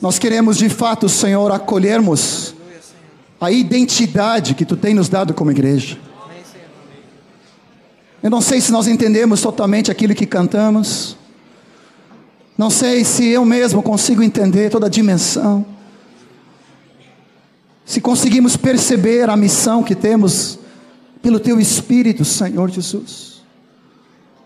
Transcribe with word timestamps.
Nós 0.00 0.18
queremos 0.18 0.56
de 0.56 0.68
fato, 0.68 1.08
Senhor, 1.08 1.52
acolhermos 1.52 2.54
a 3.40 3.50
identidade 3.50 4.54
que 4.54 4.64
tu 4.64 4.76
tem 4.76 4.94
nos 4.94 5.08
dado 5.08 5.34
como 5.34 5.50
igreja. 5.50 5.98
Eu 8.22 8.30
não 8.30 8.40
sei 8.40 8.60
se 8.60 8.72
nós 8.72 8.86
entendemos 8.86 9.40
totalmente 9.40 9.90
aquilo 9.90 10.14
que 10.14 10.26
cantamos. 10.26 11.16
Não 12.56 12.68
sei 12.68 13.04
se 13.04 13.26
eu 13.26 13.44
mesmo 13.44 13.82
consigo 13.82 14.22
entender 14.22 14.70
toda 14.70 14.86
a 14.86 14.90
dimensão. 14.90 15.64
Se 17.84 18.00
conseguimos 18.00 18.56
perceber 18.56 19.28
a 19.28 19.36
missão 19.36 19.82
que 19.82 19.94
temos 19.94 20.58
pelo 21.22 21.40
teu 21.40 21.58
Espírito, 21.58 22.24
Senhor 22.24 22.70
Jesus. 22.70 23.29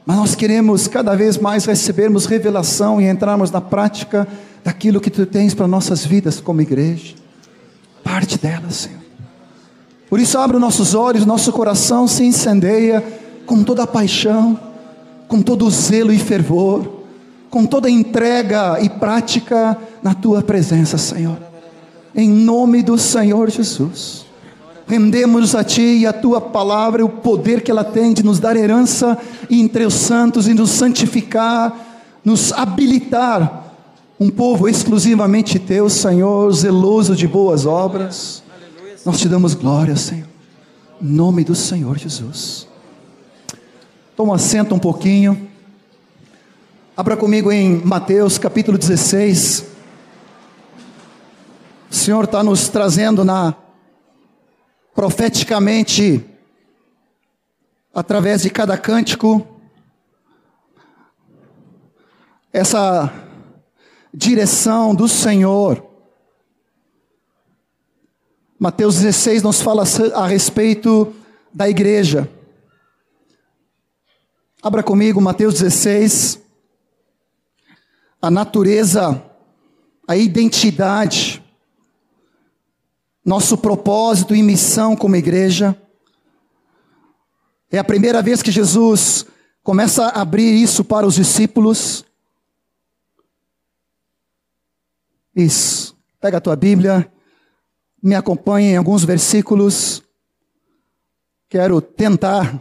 Mas 0.07 0.17
nós 0.17 0.35
queremos 0.35 0.87
cada 0.87 1.15
vez 1.15 1.39
mais 1.39 1.65
recebermos 1.65 2.27
revelação 2.27 3.01
e 3.01 3.09
entrarmos 3.09 3.51
na 3.51 3.61
prática 3.61 4.29
daquilo 4.63 5.01
que 5.01 5.11
tu 5.11 5.25
tens 5.25 5.55
para 5.55 5.67
nossas 5.67 6.05
vidas 6.05 6.41
como 6.41 6.61
igreja. 6.61 7.15
Parte 8.03 8.39
dela, 8.39 8.71
Senhor. 8.71 9.01
Por 10.09 10.21
isso, 10.21 10.39
abre 10.39 10.57
os 10.57 10.61
nossos 10.61 10.95
olhos, 10.95 11.25
nosso 11.25 11.51
coração 11.53 12.07
se 12.07 12.23
incendeia 12.23 13.03
com 13.47 13.63
toda 13.65 13.83
a 13.85 13.87
paixão, 13.87 14.59
com 15.27 15.41
todo 15.41 15.67
o 15.67 15.71
zelo 15.71 16.13
e 16.13 16.19
fervor, 16.19 17.03
com 17.51 17.65
toda 17.65 17.89
a 17.89 17.91
entrega 17.91 18.79
e 18.81 18.89
prática 18.89 19.77
na 20.03 20.15
tua 20.15 20.43
presença, 20.43 20.99
Senhor. 20.99 21.39
Em 22.15 22.29
nome 22.29 22.83
do 22.83 22.99
Senhor 22.99 23.51
Jesus. 23.51 24.24
Rendemos 24.87 25.55
a 25.55 25.65
Ti 25.65 26.01
e 26.01 26.07
a 26.07 26.13
Tua 26.13 26.41
palavra, 26.41 27.05
o 27.05 27.09
poder 27.09 27.63
que 27.63 27.71
ela 27.71 27.85
tem 27.85 28.13
de 28.13 28.23
nos 28.23 28.39
dar 28.39 28.57
herança 28.57 29.17
entre 29.51 29.85
os 29.85 29.95
santos 29.95 30.47
e 30.47 30.55
nos 30.55 30.71
santificar, 30.71 31.75
nos 32.25 32.53
habilitar 32.53 33.65
um 34.19 34.31
povo 34.31 34.69
exclusivamente 34.69 35.59
Teu, 35.59 35.89
Senhor, 35.89 36.53
zeloso 36.53 37.17
de 37.17 37.27
boas 37.27 37.67
obras. 37.67 38.43
Nós 39.05 39.19
te 39.19 39.29
damos 39.29 39.55
glória, 39.55 39.97
Senhor. 39.97 40.29
Em 41.03 41.07
nome 41.07 41.45
do 41.45 41.55
Senhor 41.55 41.99
Jesus. 41.99 42.69
Toma 44.17 44.37
assento 44.37 44.75
um 44.75 44.79
pouquinho. 44.79 45.49
Abra 46.97 47.17
comigo 47.17 47.51
em 47.51 47.83
Mateus 47.85 48.39
capítulo 48.39 48.79
16. 48.79 49.65
O 51.91 51.95
Senhor 51.95 52.25
está 52.25 52.43
nos 52.43 52.69
trazendo 52.69 53.25
na 53.25 53.55
profeticamente 54.95 56.25
através 57.93 58.43
de 58.43 58.51
cada 58.51 58.79
cântico 58.79 59.47
essa 62.53 63.13
direção 64.13 64.95
do 64.95 65.09
Senhor. 65.09 65.85
Mateus 68.57 69.01
16 69.01 69.43
nos 69.43 69.61
fala 69.61 69.83
a 70.15 70.27
respeito 70.27 71.13
da 71.53 71.69
igreja. 71.69 72.31
Abra 74.63 74.83
comigo 74.83 75.21
Mateus 75.21 75.55
16. 75.61 76.41
A 78.23 78.31
natureza, 78.31 79.23
a 80.09 80.17
identidade, 80.17 81.44
nosso 83.25 83.57
propósito 83.57 84.35
e 84.35 84.43
missão 84.43 84.95
como 84.95 85.17
igreja. 85.17 85.77
É 87.71 87.79
a 87.79 87.85
primeira 87.85 88.21
vez 88.23 88.43
que 88.43 88.53
Jesus 88.53 89.27
começa 89.63 90.07
a 90.07 90.21
abrir 90.21 90.55
isso 90.63 90.85
para 90.85 91.07
os 91.07 91.15
discípulos. 91.15 92.05
Isso. 95.35 95.97
Pega 96.21 96.39
a 96.39 96.41
tua 96.41 96.55
Bíblia, 96.55 97.11
me 98.03 98.15
acompanhe 98.15 98.73
em 98.73 98.77
alguns 98.77 99.05
versículos. 99.05 100.03
Quero 101.49 101.81
tentar 101.81 102.61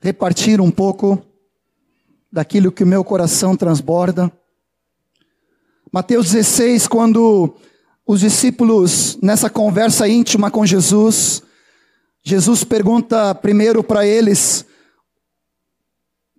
repartir 0.00 0.60
um 0.60 0.70
pouco 0.70 1.24
daquilo 2.30 2.72
que 2.72 2.82
o 2.82 2.86
meu 2.86 3.04
coração 3.04 3.56
transborda. 3.56 4.30
Mateus 5.90 6.32
16, 6.32 6.88
quando 6.88 7.56
os 8.06 8.20
discípulos, 8.20 9.18
nessa 9.22 9.48
conversa 9.48 10.06
íntima 10.06 10.50
com 10.50 10.66
Jesus, 10.66 11.42
Jesus 12.22 12.62
pergunta 12.62 13.34
primeiro 13.34 13.82
para 13.82 14.06
eles 14.06 14.66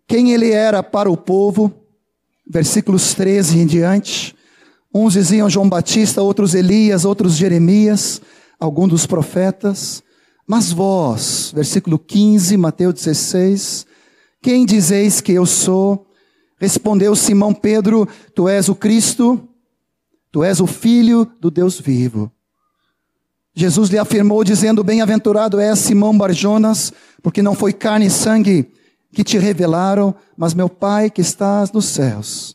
quem 0.08 0.32
ele 0.32 0.52
era 0.52 0.84
para 0.84 1.10
o 1.10 1.18
povo, 1.18 1.74
versículos 2.48 3.16
13 3.16 3.60
em 3.60 3.66
diante. 3.66 4.36
Uns 4.94 5.14
diziam 5.14 5.50
João 5.50 5.68
Batista, 5.68 6.22
outros 6.22 6.54
Elias, 6.54 7.04
outros 7.04 7.36
Jeremias, 7.36 8.22
alguns 8.60 8.90
dos 8.90 9.06
profetas. 9.08 10.04
Mas 10.48 10.72
vós, 10.72 11.52
versículo 11.54 11.98
15, 11.98 12.56
Mateus 12.58 12.94
16, 12.94 13.88
quem 14.42 14.66
dizeis 14.66 15.20
que 15.20 15.32
eu 15.32 15.48
sou? 15.48 16.08
Respondeu 16.60 17.16
Simão 17.16 17.54
Pedro: 17.54 18.08
Tu 18.36 18.48
és 18.48 18.70
o 18.70 18.76
Cristo, 18.76 19.50
tu 20.36 20.44
és 20.44 20.60
o 20.60 20.68
Filho 20.68 21.26
do 21.40 21.50
Deus 21.50 21.80
vivo. 21.80 22.30
Jesus 23.54 23.90
lhe 23.90 23.98
afirmou, 23.98 24.44
dizendo: 24.44 24.84
Bem-aventurado 24.84 25.62
és 25.62 25.80
Simão 25.80 26.18
Barjonas, 26.18 26.92
porque 27.24 27.42
não 27.42 27.56
foi 27.56 27.72
carne 27.72 28.08
e 28.08 28.12
sangue 28.12 28.70
que 29.14 29.24
te 29.24 29.38
revelaram, 29.38 30.14
mas 30.36 30.54
meu 30.54 30.68
Pai 30.68 31.10
que 31.10 31.22
estás 31.22 31.72
nos 31.72 31.86
céus. 31.86 32.54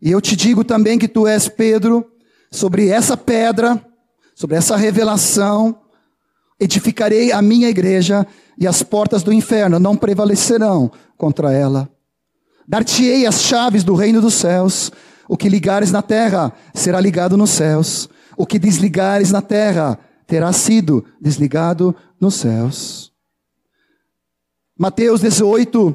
E 0.00 0.08
eu 0.08 0.20
te 0.20 0.36
digo 0.36 0.62
também 0.62 1.00
que 1.00 1.08
tu 1.08 1.26
és 1.26 1.48
Pedro, 1.48 2.08
sobre 2.48 2.86
essa 2.86 3.16
pedra, 3.16 3.84
sobre 4.32 4.54
essa 4.56 4.76
revelação, 4.76 5.80
edificarei 6.60 7.32
a 7.32 7.42
minha 7.42 7.68
igreja 7.68 8.24
e 8.56 8.68
as 8.68 8.84
portas 8.84 9.24
do 9.24 9.32
inferno 9.32 9.80
não 9.80 9.96
prevalecerão 9.96 10.92
contra 11.18 11.52
ela. 11.52 11.90
Dar-te-ei 12.68 13.26
as 13.26 13.42
chaves 13.42 13.82
do 13.82 13.96
reino 13.96 14.20
dos 14.20 14.34
céus. 14.34 14.92
O 15.30 15.36
que 15.36 15.48
ligares 15.48 15.92
na 15.92 16.02
terra 16.02 16.52
será 16.74 17.00
ligado 17.00 17.36
nos 17.36 17.50
céus. 17.50 18.08
O 18.36 18.44
que 18.44 18.58
desligares 18.58 19.30
na 19.30 19.40
terra 19.40 19.96
terá 20.26 20.52
sido 20.52 21.04
desligado 21.20 21.94
nos 22.20 22.34
céus. 22.34 23.12
Mateus 24.76 25.20
18, 25.20 25.94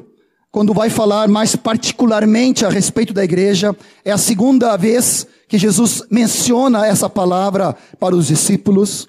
quando 0.50 0.72
vai 0.72 0.88
falar 0.88 1.28
mais 1.28 1.54
particularmente 1.54 2.64
a 2.64 2.70
respeito 2.70 3.12
da 3.12 3.22
igreja, 3.22 3.76
é 4.02 4.10
a 4.10 4.18
segunda 4.18 4.74
vez 4.76 5.26
que 5.46 5.58
Jesus 5.58 6.02
menciona 6.10 6.86
essa 6.86 7.10
palavra 7.10 7.76
para 8.00 8.16
os 8.16 8.28
discípulos 8.28 9.08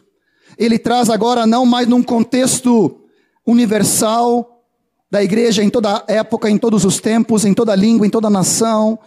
ele 0.58 0.80
traz 0.80 1.10
agora 1.10 1.46
não 1.46 1.66
mais 1.66 1.88
num 1.88 2.02
contexto 2.02 3.00
universal 3.46 4.64
da 5.10 5.24
igreja 5.24 5.64
em 5.64 5.70
toda 5.70 6.04
época, 6.08 6.50
em 6.50 6.58
todos 6.58 6.84
os 6.84 7.00
tempos, 7.00 7.46
em 7.46 7.54
toda 7.54 7.76
língua, 7.76 8.06
em 8.06 8.10
toda 8.10 8.30
nação, 8.30 9.00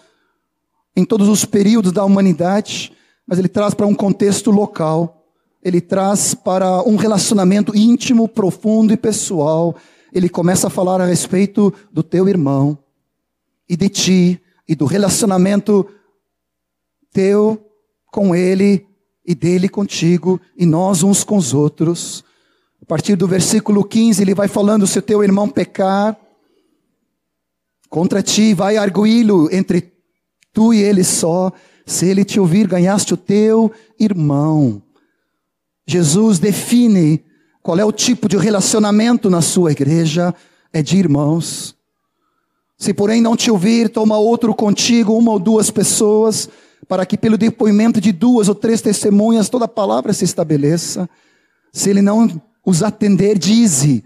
em 1.01 1.05
todos 1.05 1.29
os 1.29 1.47
períodos 1.47 1.93
da 1.93 2.05
humanidade, 2.05 2.93
mas 3.27 3.39
ele 3.39 3.49
traz 3.49 3.73
para 3.73 3.87
um 3.87 3.95
contexto 3.95 4.51
local. 4.51 5.25
Ele 5.63 5.81
traz 5.81 6.35
para 6.35 6.83
um 6.83 6.97
relacionamento 6.97 7.75
íntimo, 7.75 8.29
profundo 8.29 8.93
e 8.93 8.97
pessoal. 8.97 9.75
Ele 10.13 10.29
começa 10.29 10.67
a 10.67 10.71
falar 10.71 11.01
a 11.01 11.07
respeito 11.07 11.73
do 11.91 12.03
teu 12.03 12.29
irmão 12.29 12.79
e 13.69 13.77
de 13.77 13.89
ti 13.89 14.41
e 14.69 14.75
do 14.75 14.85
relacionamento 14.85 15.87
teu 17.13 17.59
com 18.13 18.35
ele 18.35 18.87
e 19.25 19.35
dele 19.35 19.69
contigo, 19.69 20.41
e 20.57 20.67
nós 20.67 21.03
uns 21.03 21.25
com 21.25 21.37
os 21.37 21.55
outros. 21.55 22.25
A 22.83 22.85
partir 22.85 23.17
do 23.17 23.27
versículo 23.27 23.85
15, 23.85 24.23
ele 24.23 24.35
vai 24.35 24.49
falando: 24.49 24.87
se 24.87 24.99
o 24.99 25.03
teu 25.03 25.23
irmão 25.23 25.49
pecar 25.49 26.19
contra 27.89 28.23
ti, 28.23 28.55
vai 28.55 28.77
arguí-lo 28.77 29.49
entre 29.53 29.90
tu 30.53 30.73
e 30.75 30.83
ele 30.83 31.05
só. 31.05 31.53
Se 31.87 32.07
ele 32.07 32.25
te 32.25 32.39
ouvir, 32.39 32.67
ganhaste 32.67 33.15
o 33.15 33.17
teu 33.17 33.73
irmão. 33.99 34.83
Jesus 35.87 36.39
define 36.39 37.25
qual 37.63 37.79
é 37.79 37.85
o 37.85 37.93
tipo 37.93 38.29
de 38.29 38.37
relacionamento 38.37 39.29
na 39.29 39.43
sua 39.43 39.73
igreja, 39.73 40.35
é 40.73 40.83
de 40.83 40.97
irmãos. 40.97 41.75
Se 42.79 42.95
porém 42.95 43.21
não 43.21 43.37
te 43.37 43.51
ouvir, 43.51 43.91
toma 43.91 44.17
outro 44.17 44.55
contigo, 44.55 45.17
uma 45.17 45.33
ou 45.33 45.39
duas 45.39 45.71
pessoas, 45.71 46.49
para 46.89 47.05
que 47.05 47.19
pelo 47.19 47.37
depoimento 47.37 48.01
de 48.01 48.13
duas 48.13 48.49
ou 48.49 48.55
três 48.55 48.81
testemunhas 48.81 49.49
toda 49.49 49.67
a 49.67 49.69
palavra 49.69 50.13
se 50.13 50.25
estabeleça. 50.25 51.09
Se 51.73 51.91
ele 51.91 52.01
não 52.01 52.41
os 52.65 52.83
atender, 52.83 53.39
dize 53.39 54.03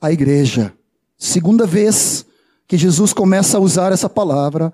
a 0.00 0.12
igreja. 0.12 0.74
Segunda 1.16 1.66
vez 1.66 2.26
que 2.66 2.76
Jesus 2.76 3.12
começa 3.12 3.56
a 3.56 3.60
usar 3.60 3.92
essa 3.92 4.08
palavra 4.08 4.72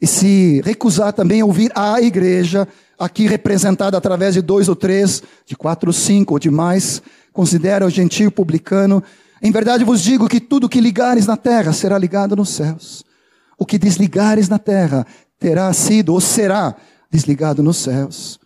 e 0.00 0.06
se 0.06 0.60
recusar 0.64 1.12
também 1.12 1.40
a 1.40 1.46
ouvir 1.46 1.72
a 1.74 2.00
igreja, 2.00 2.68
aqui 2.98 3.26
representada 3.26 3.96
através 3.96 4.34
de 4.34 4.42
dois 4.42 4.68
ou 4.68 4.76
três, 4.76 5.22
de 5.44 5.56
quatro 5.56 5.88
ou 5.88 5.92
cinco 5.92 6.34
ou 6.34 6.38
de 6.38 6.50
mais, 6.50 7.02
considera 7.32 7.86
o 7.86 7.90
gentio 7.90 8.30
publicano. 8.30 9.02
Em 9.42 9.50
verdade 9.50 9.84
vos 9.84 10.02
digo 10.02 10.28
que 10.28 10.40
tudo 10.40 10.68
que 10.68 10.80
ligares 10.80 11.26
na 11.26 11.36
terra 11.36 11.72
será 11.72 11.98
ligado 11.98 12.36
nos 12.36 12.50
céus. 12.50 13.04
O 13.58 13.64
que 13.64 13.78
desligares 13.78 14.48
na 14.48 14.58
terra 14.58 15.06
terá 15.38 15.72
sido 15.72 16.12
ou 16.12 16.20
será 16.20 16.74
desligado 17.10 17.62
nos 17.62 17.78
céus. 17.78 18.38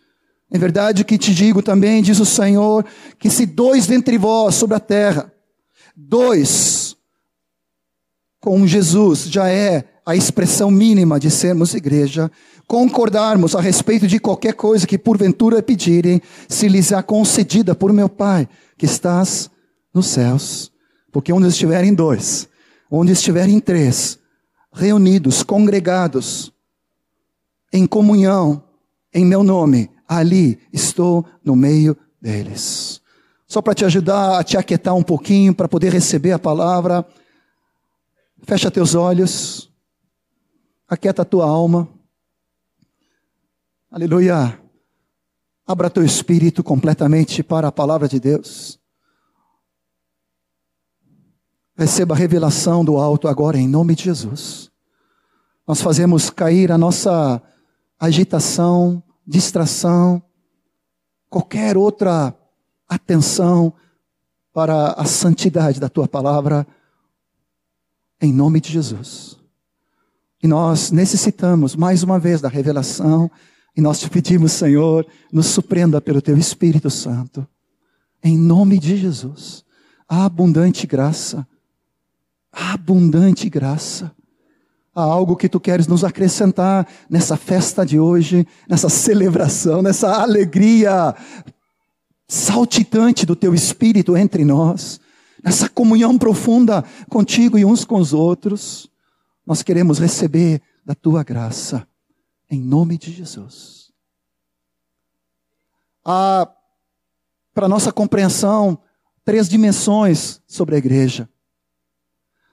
Em 0.52 0.58
verdade 0.58 1.04
que 1.04 1.16
te 1.16 1.32
digo 1.32 1.62
também, 1.62 2.02
diz 2.02 2.18
o 2.18 2.26
Senhor, 2.26 2.84
que 3.18 3.30
se 3.30 3.46
dois 3.46 3.86
dentre 3.86 4.18
vós 4.18 4.56
sobre 4.56 4.76
a 4.76 4.80
terra, 4.80 5.32
dois 5.96 6.96
com 8.40 8.66
Jesus 8.66 9.26
já 9.30 9.48
é 9.48 9.84
a 10.04 10.16
expressão 10.16 10.70
mínima 10.70 11.20
de 11.20 11.30
sermos 11.30 11.74
igreja, 11.74 12.30
concordarmos 12.66 13.54
a 13.54 13.60
respeito 13.60 14.06
de 14.06 14.18
qualquer 14.18 14.54
coisa 14.54 14.86
que 14.86 14.98
porventura 14.98 15.62
pedirem, 15.62 16.20
se 16.48 16.68
lhes 16.68 16.92
é 16.92 17.02
concedida 17.02 17.74
por 17.74 17.92
meu 17.92 18.08
Pai, 18.08 18.48
que 18.78 18.86
estás 18.86 19.50
nos 19.92 20.06
céus. 20.06 20.72
Porque 21.12 21.32
onde 21.32 21.48
estiverem 21.48 21.92
dois, 21.92 22.48
onde 22.90 23.12
estiverem 23.12 23.58
três, 23.60 24.18
reunidos, 24.72 25.42
congregados, 25.42 26.52
em 27.72 27.86
comunhão, 27.86 28.62
em 29.12 29.24
meu 29.24 29.42
nome, 29.42 29.90
ali 30.08 30.58
estou 30.72 31.24
no 31.44 31.54
meio 31.54 31.96
deles. 32.20 33.00
Só 33.46 33.60
para 33.60 33.74
te 33.74 33.84
ajudar 33.84 34.38
a 34.38 34.44
te 34.44 34.56
aquietar 34.56 34.94
um 34.94 35.02
pouquinho, 35.02 35.54
para 35.54 35.68
poder 35.68 35.92
receber 35.92 36.32
a 36.32 36.38
palavra, 36.38 37.04
fecha 38.42 38.70
teus 38.70 38.94
olhos, 38.94 39.69
aquieta 40.90 41.22
a 41.22 41.24
tua 41.24 41.46
alma. 41.46 41.88
Aleluia. 43.88 44.60
Abra 45.64 45.88
teu 45.88 46.04
espírito 46.04 46.64
completamente 46.64 47.44
para 47.44 47.68
a 47.68 47.72
palavra 47.72 48.08
de 48.08 48.18
Deus. 48.18 48.80
Receba 51.76 52.14
a 52.14 52.18
revelação 52.18 52.84
do 52.84 52.96
alto 52.96 53.28
agora 53.28 53.56
em 53.56 53.68
nome 53.68 53.94
de 53.94 54.02
Jesus. 54.02 54.68
Nós 55.64 55.80
fazemos 55.80 56.28
cair 56.28 56.72
a 56.72 56.76
nossa 56.76 57.40
agitação, 57.98 59.00
distração, 59.24 60.20
qualquer 61.28 61.76
outra 61.76 62.36
atenção 62.88 63.72
para 64.52 64.88
a 64.94 65.04
santidade 65.04 65.78
da 65.78 65.88
tua 65.88 66.08
palavra, 66.08 66.66
em 68.20 68.32
nome 68.32 68.60
de 68.60 68.72
Jesus. 68.72 69.39
E 70.42 70.48
nós 70.48 70.90
necessitamos 70.90 71.76
mais 71.76 72.02
uma 72.02 72.18
vez 72.18 72.40
da 72.40 72.48
revelação, 72.48 73.30
e 73.76 73.80
nós 73.80 74.00
te 74.00 74.08
pedimos, 74.10 74.52
Senhor, 74.52 75.06
nos 75.32 75.46
surpreenda 75.46 76.00
pelo 76.00 76.20
teu 76.20 76.36
Espírito 76.36 76.90
Santo, 76.90 77.46
em 78.22 78.36
nome 78.36 78.78
de 78.78 78.96
Jesus. 78.96 79.64
A 80.08 80.24
abundante 80.24 80.86
graça, 80.86 81.46
a 82.52 82.72
abundante 82.72 83.48
graça 83.48 84.12
Há 84.94 85.02
algo 85.02 85.36
que 85.36 85.48
tu 85.48 85.60
queres 85.60 85.86
nos 85.86 86.02
acrescentar 86.02 86.86
nessa 87.08 87.36
festa 87.36 87.86
de 87.86 87.98
hoje, 87.98 88.46
nessa 88.68 88.88
celebração, 88.88 89.82
nessa 89.82 90.20
alegria 90.20 91.14
saltitante 92.26 93.24
do 93.24 93.36
teu 93.36 93.54
espírito 93.54 94.16
entre 94.16 94.44
nós, 94.44 95.00
nessa 95.44 95.68
comunhão 95.68 96.18
profunda 96.18 96.84
contigo 97.08 97.56
e 97.56 97.64
uns 97.64 97.84
com 97.84 97.96
os 97.96 98.12
outros. 98.12 98.89
Nós 99.50 99.64
queremos 99.64 99.98
receber 99.98 100.62
da 100.86 100.94
tua 100.94 101.24
graça, 101.24 101.84
em 102.48 102.60
nome 102.60 102.96
de 102.96 103.10
Jesus. 103.10 103.90
Há, 106.04 106.48
para 107.52 107.66
nossa 107.66 107.90
compreensão, 107.90 108.78
três 109.24 109.48
dimensões 109.48 110.40
sobre 110.46 110.76
a 110.76 110.78
igreja. 110.78 111.28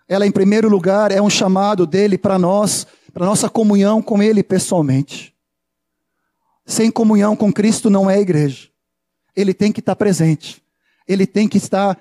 Ela, 0.07 0.25
em 0.25 0.31
primeiro 0.31 0.67
lugar, 0.69 1.11
é 1.11 1.21
um 1.21 1.29
chamado 1.29 1.85
dele 1.85 2.17
para 2.17 2.39
nós, 2.39 2.87
para 3.13 3.27
nossa 3.27 3.47
comunhão 3.47 4.01
com 4.01 4.23
ele 4.23 4.41
pessoalmente. 4.41 5.35
Sem 6.65 6.89
comunhão 6.89 7.35
com 7.35 7.53
Cristo 7.53 7.91
não 7.91 8.09
é 8.09 8.19
igreja. 8.19 8.69
Ele 9.35 9.53
tem 9.53 9.71
que 9.71 9.81
estar 9.81 9.95
presente. 9.95 10.63
Ele 11.07 11.27
tem 11.27 11.47
que 11.47 11.59
estar 11.59 11.95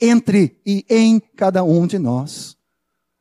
entre 0.00 0.60
e 0.66 0.84
em 0.90 1.20
cada 1.20 1.62
um 1.62 1.86
de 1.86 2.00
nós. 2.00 2.58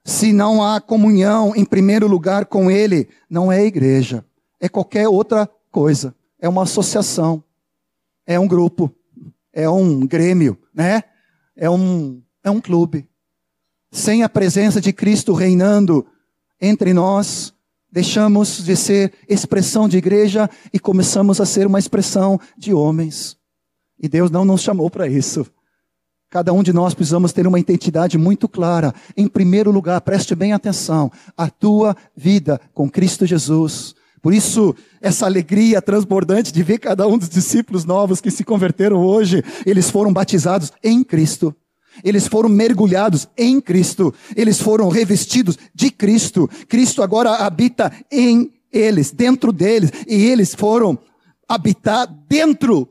Se 0.09 0.33
não 0.33 0.63
há 0.63 0.81
comunhão 0.81 1.55
em 1.55 1.63
primeiro 1.63 2.07
lugar 2.07 2.47
com 2.47 2.71
Ele, 2.71 3.07
não 3.29 3.51
é 3.51 3.63
igreja. 3.63 4.25
É 4.59 4.67
qualquer 4.67 5.07
outra 5.07 5.47
coisa. 5.71 6.15
É 6.39 6.49
uma 6.49 6.63
associação. 6.63 7.43
É 8.25 8.39
um 8.39 8.47
grupo. 8.47 8.91
É 9.53 9.69
um 9.69 10.07
grêmio, 10.07 10.57
né? 10.73 11.03
É 11.55 11.69
um, 11.69 12.23
é 12.43 12.49
um 12.49 12.59
clube. 12.59 13.07
Sem 13.91 14.23
a 14.23 14.27
presença 14.27 14.81
de 14.81 14.91
Cristo 14.91 15.31
reinando 15.31 16.03
entre 16.59 16.91
nós, 16.91 17.53
deixamos 17.91 18.63
de 18.63 18.75
ser 18.75 19.13
expressão 19.27 19.87
de 19.87 19.99
igreja 19.99 20.49
e 20.73 20.79
começamos 20.79 21.39
a 21.39 21.45
ser 21.45 21.67
uma 21.67 21.77
expressão 21.77 22.39
de 22.57 22.73
homens. 22.73 23.37
E 23.99 24.09
Deus 24.09 24.31
não 24.31 24.43
nos 24.43 24.61
chamou 24.61 24.89
para 24.89 25.07
isso. 25.07 25.45
Cada 26.29 26.53
um 26.53 26.61
de 26.61 26.71
nós 26.71 26.93
precisamos 26.93 27.33
ter 27.33 27.47
uma 27.47 27.59
identidade 27.59 28.15
muito 28.15 28.47
clara. 28.47 28.93
Em 29.17 29.27
primeiro 29.27 29.71
lugar, 29.71 29.99
preste 30.01 30.35
bem 30.35 30.53
atenção, 30.53 31.11
a 31.35 31.49
tua 31.49 31.95
vida 32.15 32.61
com 32.71 32.87
Cristo 32.87 33.25
Jesus. 33.25 33.95
Por 34.21 34.31
isso, 34.31 34.75
essa 35.01 35.25
alegria 35.25 35.81
transbordante 35.81 36.53
de 36.53 36.61
ver 36.61 36.77
cada 36.77 37.07
um 37.07 37.17
dos 37.17 37.29
discípulos 37.29 37.83
novos 37.83 38.21
que 38.21 38.29
se 38.29 38.43
converteram 38.43 39.03
hoje, 39.03 39.43
eles 39.65 39.89
foram 39.89 40.13
batizados 40.13 40.71
em 40.83 41.03
Cristo. 41.03 41.55
Eles 42.03 42.27
foram 42.27 42.47
mergulhados 42.47 43.27
em 43.35 43.59
Cristo. 43.59 44.13
Eles 44.35 44.61
foram 44.61 44.87
revestidos 44.89 45.57
de 45.73 45.89
Cristo. 45.89 46.47
Cristo 46.67 47.01
agora 47.01 47.31
habita 47.37 47.91
em 48.11 48.51
eles, 48.71 49.09
dentro 49.09 49.51
deles. 49.51 49.91
E 50.07 50.25
eles 50.25 50.53
foram 50.53 50.99
habitar 51.47 52.07
dentro 52.27 52.87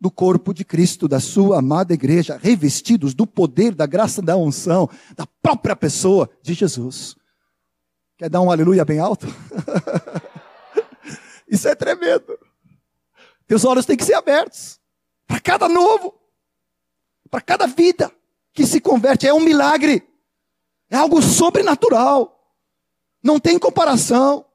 do 0.00 0.10
corpo 0.10 0.54
de 0.54 0.64
Cristo, 0.64 1.06
da 1.06 1.20
sua 1.20 1.58
amada 1.58 1.92
igreja, 1.92 2.38
revestidos 2.42 3.12
do 3.12 3.26
poder, 3.26 3.74
da 3.74 3.84
graça, 3.84 4.22
da 4.22 4.36
unção, 4.36 4.88
da 5.14 5.26
própria 5.42 5.76
pessoa 5.76 6.30
de 6.42 6.54
Jesus. 6.54 7.14
Quer 8.16 8.30
dar 8.30 8.40
um 8.40 8.50
aleluia 8.50 8.84
bem 8.84 8.98
alto? 8.98 9.26
Isso 11.46 11.68
é 11.68 11.74
tremendo. 11.74 12.38
Teus 13.46 13.64
olhos 13.64 13.84
têm 13.84 13.96
que 13.96 14.04
ser 14.04 14.14
abertos 14.14 14.80
para 15.26 15.40
cada 15.40 15.68
novo, 15.68 16.14
para 17.30 17.40
cada 17.40 17.66
vida 17.66 18.10
que 18.54 18.66
se 18.66 18.80
converte. 18.80 19.26
É 19.26 19.34
um 19.34 19.40
milagre. 19.40 20.08
É 20.88 20.96
algo 20.96 21.20
sobrenatural. 21.20 22.40
Não 23.22 23.38
tem 23.38 23.58
comparação. 23.58 24.46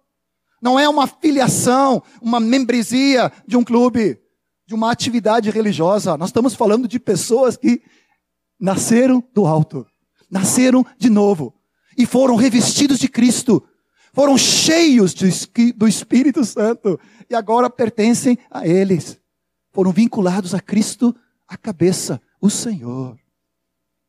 Não 0.62 0.80
é 0.80 0.90
uma 0.90 1.06
filiação, 1.06 2.02
uma 2.22 2.40
membresia 2.40 3.32
de 3.46 3.56
um 3.56 3.64
clube, 3.64 4.20
de 4.66 4.74
uma 4.74 4.92
atividade 4.92 5.50
religiosa. 5.50 6.18
Nós 6.18 6.30
estamos 6.30 6.56
falando 6.56 6.88
de 6.88 7.00
pessoas 7.00 7.56
que 7.56 7.82
nasceram 8.60 9.24
do 9.34 9.46
alto, 9.46 9.86
nasceram 10.30 10.86
de 10.98 11.10
novo 11.10 11.54
e 11.98 12.06
foram 12.06 12.36
revestidos 12.36 13.00
de 13.00 13.08
Cristo, 13.08 13.64
foram 14.14 14.38
cheios 14.38 15.14
do 15.76 15.88
Espírito 15.88 16.44
Santo 16.44 17.00
e 17.30 17.36
agora 17.36 17.70
pertencem 17.70 18.38
a 18.50 18.68
eles. 18.68 19.20
Foram 19.72 19.92
vinculados 19.92 20.54
a 20.56 20.60
Cristo, 20.60 21.14
a 21.48 21.58
cabeça, 21.58 22.22
o 22.40 22.50
Senhor. 22.50 23.18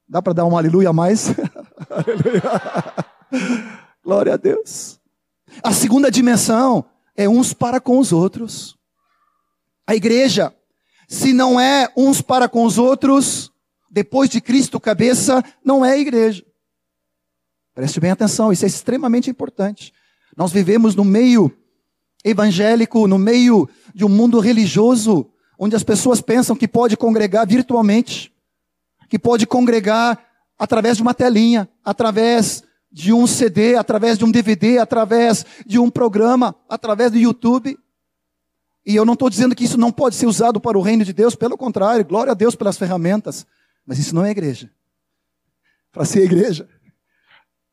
Dá 0.09 0.23
para 0.23 0.33
dar 0.33 0.45
um 0.45 0.57
aleluia 0.57 0.91
a 0.91 0.93
mais? 0.93 1.35
Glória 4.05 4.35
a 4.35 4.37
Deus. 4.37 5.01
A 5.63 5.73
segunda 5.73 6.11
dimensão 6.11 6.85
é 7.17 7.29
uns 7.29 7.53
para 7.53 7.81
com 7.81 7.99
os 7.99 8.13
outros. 8.13 8.76
A 9.87 9.95
igreja, 9.95 10.55
se 11.09 11.33
não 11.33 11.61
é 11.61 11.89
uns 11.97 12.21
para 12.21 12.49
com 12.49 12.65
os 12.65 12.79
outros, 12.79 13.53
depois 13.91 14.29
de 14.29 14.41
Cristo 14.41 14.81
cabeça, 14.81 15.43
não 15.65 15.85
é 15.85 15.99
igreja. 15.99 16.45
Preste 17.75 18.01
bem 18.01 18.11
atenção, 18.11 18.53
isso 18.53 18.65
é 18.65 18.69
extremamente 18.69 19.31
importante. 19.31 19.93
Nós 20.37 20.51
vivemos 20.51 20.95
no 20.95 21.05
meio 21.05 21.51
evangélico, 22.25 23.07
no 23.07 23.19
meio 23.19 23.69
de 23.95 24.05
um 24.05 24.09
mundo 24.09 24.41
religioso, 24.41 25.31
onde 25.59 25.77
as 25.77 25.83
pessoas 25.83 26.21
pensam 26.21 26.57
que 26.57 26.67
pode 26.67 26.97
congregar 26.97 27.47
virtualmente 27.47 28.35
que 29.09 29.19
pode 29.19 29.47
congregar 29.47 30.19
através 30.59 30.97
de 30.97 31.03
uma 31.03 31.15
telinha, 31.15 31.69
através 31.85 32.63
de 32.91 33.13
um 33.13 33.27
CD, 33.27 33.77
através 33.77 34.19
de 34.19 34.25
um 34.25 34.31
DVD, 34.31 34.79
através 34.79 35.45
de 35.67 35.79
um 35.79 35.91
programa, 35.91 36.55
através 36.69 37.13
do 37.13 37.19
YouTube. 37.19 37.79
E 38.87 38.95
eu 38.95 39.05
não 39.05 39.15
estou 39.15 39.29
dizendo 39.29 39.55
que 39.57 39.65
isso 39.65 39.77
não 39.77 39.91
pode 39.91 40.15
ser 40.15 40.27
usado 40.27 40.61
para 40.61 40.79
o 40.79 40.81
reino 40.81 41.05
de 41.05 41.13
Deus, 41.13 41.35
pelo 41.35 41.59
contrário, 41.59 42.05
glória 42.05 42.31
a 42.31 42.35
Deus 42.35 42.55
pelas 42.55 42.79
ferramentas. 42.79 43.45
Mas 43.85 43.99
isso 43.99 44.15
não 44.15 44.25
é 44.25 44.31
igreja. 44.31 44.71
Para 45.91 46.05
ser 46.05 46.23
igreja, 46.23 46.69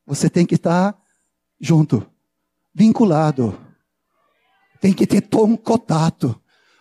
você 0.07 0.27
tem 0.27 0.43
que 0.43 0.55
estar 0.55 0.97
junto, 1.61 2.03
vinculado. 2.73 3.55
Tem 4.81 4.91
que 4.91 5.05
ter 5.05 5.21
tom 5.21 5.55
contato. 5.55 6.35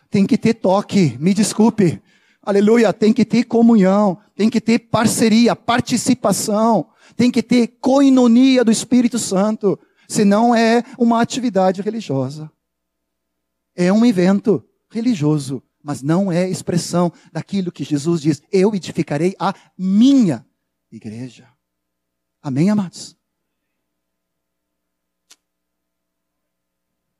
Tem 0.09 0.27
que 0.27 0.39
ter 0.39 0.55
toque. 0.55 1.17
Me 1.21 1.35
desculpe. 1.35 2.03
Aleluia, 2.43 2.93
tem 2.93 3.13
que 3.13 3.25
ter 3.25 3.45
comunhão, 3.45 4.19
tem 4.35 4.51
que 4.51 4.61
ter 4.61 4.81
parceria, 4.81 5.55
participação, 5.55 6.89
tem 7.17 7.31
que 7.31 7.41
ter 7.41 7.79
coinonia 7.81 8.65
do 8.65 8.73
Espírito 8.73 9.17
Santo, 9.17 9.79
senão 10.09 10.53
é 10.53 10.83
uma 10.99 11.21
atividade 11.21 11.81
religiosa. 11.83 12.51
É 13.75 13.93
um 13.93 14.05
evento 14.05 14.65
religioso, 14.91 15.63
mas 15.83 16.03
não 16.03 16.31
é 16.31 16.49
expressão 16.49 17.13
daquilo 17.33 17.73
que 17.73 17.85
Jesus 17.85 18.21
diz: 18.21 18.43
eu 18.53 18.75
edificarei 18.75 19.35
a 19.39 19.55
minha 19.77 20.47
igreja. 20.91 21.49
Amém, 22.43 22.71
amados? 22.71 23.17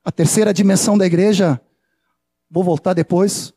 A 0.05 0.11
terceira 0.11 0.53
dimensão 0.53 0.99
da 0.99 1.07
igreja, 1.07 1.61
vou 2.51 2.65
voltar 2.65 2.93
depois, 2.93 3.55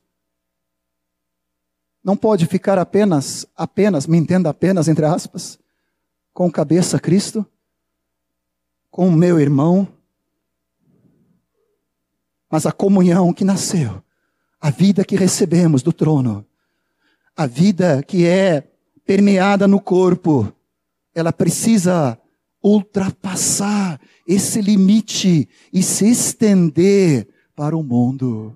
não 2.04 2.16
pode 2.16 2.46
ficar 2.46 2.78
apenas, 2.78 3.48
apenas, 3.56 4.06
me 4.06 4.16
entenda 4.16 4.48
apenas, 4.48 4.88
entre 4.88 5.06
aspas, 5.06 5.58
com 6.32 6.52
cabeça 6.52 7.00
Cristo, 7.00 7.44
com 8.92 9.10
meu 9.10 9.40
irmão, 9.40 9.88
mas 12.56 12.66
a 12.66 12.72
comunhão 12.72 13.34
que 13.34 13.44
nasceu, 13.44 14.02
a 14.62 14.70
vida 14.70 15.04
que 15.04 15.18
recebemos 15.18 15.84
do 15.84 15.92
trono, 15.92 16.46
a 17.36 17.46
vida 17.46 18.02
que 18.02 18.26
é 18.26 18.72
permeada 19.06 19.68
no 19.68 19.78
corpo, 19.78 20.50
ela 21.14 21.34
precisa 21.34 22.18
ultrapassar 22.64 24.00
esse 24.26 24.62
limite 24.62 25.50
e 25.74 25.84
se 25.84 26.10
estender 26.10 27.28
para 27.54 27.76
o 27.76 27.84
mundo. 27.84 28.56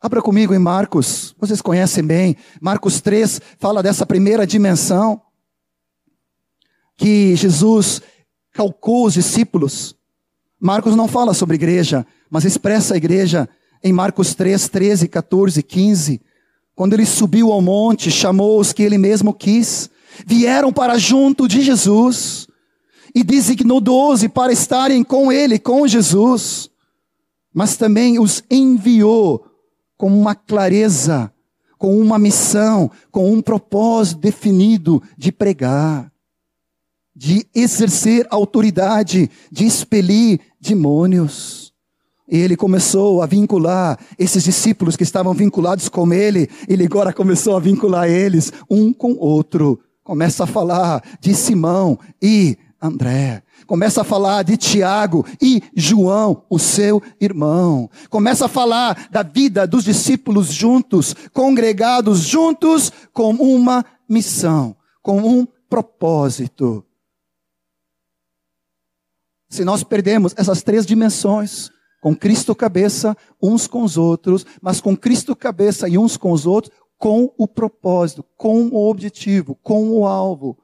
Abra 0.00 0.20
comigo 0.20 0.52
em 0.52 0.58
Marcos, 0.58 1.36
vocês 1.38 1.62
conhecem 1.62 2.04
bem, 2.04 2.36
Marcos 2.60 3.00
3 3.00 3.40
fala 3.60 3.80
dessa 3.80 4.04
primeira 4.04 4.44
dimensão 4.44 5.22
que 6.96 7.36
Jesus 7.36 8.02
calcou 8.52 9.06
os 9.06 9.14
discípulos. 9.14 9.94
Marcos 10.60 10.96
não 10.96 11.08
fala 11.08 11.34
sobre 11.34 11.56
igreja, 11.56 12.06
mas 12.30 12.44
expressa 12.44 12.94
a 12.94 12.96
igreja 12.96 13.48
em 13.82 13.92
Marcos 13.92 14.34
3, 14.34 14.68
13, 14.68 15.08
14, 15.08 15.62
15. 15.62 16.20
Quando 16.74 16.94
ele 16.94 17.04
subiu 17.06 17.52
ao 17.52 17.60
monte, 17.60 18.10
chamou 18.10 18.58
os 18.58 18.72
que 18.72 18.82
ele 18.82 18.98
mesmo 18.98 19.32
quis, 19.32 19.90
vieram 20.26 20.72
para 20.72 20.98
junto 20.98 21.46
de 21.46 21.60
Jesus 21.60 22.46
e 23.14 23.22
designou 23.22 23.80
doze 23.80 24.28
para 24.28 24.52
estarem 24.52 25.04
com 25.04 25.30
ele, 25.30 25.58
com 25.58 25.86
Jesus, 25.86 26.68
mas 27.52 27.76
também 27.76 28.18
os 28.18 28.42
enviou 28.50 29.46
com 29.96 30.08
uma 30.08 30.34
clareza, 30.34 31.32
com 31.78 31.96
uma 32.00 32.18
missão, 32.18 32.90
com 33.10 33.32
um 33.32 33.40
propósito 33.40 34.20
definido 34.20 35.02
de 35.16 35.30
pregar, 35.30 36.10
de 37.14 37.46
exercer 37.54 38.26
autoridade, 38.30 39.30
de 39.50 39.64
expelir 39.64 40.40
demônios. 40.60 41.72
E 42.28 42.38
ele 42.38 42.56
começou 42.56 43.22
a 43.22 43.26
vincular 43.26 43.98
esses 44.18 44.42
discípulos 44.42 44.96
que 44.96 45.02
estavam 45.02 45.34
vinculados 45.34 45.88
com 45.88 46.12
ele, 46.12 46.48
ele 46.68 46.84
agora 46.84 47.12
começou 47.12 47.56
a 47.56 47.60
vincular 47.60 48.08
eles 48.08 48.52
um 48.68 48.92
com 48.92 49.12
o 49.12 49.20
outro. 49.20 49.78
Começa 50.02 50.44
a 50.44 50.46
falar 50.46 51.02
de 51.20 51.34
Simão 51.34 51.98
e 52.20 52.58
André. 52.80 53.42
Começa 53.66 54.02
a 54.02 54.04
falar 54.04 54.42
de 54.42 54.56
Tiago 54.56 55.24
e 55.40 55.62
João, 55.74 56.44
o 56.50 56.58
seu 56.58 57.02
irmão. 57.20 57.88
Começa 58.10 58.46
a 58.46 58.48
falar 58.48 59.08
da 59.10 59.22
vida 59.22 59.66
dos 59.66 59.84
discípulos 59.84 60.52
juntos, 60.52 61.14
congregados 61.32 62.20
juntos, 62.20 62.92
com 63.12 63.32
uma 63.34 63.84
missão, 64.08 64.76
com 65.02 65.18
um 65.18 65.46
propósito. 65.68 66.84
Se 69.54 69.64
nós 69.64 69.84
perdemos 69.84 70.34
essas 70.36 70.64
três 70.64 70.84
dimensões, 70.84 71.70
com 72.00 72.12
Cristo 72.12 72.56
cabeça, 72.56 73.16
uns 73.40 73.68
com 73.68 73.84
os 73.84 73.96
outros, 73.96 74.44
mas 74.60 74.80
com 74.80 74.96
Cristo 74.96 75.36
cabeça 75.36 75.88
e 75.88 75.96
uns 75.96 76.16
com 76.16 76.32
os 76.32 76.44
outros, 76.44 76.74
com 76.98 77.32
o 77.38 77.46
propósito, 77.46 78.24
com 78.36 78.66
o 78.66 78.90
objetivo, 78.90 79.54
com 79.62 79.90
o 79.90 80.08
alvo, 80.08 80.58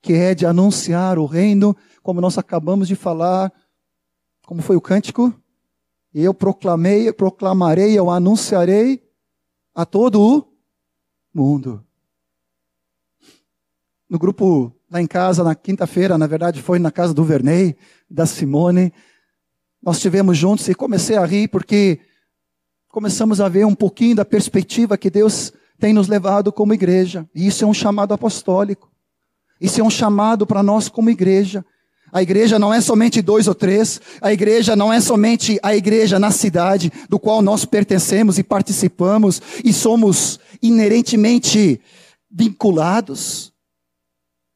que 0.00 0.14
é 0.14 0.34
de 0.34 0.46
anunciar 0.46 1.18
o 1.18 1.26
reino 1.26 1.76
como 2.02 2.22
nós 2.22 2.38
acabamos 2.38 2.88
de 2.88 2.96
falar, 2.96 3.52
como 4.46 4.62
foi 4.62 4.76
o 4.76 4.80
cântico? 4.80 5.34
Eu 6.14 6.32
proclamei, 6.32 7.12
proclamarei, 7.12 7.98
eu 7.98 8.08
anunciarei 8.08 9.06
a 9.74 9.84
todo 9.84 10.22
o 10.22 10.48
mundo. 11.34 11.84
No 14.08 14.18
grupo 14.18 14.74
lá 14.90 15.00
em 15.00 15.06
casa, 15.06 15.44
na 15.44 15.54
quinta-feira, 15.54 16.18
na 16.18 16.26
verdade 16.26 16.60
foi 16.60 16.78
na 16.78 16.90
casa 16.90 17.14
do 17.14 17.24
Vernei, 17.24 17.76
da 18.10 18.26
Simone, 18.26 18.92
nós 19.82 19.96
estivemos 19.96 20.36
juntos 20.36 20.68
e 20.68 20.74
comecei 20.74 21.16
a 21.16 21.24
rir 21.24 21.48
porque 21.48 22.00
começamos 22.88 23.40
a 23.40 23.48
ver 23.48 23.64
um 23.64 23.74
pouquinho 23.74 24.16
da 24.16 24.24
perspectiva 24.24 24.98
que 24.98 25.08
Deus 25.08 25.52
tem 25.78 25.92
nos 25.94 26.08
levado 26.08 26.52
como 26.52 26.74
igreja. 26.74 27.26
E 27.34 27.46
isso 27.46 27.64
é 27.64 27.66
um 27.66 27.72
chamado 27.72 28.12
apostólico. 28.12 28.90
Isso 29.60 29.80
é 29.80 29.84
um 29.84 29.88
chamado 29.88 30.46
para 30.46 30.62
nós 30.62 30.88
como 30.88 31.08
igreja. 31.08 31.64
A 32.12 32.20
igreja 32.20 32.58
não 32.58 32.74
é 32.74 32.80
somente 32.80 33.22
dois 33.22 33.46
ou 33.46 33.54
três, 33.54 34.00
a 34.20 34.32
igreja 34.32 34.74
não 34.74 34.92
é 34.92 35.00
somente 35.00 35.60
a 35.62 35.76
igreja 35.76 36.18
na 36.18 36.32
cidade, 36.32 36.92
do 37.08 37.20
qual 37.20 37.40
nós 37.40 37.64
pertencemos 37.64 38.36
e 38.36 38.42
participamos 38.42 39.40
e 39.64 39.72
somos 39.72 40.40
inerentemente 40.60 41.80
vinculados, 42.28 43.49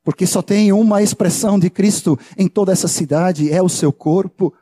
porque 0.05 0.27
só 0.27 0.43
tem 0.43 0.71
uma 0.71 1.03
expressão 1.03 1.59
de 1.59 1.71
Cristo 1.71 2.19
em 2.37 2.47
toda 2.47 2.71
essa 2.71 2.87
cidade, 2.87 3.51
é 3.51 3.63
o 3.63 3.69
seu 3.69 3.93
corpo, 3.93 4.55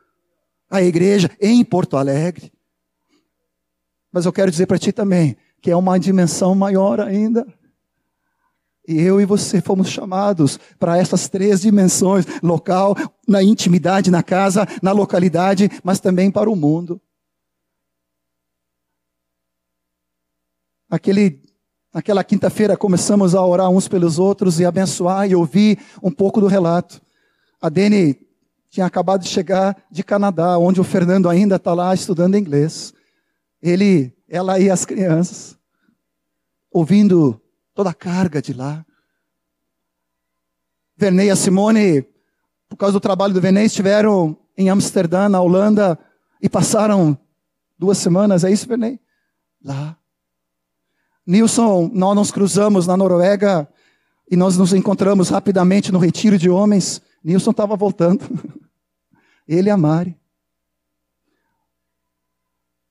a 0.71 0.81
igreja 0.81 1.29
em 1.41 1.63
Porto 1.65 1.97
Alegre. 1.97 2.53
Mas 4.13 4.25
eu 4.25 4.33
quero 4.33 4.51
dizer 4.51 4.67
para 4.67 4.79
ti 4.79 4.93
também 4.93 5.37
que 5.61 5.71
é 5.71 5.77
uma 5.77 5.99
dimensão 5.99 6.55
maior 6.55 7.01
ainda. 7.01 7.47
E 8.87 9.01
eu 9.01 9.21
e 9.21 9.25
você 9.25 9.61
fomos 9.61 9.89
chamados 9.89 10.59
para 10.79 10.99
essas 10.99 11.29
três 11.29 11.61
dimensões: 11.61 12.25
local, 12.43 12.97
na 13.27 13.43
intimidade, 13.43 14.11
na 14.11 14.23
casa, 14.23 14.67
na 14.83 14.93
localidade, 14.93 15.71
mas 15.85 16.01
também 16.01 16.31
para 16.31 16.51
o 16.51 16.57
mundo. 16.57 17.01
Aquele, 20.91 21.41
aquela 21.93 22.25
quinta-feira 22.25 22.77
começamos 22.77 23.35
a 23.35 23.45
orar 23.45 23.69
uns 23.69 23.87
pelos 23.87 24.19
outros 24.19 24.59
e 24.59 24.65
abençoar 24.65 25.29
e 25.29 25.35
ouvir 25.35 25.79
um 26.03 26.11
pouco 26.11 26.41
do 26.41 26.47
relato. 26.47 27.01
A 27.61 27.69
Dene 27.69 28.19
tinha 28.71 28.87
acabado 28.87 29.23
de 29.23 29.29
chegar 29.29 29.77
de 29.91 30.03
Canadá, 30.03 30.57
onde 30.57 30.81
o 30.81 30.85
Fernando 30.85 31.29
ainda 31.29 31.57
está 31.57 31.75
lá 31.75 31.95
estudando 31.95 32.39
inglês. 32.39 32.95
Ele, 33.61 34.13
ela 34.27 34.59
e 34.59 34.71
as 34.71 34.87
crianças, 34.87 35.59
ouvindo 36.71 37.41
toda 37.75 37.91
a 37.91 37.95
carga 37.95 38.41
de 38.41 38.55
lá. 38.55 38.85
Vernei 40.97 41.27
e 41.27 41.31
a 41.31 41.37
Simone, 41.37 42.03
por 42.69 42.77
causa 42.77 42.95
do 42.95 43.01
trabalho 43.01 43.35
do 43.35 43.41
Vernei, 43.41 43.67
estiveram 43.67 44.37
em 44.57 44.71
Amsterdã, 44.71 45.29
na 45.29 45.41
Holanda, 45.41 45.99
e 46.41 46.49
passaram 46.49 47.17
duas 47.79 47.99
semanas, 47.99 48.45
é 48.45 48.51
isso, 48.51 48.67
Vernei? 48.67 48.99
Lá. 49.63 49.97
Nilson, 51.27 51.91
nós 51.93 52.17
nos 52.17 52.31
cruzamos 52.31 52.87
na 52.87 52.97
Noruega 52.97 53.69
e 54.31 54.37
nós 54.37 54.57
nos 54.57 54.73
encontramos 54.73 55.29
rapidamente 55.29 55.93
no 55.93 55.99
retiro 55.99 56.39
de 56.39 56.51
homens. 56.51 57.01
Nilson 57.23 57.51
estava 57.53 57.77
voltando. 57.77 58.25
Ele 59.47 59.69
e 59.69 59.71
a 59.71 59.77
Mari. 59.77 60.19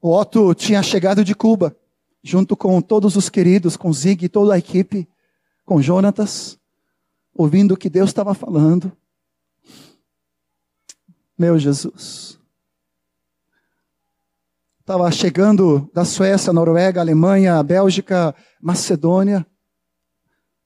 O 0.02 0.16
Otto 0.16 0.54
tinha 0.54 0.82
chegado 0.82 1.24
de 1.24 1.36
Cuba 1.36 1.76
junto 2.24 2.56
com 2.56 2.82
todos 2.82 3.16
os 3.16 3.30
queridos, 3.30 3.76
com 3.76 3.92
Zig 3.92 4.26
e 4.26 4.30
toda 4.30 4.54
a 4.54 4.58
equipe, 4.58 5.08
com 5.66 5.82
Jonatas, 5.82 6.60
ouvindo 7.34 7.74
o 7.74 7.78
que 7.78 7.90
Deus 7.90 8.10
estava 8.10 8.34
falando. 8.34 8.92
Meu 11.38 11.58
Jesus. 11.58 12.41
Estava 14.82 15.10
chegando 15.12 15.90
da 15.94 16.04
Suécia, 16.04 16.52
Noruega, 16.52 17.00
Alemanha, 17.00 17.64
Bélgica, 17.64 18.36
Macedônia. 18.62 19.48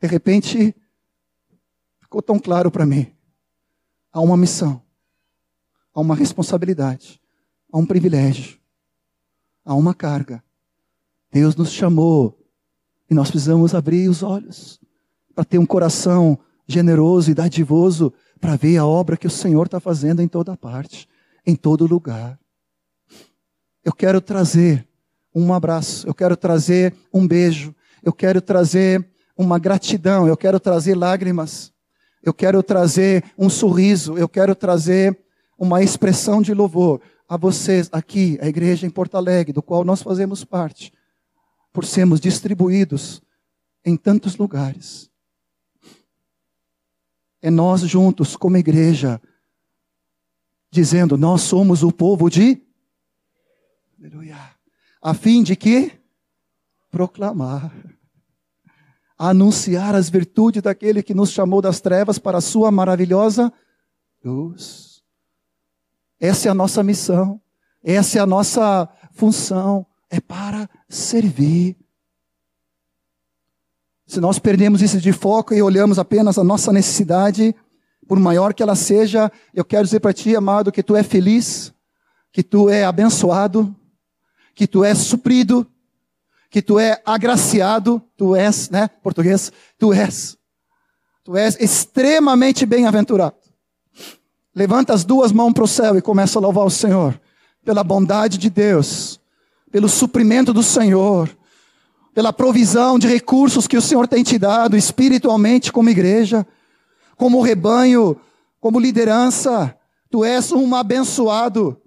De 0.02 0.08
repente, 0.08 0.76
ficou 2.02 2.22
tão 2.22 2.40
claro 2.40 2.72
para 2.72 2.86
mim. 2.86 3.14
Há 4.12 4.20
uma 4.20 4.36
missão, 4.36 4.82
há 5.94 6.02
uma 6.02 6.16
responsabilidade, 6.16 7.22
há 7.72 7.78
um 7.78 7.86
privilégio, 7.86 8.58
há 9.64 9.76
uma 9.76 9.94
carga 9.94 10.44
Deus 11.36 11.54
nos 11.54 11.74
chamou 11.74 12.40
e 13.10 13.14
nós 13.14 13.30
precisamos 13.30 13.76
abrir 13.76 14.08
os 14.08 14.24
olhos 14.24 14.80
para 15.36 15.44
ter 15.44 15.58
um 15.58 15.66
coração 15.66 16.40
generoso 16.66 17.30
e 17.30 17.34
dadivoso 17.34 18.14
para 18.40 18.56
ver 18.56 18.78
a 18.78 18.86
obra 18.86 19.18
que 19.18 19.28
o 19.28 19.30
Senhor 19.30 19.66
está 19.66 19.82
fazendo 19.82 20.22
em 20.22 20.30
toda 20.30 20.56
parte, 20.56 21.10
em 21.46 21.54
todo 21.54 21.86
lugar. 21.86 22.40
Eu 23.86 23.94
quero 23.94 24.20
trazer 24.20 24.86
um 25.34 25.54
abraço, 25.54 26.08
eu 26.08 26.14
quero 26.16 26.36
trazer 26.36 26.96
um 27.14 27.28
beijo, 27.28 27.76
eu 28.02 28.12
quero 28.12 28.42
trazer 28.42 29.08
uma 29.38 29.60
gratidão, 29.60 30.28
eu 30.28 30.36
quero 30.36 30.60
trazer 30.60 30.96
lágrimas, 30.96 31.72
eu 32.24 32.34
quero 32.34 32.64
trazer 32.64 33.24
um 33.38 33.48
sorriso, 33.48 34.18
eu 34.18 34.28
quero 34.28 34.56
trazer 34.56 35.16
uma 35.56 35.84
expressão 35.84 36.42
de 36.42 36.52
louvor 36.52 37.00
a 37.30 37.38
vocês 37.38 37.88
aqui, 37.92 38.40
a 38.42 38.48
igreja 38.48 38.88
em 38.88 38.90
Porto 38.90 39.18
Alegre, 39.18 39.54
do 39.54 39.62
qual 39.62 39.84
nós 39.84 40.02
fazemos 40.02 40.44
parte, 40.44 40.92
por 41.72 41.86
sermos 41.86 42.20
distribuídos 42.20 43.22
em 43.86 43.96
tantos 43.96 44.36
lugares. 44.36 45.12
É 47.40 47.52
nós 47.52 47.82
juntos, 47.82 48.36
como 48.36 48.58
igreja, 48.58 49.22
dizendo: 50.72 51.16
Nós 51.16 51.42
somos 51.42 51.84
o 51.84 51.92
povo 51.92 52.32
de. 52.32 52.65
Aleluia. 54.06 54.38
A 55.02 55.16
fim 55.16 55.42
de 55.42 55.56
que? 55.56 55.92
Proclamar. 56.92 57.74
Anunciar 59.18 59.96
as 59.96 60.12
virtudes 60.12 60.62
daquele 60.62 61.02
que 61.02 61.16
nos 61.16 61.32
chamou 61.32 61.60
das 61.60 61.82
trevas 61.82 62.20
para 62.20 62.38
a 62.38 62.42
sua 62.42 62.70
maravilhosa 62.70 63.52
luz. 64.24 65.02
Essa 66.20 66.50
é 66.50 66.52
a 66.52 66.54
nossa 66.54 66.84
missão. 66.84 67.42
Essa 67.84 68.20
é 68.20 68.22
a 68.22 68.28
nossa 68.28 68.88
função. 69.12 69.88
É 70.08 70.20
para 70.20 70.70
servir. 70.88 71.76
Se 74.06 74.20
nós 74.20 74.38
perdemos 74.38 74.84
isso 74.84 75.02
de 75.02 75.14
foco 75.14 75.52
e 75.52 75.64
olhamos 75.64 75.98
apenas 75.98 76.38
a 76.38 76.44
nossa 76.44 76.72
necessidade, 76.72 77.56
por 78.08 78.20
maior 78.20 78.54
que 78.54 78.62
ela 78.62 78.76
seja, 78.76 79.32
eu 79.52 79.66
quero 79.66 79.84
dizer 79.84 80.00
para 80.00 80.14
ti, 80.14 80.36
amado, 80.36 80.72
que 80.72 80.84
tu 80.84 80.96
é 80.96 81.02
feliz, 81.02 81.74
que 82.32 82.44
tu 82.44 82.70
é 82.70 82.86
abençoado, 82.86 83.76
que 84.56 84.66
tu 84.66 84.84
é 84.84 84.96
suprido, 84.96 85.68
que 86.50 86.62
tu 86.62 86.80
é 86.80 87.02
agraciado, 87.06 88.02
tu 88.18 88.36
és, 88.36 88.70
né, 88.70 88.88
português, 89.04 89.52
tu 89.78 89.94
és. 89.94 90.38
Tu 91.24 91.36
és 91.36 91.56
extremamente 91.60 92.66
bem-aventurado. 92.66 93.36
Levanta 94.56 94.94
as 94.94 95.04
duas 95.04 95.32
mãos 95.32 95.54
para 95.54 95.64
o 95.64 95.68
céu 95.68 95.98
e 95.98 96.02
começa 96.02 96.40
a 96.40 96.42
louvar 96.42 96.66
o 96.66 96.72
Senhor 96.72 97.20
pela 97.64 97.84
bondade 97.84 98.38
de 98.38 98.50
Deus, 98.50 99.20
pelo 99.72 99.90
suprimento 99.90 100.54
do 100.54 100.64
Senhor, 100.64 101.30
pela 102.14 102.32
provisão 102.32 102.98
de 102.98 103.08
recursos 103.08 103.68
que 103.68 103.78
o 103.78 103.82
Senhor 103.82 104.08
tem 104.08 104.24
te 104.24 104.40
dado 104.40 104.78
espiritualmente 104.78 105.72
como 105.72 105.90
igreja 105.90 106.48
como 107.16 107.42
rebanho, 107.42 108.20
como 108.60 108.80
liderança. 108.80 109.76
Tu 110.10 110.24
és 110.24 110.52
um 110.52 110.76
abençoado. 110.76 111.82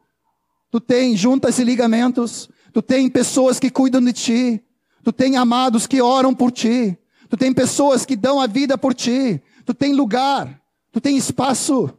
Tu 0.70 0.80
tem 0.80 1.16
juntas 1.16 1.58
e 1.58 1.64
ligamentos. 1.64 2.48
Tu 2.78 2.82
tem 2.82 3.10
pessoas 3.10 3.58
que 3.58 3.70
cuidam 3.70 4.00
de 4.00 4.12
ti. 4.12 4.64
Tu 5.02 5.12
tem 5.12 5.36
amados 5.36 5.84
que 5.84 6.00
oram 6.00 6.32
por 6.32 6.52
ti. 6.52 6.96
Tu 7.28 7.36
tem 7.36 7.52
pessoas 7.52 8.06
que 8.06 8.14
dão 8.14 8.40
a 8.40 8.46
vida 8.46 8.78
por 8.78 8.94
ti. 8.94 9.42
Tu 9.66 9.74
tem 9.74 9.92
lugar. 9.92 10.62
Tu 10.92 11.00
tem 11.00 11.16
espaço. 11.16 11.90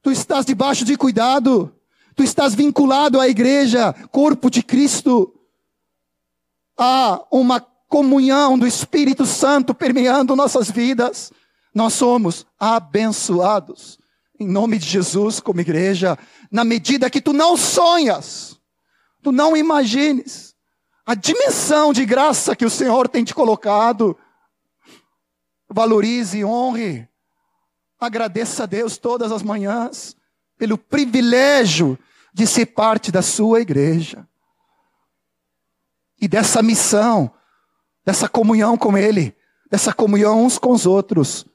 Tu 0.00 0.12
estás 0.12 0.46
debaixo 0.46 0.84
de 0.84 0.96
cuidado. 0.96 1.74
Tu 2.14 2.22
estás 2.22 2.54
vinculado 2.54 3.18
à 3.18 3.26
igreja, 3.26 3.92
corpo 4.12 4.48
de 4.48 4.62
Cristo. 4.62 5.34
Há 6.78 7.20
uma 7.28 7.60
comunhão 7.88 8.56
do 8.56 8.68
Espírito 8.68 9.26
Santo 9.26 9.74
permeando 9.74 10.36
nossas 10.36 10.70
vidas. 10.70 11.32
Nós 11.74 11.92
somos 11.92 12.46
abençoados 12.56 13.98
em 14.38 14.46
nome 14.46 14.78
de 14.78 14.86
Jesus 14.86 15.40
como 15.40 15.60
igreja, 15.60 16.16
na 16.52 16.64
medida 16.64 17.10
que 17.10 17.20
tu 17.20 17.32
não 17.32 17.56
sonhas, 17.56 18.56
tu 19.24 19.32
não 19.32 19.56
imagines 19.56 20.54
a 21.06 21.14
dimensão 21.14 21.94
de 21.94 22.04
graça 22.04 22.54
que 22.54 22.64
o 22.64 22.70
Senhor 22.70 23.08
tem 23.08 23.24
te 23.24 23.34
colocado. 23.34 24.16
Valorize, 25.68 26.44
honre, 26.44 27.08
agradeça 27.98 28.64
a 28.64 28.66
Deus 28.66 28.98
todas 28.98 29.32
as 29.32 29.42
manhãs 29.42 30.14
pelo 30.58 30.76
privilégio 30.76 31.98
de 32.34 32.46
ser 32.46 32.66
parte 32.66 33.10
da 33.10 33.22
sua 33.22 33.62
igreja 33.62 34.28
e 36.20 36.28
dessa 36.28 36.62
missão, 36.62 37.32
dessa 38.04 38.28
comunhão 38.28 38.76
com 38.76 38.96
Ele, 38.96 39.34
dessa 39.70 39.92
comunhão 39.92 40.44
uns 40.44 40.58
com 40.58 40.70
os 40.70 40.84
outros 40.84 41.46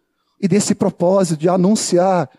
e 0.42 0.48
desse 0.48 0.74
propósito 0.74 1.40
de 1.40 1.48
anunciar 1.48 2.30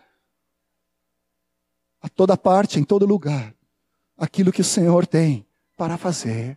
a 2.01 2.09
toda 2.09 2.35
parte, 2.35 2.79
em 2.79 2.83
todo 2.83 3.05
lugar, 3.05 3.55
aquilo 4.21 4.51
que 4.51 4.61
o 4.61 4.63
Senhor 4.63 5.07
tem 5.07 5.47
para 5.75 5.97
fazer. 5.97 6.55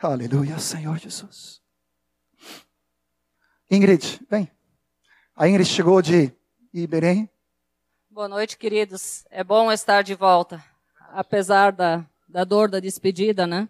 Aleluia, 0.00 0.58
Senhor 0.58 0.98
Jesus. 0.98 1.60
Ingrid, 3.70 4.18
vem. 4.30 4.50
A 5.36 5.46
Ingrid 5.46 5.68
chegou 5.68 6.00
de 6.00 6.32
Iberém. 6.72 7.28
Boa 8.08 8.28
noite, 8.28 8.56
queridos. 8.56 9.26
É 9.30 9.44
bom 9.44 9.70
estar 9.70 10.00
de 10.00 10.14
volta, 10.14 10.64
apesar 11.10 11.70
da, 11.70 12.02
da 12.26 12.42
dor 12.42 12.70
da 12.70 12.80
despedida, 12.80 13.46
né? 13.46 13.68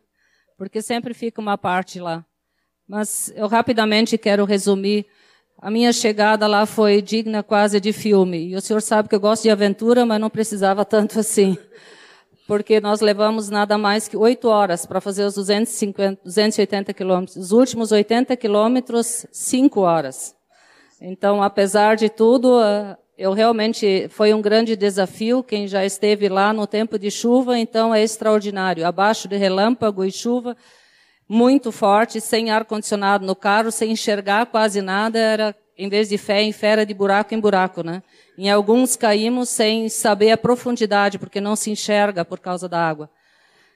Porque 0.57 0.81
sempre 0.81 1.13
fica 1.13 1.41
uma 1.41 1.59
parte 1.59 1.99
lá. 1.99 2.25
Mas 2.87 3.33
eu 3.35 3.49
rapidamente 3.49 4.17
quero 4.17 4.45
resumir 4.45 5.05
a 5.63 5.71
minha 5.71 5.93
chegada 5.93 6.47
lá 6.47 6.65
foi 6.65 7.03
digna 7.03 7.43
quase 7.43 7.79
de 7.79 7.93
filme. 7.93 8.49
E 8.49 8.57
o 8.57 8.63
senhor 8.63 8.81
sabe 8.81 9.11
que 9.11 9.15
eu 9.15 9.21
gosto 9.21 9.43
de 9.43 9.51
aventura, 9.51 10.07
mas 10.07 10.19
não 10.19 10.31
precisava 10.31 10.87
tanto 10.87 11.21
assim. 11.21 11.59
Porque 12.47 12.81
nós 12.81 13.01
levamos 13.01 13.51
nada 13.51 13.77
mais 13.77 14.09
que 14.09 14.17
oito 14.17 14.49
horas 14.49 14.87
para 14.87 15.01
fazer 15.03 15.25
os 15.25 15.35
250, 15.35 16.23
280 16.25 16.95
quilômetros. 16.95 17.37
Os 17.37 17.53
últimos 17.53 17.93
80 17.93 18.35
quilômetros, 18.39 19.27
cinco 19.31 19.81
horas. 19.83 20.35
Então, 20.99 21.43
apesar 21.43 21.95
de 21.95 22.09
tudo, 22.09 22.61
eh, 22.61 22.97
eu 23.19 23.33
realmente 23.35 24.09
foi 24.09 24.33
um 24.33 24.41
grande 24.41 24.75
desafio. 24.75 25.43
Quem 25.43 25.69
já 25.69 25.85
esteve 25.85 26.29
lá 26.29 26.55
no 26.55 26.67
tempo 26.67 26.99
de 26.99 27.11
chuva, 27.11 27.59
então 27.59 27.95
é 27.95 28.03
extraordinário. 28.03 28.87
Abaixo 28.87 29.29
de 29.29 29.37
relâmpago 29.37 30.05
e 30.05 30.11
chuva, 30.11 30.57
muito 31.33 31.71
forte, 31.71 32.21
sem 32.21 32.51
ar-condicionado 32.51 33.25
no 33.25 33.37
carro, 33.37 33.71
sem 33.71 33.93
enxergar 33.93 34.47
quase 34.47 34.83
nada, 34.83 35.17
era, 35.17 35.57
em 35.79 35.89
vez 35.89 36.09
de 36.09 36.19
fé 36.19 36.43
em 36.43 36.51
fé, 36.51 36.71
era 36.71 36.85
de 36.85 36.93
buraco 36.93 37.33
em 37.33 37.39
buraco, 37.39 37.85
né? 37.85 38.03
Em 38.37 38.51
alguns 38.51 38.97
caímos 38.97 39.49
sem 39.49 39.89
saber 39.89 40.33
a 40.33 40.37
profundidade, 40.37 41.21
porque 41.21 41.41
não 41.41 41.55
se 41.55 41.71
enxerga 41.71 42.25
por 42.25 42.41
causa 42.41 42.69
da 42.69 42.85
água. 42.85 43.09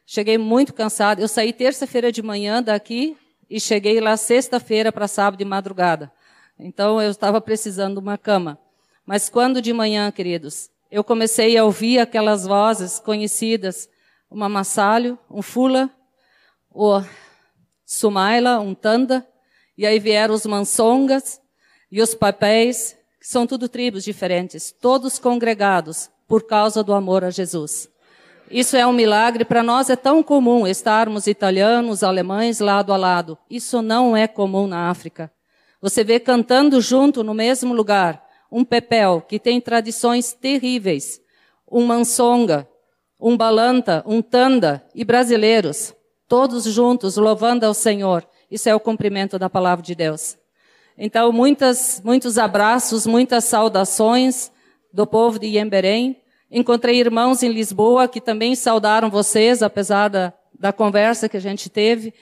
Cheguei 0.05 0.37
muito 0.37 0.75
cansado. 0.75 1.21
Eu 1.21 1.29
saí 1.29 1.53
terça-feira 1.53 2.11
de 2.11 2.21
manhã 2.25 2.61
daqui 2.61 3.17
e 3.49 3.61
cheguei 3.61 4.01
lá 4.01 4.17
sexta-feira 4.17 4.91
para 4.91 5.07
sábado 5.07 5.39
de 5.39 5.45
madrugada. 5.45 6.11
Então 6.59 7.01
eu 7.01 7.09
estava 7.09 7.41
precisando 7.41 7.95
de 7.95 8.01
uma 8.01 8.19
cama. 8.19 8.59
Mas 9.07 9.29
quando 9.29 9.63
de 9.63 9.73
manhã, 9.73 10.11
queridos, 10.11 10.71
eu 10.91 11.05
comecei 11.05 11.57
a 11.57 11.63
ouvir 11.63 12.01
aquelas 12.01 12.45
vozes 12.45 12.99
conhecidas, 12.99 13.89
uma 14.29 14.49
Massalho, 14.49 15.17
um 15.31 15.41
Fula, 15.41 15.89
o 16.69 17.01
Sumaila, 17.85 18.61
um 18.61 18.75
Tanda, 18.75 19.27
e 19.77 19.87
aí 19.87 19.99
vieram 19.99 20.35
os 20.35 20.47
Mansongas 20.47 21.41
e 21.91 22.01
os 22.01 22.15
Papéis, 22.15 22.97
que 23.21 23.27
são 23.27 23.47
tudo 23.47 23.69
tribos 23.69 24.05
diferentes, 24.05 24.73
todos 24.73 25.19
congregados 25.19 26.11
por 26.27 26.47
causa 26.47 26.83
do 26.83 26.93
amor 26.93 27.25
a 27.25 27.31
Jesus. 27.31 27.89
Isso 28.51 28.77
é 28.77 28.87
um 28.87 28.93
milagre. 28.93 29.45
Para 29.45 29.63
nós 29.63 29.89
é 29.91 29.97
tão 29.97 30.23
comum 30.23 30.67
estarmos 30.67 31.27
italianos, 31.27 32.03
alemães 32.03 32.61
lado 32.61 32.93
a 32.93 32.97
lado. 32.97 33.39
Isso 33.49 33.81
não 33.81 34.17
é 34.17 34.29
comum 34.29 34.67
na 34.67 34.91
África. 34.91 35.33
Você 35.81 36.05
vê 36.05 36.21
cantando 36.21 36.81
junto 36.81 37.23
no 37.23 37.35
mesmo 37.35 37.75
lugar 37.75 38.25
um 38.51 38.65
pepel 38.65 39.21
que 39.21 39.39
tem 39.39 39.61
tradições 39.61 40.33
terríveis, 40.33 41.21
um 41.71 41.85
mansonga, 41.85 42.69
um 43.21 43.37
balanta, 43.37 44.03
um 44.07 44.23
tanda 44.23 44.87
e 44.95 45.05
brasileiros 45.05 45.95
todos 46.29 46.65
juntos 46.65 47.17
louvando 47.17 47.65
ao 47.67 47.75
Senhor. 47.75 48.27
Isso 48.51 48.69
é 48.69 48.75
o 48.75 48.81
cumprimento 48.81 49.39
da 49.39 49.51
palavra 49.51 49.83
de 49.83 49.95
Deus. 49.95 50.37
Então, 50.97 51.33
muitas, 51.33 52.01
muitos 52.05 52.39
abraços, 52.39 53.07
muitas 53.07 53.45
saudações 53.45 54.51
do 54.93 55.07
povo 55.07 55.39
de 55.39 55.47
Iemberém. 55.47 56.17
Encontrei 56.51 57.01
irmãos 57.01 57.43
em 57.43 57.49
Lisboa 57.49 58.07
que 58.07 58.21
também 58.21 58.55
saudaram 58.55 59.11
vocês, 59.11 59.63
apesar 59.63 60.09
da, 60.09 60.33
da 60.59 60.73
conversa 60.73 61.29
que 61.29 61.37
a 61.37 61.41
gente 61.41 61.69
teve. 61.69 62.15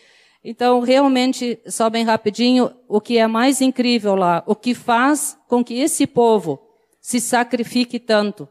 Então, 0.45 0.81
realmente, 0.81 1.61
só 1.67 1.89
bem 1.89 2.05
rapidinho, 2.05 2.73
o 2.89 3.01
que 3.01 3.19
é 3.19 3.27
mais 3.27 3.61
incrível 3.61 4.15
lá, 4.15 4.43
o 4.47 4.57
que 4.57 4.75
faz 4.75 5.39
com 5.47 5.63
que 5.63 5.75
esse 5.81 6.07
povo 6.07 6.59
se 7.01 7.21
sacrifique 7.21 7.99
tanto, 7.99 8.49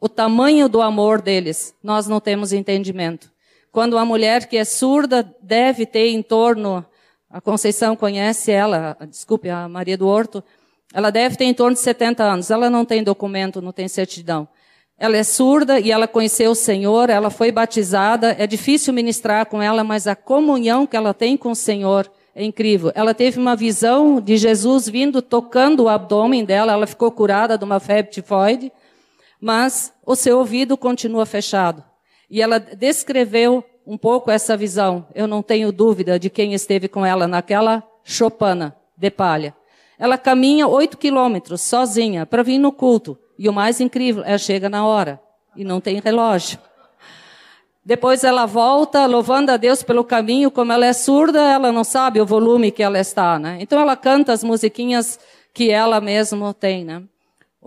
o 0.00 0.08
tamanho 0.08 0.68
do 0.68 0.82
amor 0.82 1.22
deles, 1.22 1.74
nós 1.82 2.06
não 2.06 2.20
temos 2.20 2.52
entendimento. 2.52 3.32
Quando 3.76 3.92
uma 3.92 4.06
mulher 4.06 4.46
que 4.46 4.56
é 4.56 4.64
surda 4.64 5.22
deve 5.42 5.84
ter 5.84 6.08
em 6.08 6.22
torno, 6.22 6.82
a 7.28 7.42
Conceição 7.42 7.94
conhece 7.94 8.50
ela, 8.50 8.96
desculpe, 9.06 9.50
a 9.50 9.68
Maria 9.68 9.98
do 9.98 10.08
Horto, 10.08 10.42
ela 10.94 11.10
deve 11.10 11.36
ter 11.36 11.44
em 11.44 11.52
torno 11.52 11.74
de 11.74 11.80
70 11.80 12.24
anos. 12.24 12.50
Ela 12.50 12.70
não 12.70 12.86
tem 12.86 13.04
documento, 13.04 13.60
não 13.60 13.72
tem 13.72 13.86
certidão. 13.86 14.48
Ela 14.98 15.18
é 15.18 15.22
surda 15.22 15.78
e 15.78 15.92
ela 15.92 16.08
conheceu 16.08 16.52
o 16.52 16.54
Senhor, 16.54 17.10
ela 17.10 17.28
foi 17.28 17.52
batizada. 17.52 18.34
É 18.38 18.46
difícil 18.46 18.94
ministrar 18.94 19.44
com 19.44 19.60
ela, 19.60 19.84
mas 19.84 20.06
a 20.06 20.16
comunhão 20.16 20.86
que 20.86 20.96
ela 20.96 21.12
tem 21.12 21.36
com 21.36 21.50
o 21.50 21.54
Senhor 21.54 22.10
é 22.34 22.42
incrível. 22.42 22.90
Ela 22.94 23.12
teve 23.12 23.38
uma 23.38 23.54
visão 23.54 24.22
de 24.22 24.38
Jesus 24.38 24.88
vindo 24.88 25.20
tocando 25.20 25.82
o 25.82 25.88
abdômen 25.90 26.46
dela, 26.46 26.72
ela 26.72 26.86
ficou 26.86 27.12
curada 27.12 27.58
de 27.58 27.64
uma 27.66 27.78
febre 27.78 28.10
tifoide. 28.10 28.72
mas 29.38 29.92
o 30.06 30.16
seu 30.16 30.38
ouvido 30.38 30.78
continua 30.78 31.26
fechado. 31.26 31.84
E 32.30 32.42
ela 32.42 32.58
descreveu 32.58 33.64
um 33.86 33.96
pouco 33.96 34.30
essa 34.30 34.56
visão. 34.56 35.06
Eu 35.14 35.26
não 35.26 35.42
tenho 35.42 35.70
dúvida 35.70 36.18
de 36.18 36.28
quem 36.28 36.54
esteve 36.54 36.88
com 36.88 37.06
ela 37.06 37.28
naquela 37.28 37.82
chopana 38.02 38.76
de 38.96 39.10
palha. 39.10 39.54
Ela 39.98 40.18
caminha 40.18 40.66
oito 40.66 40.98
quilômetros 40.98 41.62
sozinha 41.62 42.26
para 42.26 42.42
vir 42.42 42.58
no 42.58 42.72
culto. 42.72 43.18
E 43.38 43.48
o 43.48 43.52
mais 43.52 43.80
incrível, 43.80 44.22
ela 44.24 44.38
chega 44.38 44.68
na 44.68 44.86
hora 44.86 45.20
e 45.54 45.64
não 45.64 45.80
tem 45.80 46.00
relógio. 46.00 46.58
Depois 47.84 48.24
ela 48.24 48.46
volta 48.46 49.06
louvando 49.06 49.52
a 49.52 49.56
Deus 49.56 49.82
pelo 49.82 50.02
caminho, 50.02 50.50
como 50.50 50.72
ela 50.72 50.86
é 50.86 50.92
surda, 50.92 51.40
ela 51.40 51.70
não 51.70 51.84
sabe 51.84 52.20
o 52.20 52.26
volume 52.26 52.72
que 52.72 52.82
ela 52.82 52.98
está, 52.98 53.38
né? 53.38 53.58
Então 53.60 53.80
ela 53.80 53.96
canta 53.96 54.32
as 54.32 54.42
musiquinhas 54.42 55.20
que 55.54 55.70
ela 55.70 56.00
mesma 56.00 56.52
tem, 56.52 56.84
né? 56.84 57.02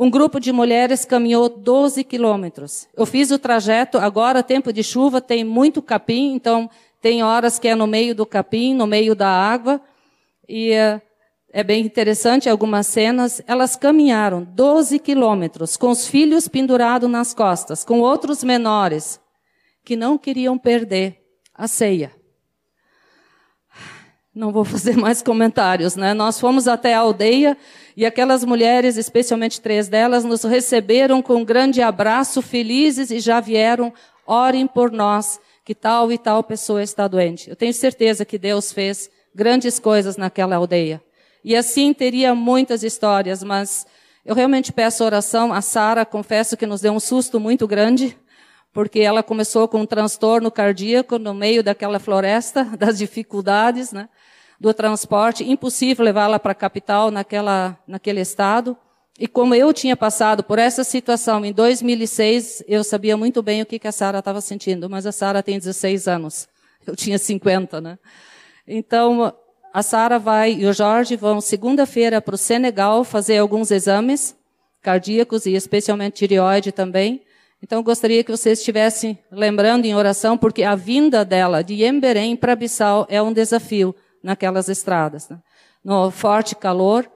Um 0.02 0.10
grupo 0.10 0.40
de 0.40 0.54
mulheres 0.54 1.04
caminhou 1.04 1.50
12 1.50 2.06
quilômetros. 2.06 2.88
Eu 2.96 3.06
fiz 3.06 3.32
o 3.32 3.38
trajeto, 3.38 3.98
agora, 3.98 4.42
tempo 4.42 4.72
de 4.72 4.82
chuva, 4.82 5.20
tem 5.20 5.44
muito 5.44 5.82
capim, 5.82 6.32
então 6.34 6.70
tem 7.02 7.22
horas 7.22 7.60
que 7.60 7.68
é 7.68 7.76
no 7.76 7.86
meio 7.86 8.16
do 8.16 8.26
capim, 8.26 8.74
no 8.74 8.88
meio 8.88 9.14
da 9.14 9.28
água. 9.28 9.82
E 10.48 10.72
uh, 10.72 11.02
é 11.52 11.62
bem 11.66 11.86
interessante 11.86 12.50
algumas 12.50 12.88
cenas. 12.88 13.42
Elas 13.46 13.76
caminharam 13.76 14.42
12 14.42 15.00
quilômetros 15.00 15.76
com 15.76 15.90
os 15.90 16.08
filhos 16.08 16.48
pendurados 16.48 17.10
nas 17.10 17.34
costas, 17.34 17.84
com 17.84 18.00
outros 18.00 18.42
menores 18.42 19.20
que 19.84 19.98
não 19.98 20.18
queriam 20.18 20.58
perder 20.58 21.22
a 21.54 21.68
ceia. 21.68 22.19
Não 24.34 24.52
vou 24.52 24.64
fazer 24.66 24.96
mais 24.96 25.22
comentários, 25.22 25.96
né? 25.96 26.14
Nós 26.14 26.40
fomos 26.40 26.68
até 26.68 26.94
a 26.94 27.00
aldeia 27.00 27.58
e 27.96 28.06
aquelas 28.06 28.44
mulheres, 28.46 28.98
especialmente 28.98 29.62
três 29.62 29.88
delas, 29.88 30.24
nos 30.24 30.44
receberam 30.44 31.22
com 31.22 31.36
um 31.36 31.46
grande 31.46 31.82
abraço, 31.82 32.42
felizes 32.42 33.12
e 33.12 33.20
já 33.20 33.40
vieram, 33.40 33.94
orem 34.26 34.68
por 34.68 34.92
nós, 34.92 35.40
que 35.66 35.76
tal 35.76 36.12
e 36.12 36.18
tal 36.18 36.44
pessoa 36.44 36.82
está 36.82 37.08
doente. 37.08 37.50
Eu 37.50 37.56
tenho 37.56 37.74
certeza 37.74 38.26
que 38.26 38.38
Deus 38.38 38.72
fez 38.72 39.10
grandes 39.34 39.80
coisas 39.80 40.18
naquela 40.18 40.56
aldeia. 40.56 41.02
E 41.44 41.56
assim 41.56 41.94
teria 41.94 42.36
muitas 42.36 42.84
histórias, 42.84 43.44
mas 43.44 43.86
eu 44.26 44.36
realmente 44.36 44.72
peço 44.72 45.04
oração. 45.04 45.54
A 45.54 45.62
Sara, 45.62 46.06
confesso 46.06 46.58
que 46.58 46.66
nos 46.66 46.82
deu 46.82 46.94
um 46.94 47.00
susto 47.00 47.40
muito 47.40 47.68
grande, 47.68 48.18
porque 48.74 49.00
ela 49.00 49.24
começou 49.24 49.68
com 49.68 49.82
um 49.82 49.86
transtorno 49.86 50.52
cardíaco 50.52 51.18
no 51.18 51.34
meio 51.34 51.64
daquela 51.64 52.00
floresta, 52.00 52.64
das 52.78 52.98
dificuldades, 52.98 53.92
né, 53.92 54.08
do 54.60 54.74
transporte, 54.74 55.50
impossível 55.50 56.04
levá-la 56.04 56.40
para 56.40 56.52
a 56.52 56.56
capital 56.56 57.10
naquela, 57.10 57.78
naquele 57.88 58.22
estado. 58.22 58.78
E 59.18 59.28
como 59.28 59.54
eu 59.54 59.74
tinha 59.74 59.98
passado 59.98 60.44
por 60.44 60.60
essa 60.60 60.84
situação 60.84 61.44
em 61.44 61.52
2006, 61.52 62.64
eu 62.68 62.84
sabia 62.84 63.18
muito 63.18 63.42
bem 63.42 63.62
o 63.62 63.66
que, 63.66 63.80
que 63.80 63.88
a 63.88 63.92
Sara 63.92 64.20
estava 64.20 64.40
sentindo, 64.40 64.90
mas 64.90 65.06
a 65.06 65.12
Sara 65.12 65.44
tem 65.44 65.58
16 65.58 66.08
anos. 66.08 66.48
Eu 66.88 66.96
tinha 66.96 67.20
50, 67.20 67.82
né? 67.82 68.00
Então, 68.66 69.34
a 69.74 69.84
Sara 69.84 70.18
vai 70.18 70.54
e 70.54 70.66
o 70.66 70.74
Jorge 70.74 71.16
vão 71.16 71.42
segunda-feira 71.42 72.22
para 72.22 72.34
o 72.34 72.38
Senegal 72.38 73.04
fazer 73.04 73.38
alguns 73.38 73.72
exames 73.72 74.36
cardíacos 74.82 75.46
e 75.46 75.54
especialmente 75.54 76.26
tireoide 76.26 76.72
também. 76.72 77.22
Então, 77.62 77.84
gostaria 77.84 78.24
que 78.24 78.32
vocês 78.32 78.60
estivessem 78.60 79.20
lembrando 79.32 79.86
em 79.86 79.94
oração, 79.94 80.38
porque 80.38 80.64
a 80.64 80.76
vinda 80.76 81.26
dela 81.26 81.62
de 81.62 81.84
Emberém 81.84 82.36
para 82.36 82.56
Bissau 82.56 83.06
é 83.10 83.22
um 83.22 83.34
desafio 83.34 83.94
naquelas 84.24 84.70
estradas, 84.70 85.28
né? 85.28 85.40
no 85.84 86.10
forte 86.10 86.56
calor. 86.56 87.10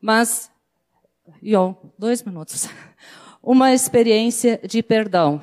Mas, 0.00 0.50
ó, 1.54 1.74
dois 1.98 2.22
minutos. 2.22 2.68
Uma 3.42 3.72
experiência 3.72 4.58
de 4.64 4.82
perdão. 4.82 5.40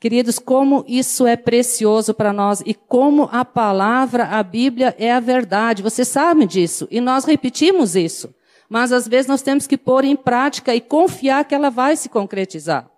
Queridos, 0.00 0.38
como 0.38 0.84
isso 0.86 1.26
é 1.26 1.36
precioso 1.36 2.14
para 2.14 2.32
nós 2.32 2.62
e 2.64 2.72
como 2.72 3.28
a 3.32 3.44
palavra, 3.44 4.24
a 4.26 4.42
Bíblia 4.42 4.94
é 4.98 5.12
a 5.12 5.20
verdade. 5.20 5.82
Você 5.82 6.04
sabe 6.04 6.46
disso 6.46 6.86
e 6.90 7.00
nós 7.00 7.24
repetimos 7.24 7.96
isso. 7.96 8.32
Mas 8.68 8.92
às 8.92 9.08
vezes 9.08 9.26
nós 9.26 9.42
temos 9.42 9.66
que 9.66 9.76
pôr 9.76 10.04
em 10.04 10.14
prática 10.14 10.74
e 10.74 10.80
confiar 10.80 11.44
que 11.44 11.54
ela 11.54 11.70
vai 11.70 11.96
se 11.96 12.08
concretizar. 12.08 12.88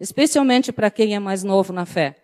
Especialmente 0.00 0.72
para 0.72 0.90
quem 0.90 1.14
é 1.14 1.18
mais 1.18 1.42
novo 1.42 1.72
na 1.72 1.86
fé. 1.86 2.16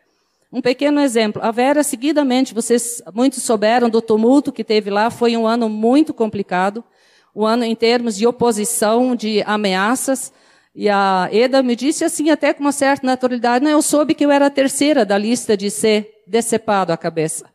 Um 0.53 0.61
pequeno 0.61 1.01
exemplo. 1.01 1.43
A 1.43 1.51
Vera, 1.51 1.83
seguidamente, 1.83 2.53
vocês 2.53 3.03
muitos 3.15 3.43
souberam 3.43 3.89
do 3.89 4.03
tumulto 4.03 4.53
que 4.53 4.63
teve 4.63 4.91
lá, 4.91 5.11
foi 5.11 5.35
um 5.37 5.47
ano 5.47 5.69
muito 5.69 6.13
complicado. 6.13 6.85
Um 7.35 7.47
ano 7.47 7.65
em 7.65 7.75
termos 7.75 8.17
de 8.17 8.27
oposição, 8.27 9.17
de 9.17 9.43
ameaças. 9.47 10.31
E 10.75 10.89
a 10.91 11.29
Eda 11.33 11.63
me 11.63 11.75
disse 11.75 12.05
assim, 12.05 12.29
até 12.29 12.53
com 12.53 12.61
uma 12.61 12.73
certa 12.73 13.07
naturalidade, 13.07 13.65
não, 13.65 13.71
eu 13.71 13.81
soube 13.81 14.15
que 14.15 14.25
eu 14.25 14.31
era 14.31 14.47
a 14.47 14.51
terceira 14.51 15.05
da 15.07 15.17
lista 15.17 15.57
de 15.57 15.71
ser 15.71 16.23
decepado 16.27 16.93
a 16.93 16.97
cabeça. 16.99 17.47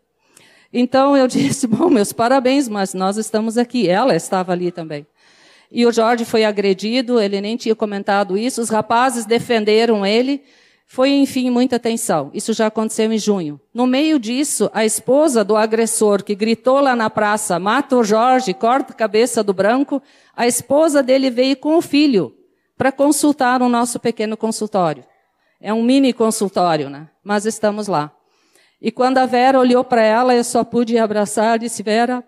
Então 0.73 1.15
eu 1.15 1.25
disse, 1.30 1.67
bom, 1.67 1.89
meus 1.89 2.12
parabéns, 2.12 2.67
mas 2.67 2.95
nós 2.95 3.17
estamos 3.17 3.60
aqui. 3.60 3.88
Ela 3.88 4.15
estava 4.15 4.51
ali 4.51 4.71
também. 4.71 5.06
E 5.71 5.86
o 5.86 5.91
Jorge 5.91 6.25
foi 6.25 6.45
agredido, 6.45 7.19
ele 7.19 7.41
nem 7.41 7.58
tinha 7.58 7.75
comentado 7.75 8.38
isso, 8.38 8.62
os 8.62 8.69
rapazes 8.69 9.25
defenderam 9.25 10.06
ele. 10.06 10.43
Foi, 10.89 11.10
enfim, 11.10 11.49
muita 11.49 11.77
tensão. 11.77 12.32
Isso 12.34 12.53
já 12.53 12.67
aconteceu 12.67 13.12
em 13.12 13.17
junho. 13.17 13.60
No 13.73 13.86
meio 13.86 14.17
disso, 14.17 14.69
a 14.73 14.86
esposa 14.86 15.43
do 15.43 15.58
agressor, 15.58 16.23
que 16.23 16.34
gritou 16.34 16.80
lá 16.80 16.95
na 16.95 17.10
praça, 17.10 17.60
mata 17.60 17.97
o 17.97 18.03
Jorge, 18.06 18.53
corta 18.53 18.93
a 18.93 18.95
cabeça 18.95 19.43
do 19.43 19.53
branco, 19.53 20.01
a 20.34 20.47
esposa 20.47 21.03
dele 21.03 21.30
veio 21.30 21.58
com 21.58 21.75
o 21.75 21.82
filho 21.82 22.34
para 22.77 22.91
consultar 22.91 23.62
o 23.62 23.67
nosso 23.67 23.99
pequeno 23.99 24.38
consultório. 24.38 25.03
É 25.60 25.73
um 25.73 25.84
mini 25.84 26.13
consultório, 26.13 26.89
né? 26.89 27.10
Mas 27.21 27.45
estamos 27.45 27.88
lá. 27.88 28.12
E 28.82 28.91
quando 28.91 29.17
a 29.17 29.25
Vera 29.25 29.60
olhou 29.60 29.84
para 29.84 30.03
ela, 30.03 30.36
eu 30.36 30.43
só 30.43 30.63
pude 30.63 30.97
abraçar 30.97 31.58
e 31.58 31.60
disse: 31.62 31.82
Vera, 31.84 32.23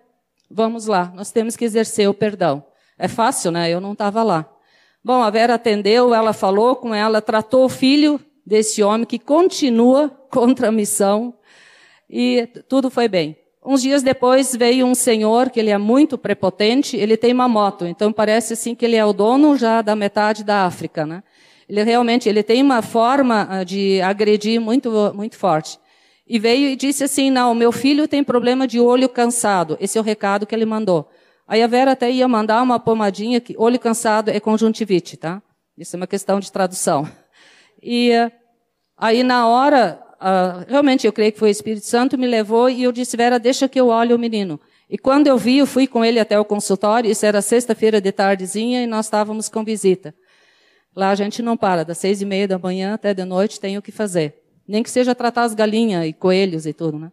vamos 0.50 0.86
lá, 0.86 1.12
nós 1.14 1.30
temos 1.30 1.56
que 1.56 1.64
exercer 1.64 2.08
o 2.08 2.14
perdão. 2.14 2.64
É 3.00 3.08
fácil, 3.08 3.50
né? 3.50 3.70
Eu 3.70 3.80
não 3.80 3.92
estava 3.92 4.22
lá. 4.22 4.46
Bom, 5.02 5.22
a 5.22 5.30
Vera 5.30 5.54
atendeu, 5.54 6.12
ela 6.12 6.34
falou 6.34 6.76
com 6.76 6.94
ela, 6.94 7.22
tratou 7.22 7.64
o 7.64 7.68
filho 7.68 8.20
desse 8.44 8.82
homem 8.82 9.06
que 9.06 9.18
continua 9.18 10.10
contra 10.30 10.68
a 10.68 10.72
missão 10.72 11.32
e 12.08 12.46
tudo 12.68 12.90
foi 12.90 13.08
bem. 13.08 13.38
Uns 13.64 13.80
dias 13.80 14.02
depois 14.02 14.54
veio 14.54 14.84
um 14.84 14.94
senhor 14.94 15.48
que 15.48 15.58
ele 15.58 15.70
é 15.70 15.78
muito 15.78 16.18
prepotente, 16.18 16.94
ele 16.94 17.16
tem 17.16 17.32
uma 17.32 17.48
moto, 17.48 17.86
então 17.86 18.12
parece 18.12 18.52
assim 18.52 18.74
que 18.74 18.84
ele 18.84 18.96
é 18.96 19.04
o 19.04 19.14
dono 19.14 19.56
já 19.56 19.80
da 19.80 19.96
metade 19.96 20.44
da 20.44 20.66
África, 20.66 21.06
né? 21.06 21.22
Ele 21.66 21.82
realmente 21.82 22.28
ele 22.28 22.42
tem 22.42 22.62
uma 22.62 22.82
forma 22.82 23.46
ah, 23.48 23.64
de 23.64 24.02
agredir 24.02 24.60
muito 24.60 24.90
muito 25.14 25.36
forte. 25.38 25.78
E 26.26 26.38
veio 26.38 26.68
e 26.68 26.76
disse 26.76 27.04
assim: 27.04 27.30
"Não, 27.30 27.54
meu 27.54 27.72
filho 27.72 28.06
tem 28.06 28.22
problema 28.22 28.66
de 28.66 28.78
olho 28.78 29.08
cansado". 29.08 29.78
Esse 29.80 29.96
é 29.96 30.00
o 30.00 30.04
recado 30.04 30.46
que 30.46 30.54
ele 30.54 30.66
mandou. 30.66 31.08
Aí 31.50 31.64
a 31.64 31.66
Vera 31.66 31.90
até 31.90 32.08
ia 32.08 32.28
mandar 32.28 32.62
uma 32.62 32.78
pomadinha 32.78 33.40
que 33.40 33.56
olho 33.58 33.76
cansado 33.76 34.28
é 34.30 34.38
conjuntivite, 34.38 35.16
tá? 35.16 35.42
Isso 35.76 35.96
é 35.96 35.98
uma 35.98 36.06
questão 36.06 36.38
de 36.38 36.52
tradução. 36.52 37.10
E 37.82 38.12
ah, 38.12 38.30
aí 38.96 39.24
na 39.24 39.48
hora 39.48 40.00
uh, 40.20 40.64
realmente 40.70 41.08
eu 41.08 41.12
creio 41.12 41.32
que 41.32 41.40
foi 41.40 41.48
o 41.48 41.50
Espírito 41.50 41.84
Santo, 41.86 42.16
me 42.16 42.28
levou 42.28 42.70
e 42.70 42.84
eu 42.84 42.92
disse, 42.92 43.16
Vera, 43.16 43.36
deixa 43.36 43.68
que 43.68 43.80
eu 43.80 43.88
olhe 43.88 44.14
o 44.14 44.18
menino. 44.18 44.60
E 44.88 44.96
quando 44.96 45.26
eu 45.26 45.36
vi, 45.36 45.58
eu 45.58 45.66
fui 45.66 45.88
com 45.88 46.04
ele 46.04 46.20
até 46.20 46.38
o 46.38 46.44
consultório, 46.44 47.10
isso 47.10 47.26
era 47.26 47.42
sexta-feira 47.42 48.00
de 48.00 48.12
tardezinha 48.12 48.84
e 48.84 48.86
nós 48.86 49.06
estávamos 49.06 49.48
com 49.48 49.64
visita. 49.64 50.14
Lá 50.94 51.10
a 51.10 51.16
gente 51.16 51.42
não 51.42 51.56
para, 51.56 51.84
das 51.84 51.98
seis 51.98 52.22
e 52.22 52.24
meia 52.24 52.46
da 52.46 52.60
manhã 52.60 52.94
até 52.94 53.12
de 53.12 53.24
noite 53.24 53.58
tem 53.58 53.76
o 53.76 53.82
que 53.82 53.90
fazer. 53.90 54.40
Nem 54.68 54.84
que 54.84 54.90
seja 54.90 55.16
tratar 55.16 55.42
as 55.42 55.54
galinhas 55.54 56.06
e 56.06 56.12
coelhos 56.12 56.64
e 56.64 56.72
tudo, 56.72 56.96
né? 56.96 57.10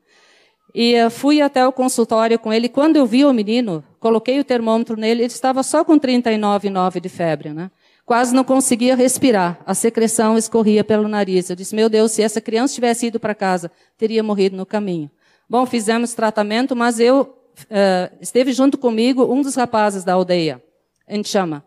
E 0.74 1.10
fui 1.10 1.42
até 1.42 1.66
o 1.66 1.72
consultório 1.72 2.38
com 2.38 2.54
ele. 2.54 2.70
Quando 2.70 2.98
eu 2.98 3.06
vi 3.06 3.26
o 3.26 3.34
menino, 3.34 3.84
coloquei 4.00 4.40
o 4.40 4.44
termômetro 4.44 4.96
nele, 4.96 5.22
ele 5.22 5.32
estava 5.32 5.64
só 5.64 5.84
com 5.84 6.00
39,9 6.00 7.00
de 7.00 7.10
febre, 7.10 7.54
né? 7.54 7.72
quase 8.08 8.34
não 8.34 8.46
conseguia 8.46 8.96
respirar. 8.96 9.60
A 9.66 9.76
secreção 9.76 10.38
escorria 10.38 10.84
pelo 10.84 11.08
nariz. 11.10 11.50
Eu 11.50 11.56
disse: 11.56 11.76
Meu 11.76 11.90
Deus, 11.90 12.14
se 12.14 12.24
essa 12.24 12.40
criança 12.40 12.74
tivesse 12.74 13.08
ido 13.08 13.20
para 13.20 13.36
casa, 13.36 13.70
teria 13.98 14.24
morrido 14.24 14.56
no 14.56 14.66
caminho. 14.66 15.12
Bom, 15.48 15.66
fizemos 15.66 16.14
tratamento, 16.14 16.76
mas 16.76 17.00
eu 17.00 17.22
uh, 17.64 18.18
esteve 18.22 18.54
junto 18.54 18.78
comigo 18.78 19.26
um 19.32 19.42
dos 19.42 19.56
rapazes 19.56 20.04
da 20.06 20.14
aldeia, 20.14 20.64
em 21.08 21.24
chama. 21.24 21.64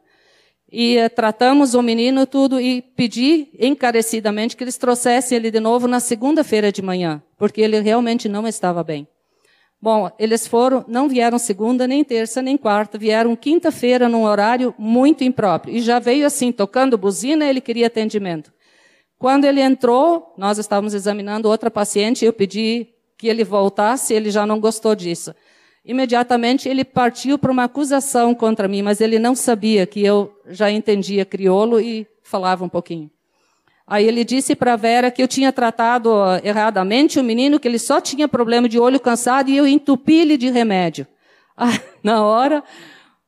E 0.73 0.99
uh, 0.99 1.11
tratamos 1.11 1.75
o 1.75 1.83
menino 1.83 2.27
tudo 2.27 2.61
e 2.61 2.81
pedi 2.81 3.49
encarecidamente 3.59 4.57
que 4.57 4.63
eles 4.63 4.77
trouxessem 4.77 5.37
ele 5.37 5.51
de 5.51 5.59
novo 5.59 5.89
na 5.89 5.99
segunda-feira 5.99 6.71
de 6.71 6.81
manhã, 6.81 7.23
porque 7.37 7.61
ele 7.61 7.81
realmente 7.81 8.29
não 8.29 8.47
estava 8.47 8.85
bem. 8.85 9.09
Bom, 9.83 10.11
eles 10.19 10.47
foram, 10.47 10.85
não 10.87 11.09
vieram 11.09 11.39
segunda, 11.39 11.87
nem 11.87 12.05
terça, 12.05 12.43
nem 12.43 12.57
quarta, 12.57 12.99
vieram 12.99 13.35
quinta-feira 13.35 14.09
num 14.09 14.25
horário 14.25 14.75
muito 14.79 15.25
impróprio. 15.25 15.75
E 15.75 15.81
já 15.81 15.99
veio 15.99 16.27
assim, 16.27 16.53
tocando 16.53 16.99
buzina, 16.99 17.47
ele 17.47 17.63
queria 17.63 17.87
atendimento. 17.87 18.53
Quando 19.19 19.47
ele 19.47 19.61
entrou, 19.61 20.35
nós 20.37 20.59
estávamos 20.59 20.93
examinando 20.93 21.49
outra 21.49 21.71
paciente, 21.71 22.25
eu 22.25 22.33
pedi 22.33 22.89
que 23.17 23.27
ele 23.27 23.43
voltasse, 23.43 24.15
ele 24.15 24.31
já 24.31 24.47
não 24.47 24.61
gostou 24.61 24.95
disso. 24.95 25.35
Imediatamente 25.85 26.69
ele 26.69 26.85
partiu 26.85 27.39
para 27.39 27.51
uma 27.51 27.65
acusação 27.65 28.35
contra 28.35 28.69
mim, 28.69 28.83
mas 28.83 29.01
ele 29.01 29.19
não 29.19 29.35
sabia 29.35 29.87
que 29.87 30.05
eu 30.05 30.33
já 30.49 30.71
entendia 30.71 31.25
crioulo 31.25 31.81
e 31.81 32.07
falava 32.23 32.65
um 32.65 32.69
pouquinho. 32.69 33.11
Aí 33.87 34.07
ele 34.07 34.23
disse 34.23 34.55
para 34.55 34.77
Vera 34.77 35.11
que 35.11 35.21
eu 35.21 35.27
tinha 35.27 35.53
tratado 35.53 36.13
erradamente 36.45 37.19
o 37.19 37.25
menino, 37.25 37.59
que 37.59 37.67
ele 37.67 37.79
só 37.79 38.01
tinha 38.01 38.29
problema 38.29 38.69
de 38.69 38.79
olho 38.79 39.01
cansado 39.01 39.51
e 39.51 39.57
eu 39.57 39.67
entupi 39.67 40.15
ele 40.15 40.37
de 40.37 40.51
remédio. 40.51 41.07
Ah, 41.63 41.79
na 42.03 42.25
hora, 42.25 42.65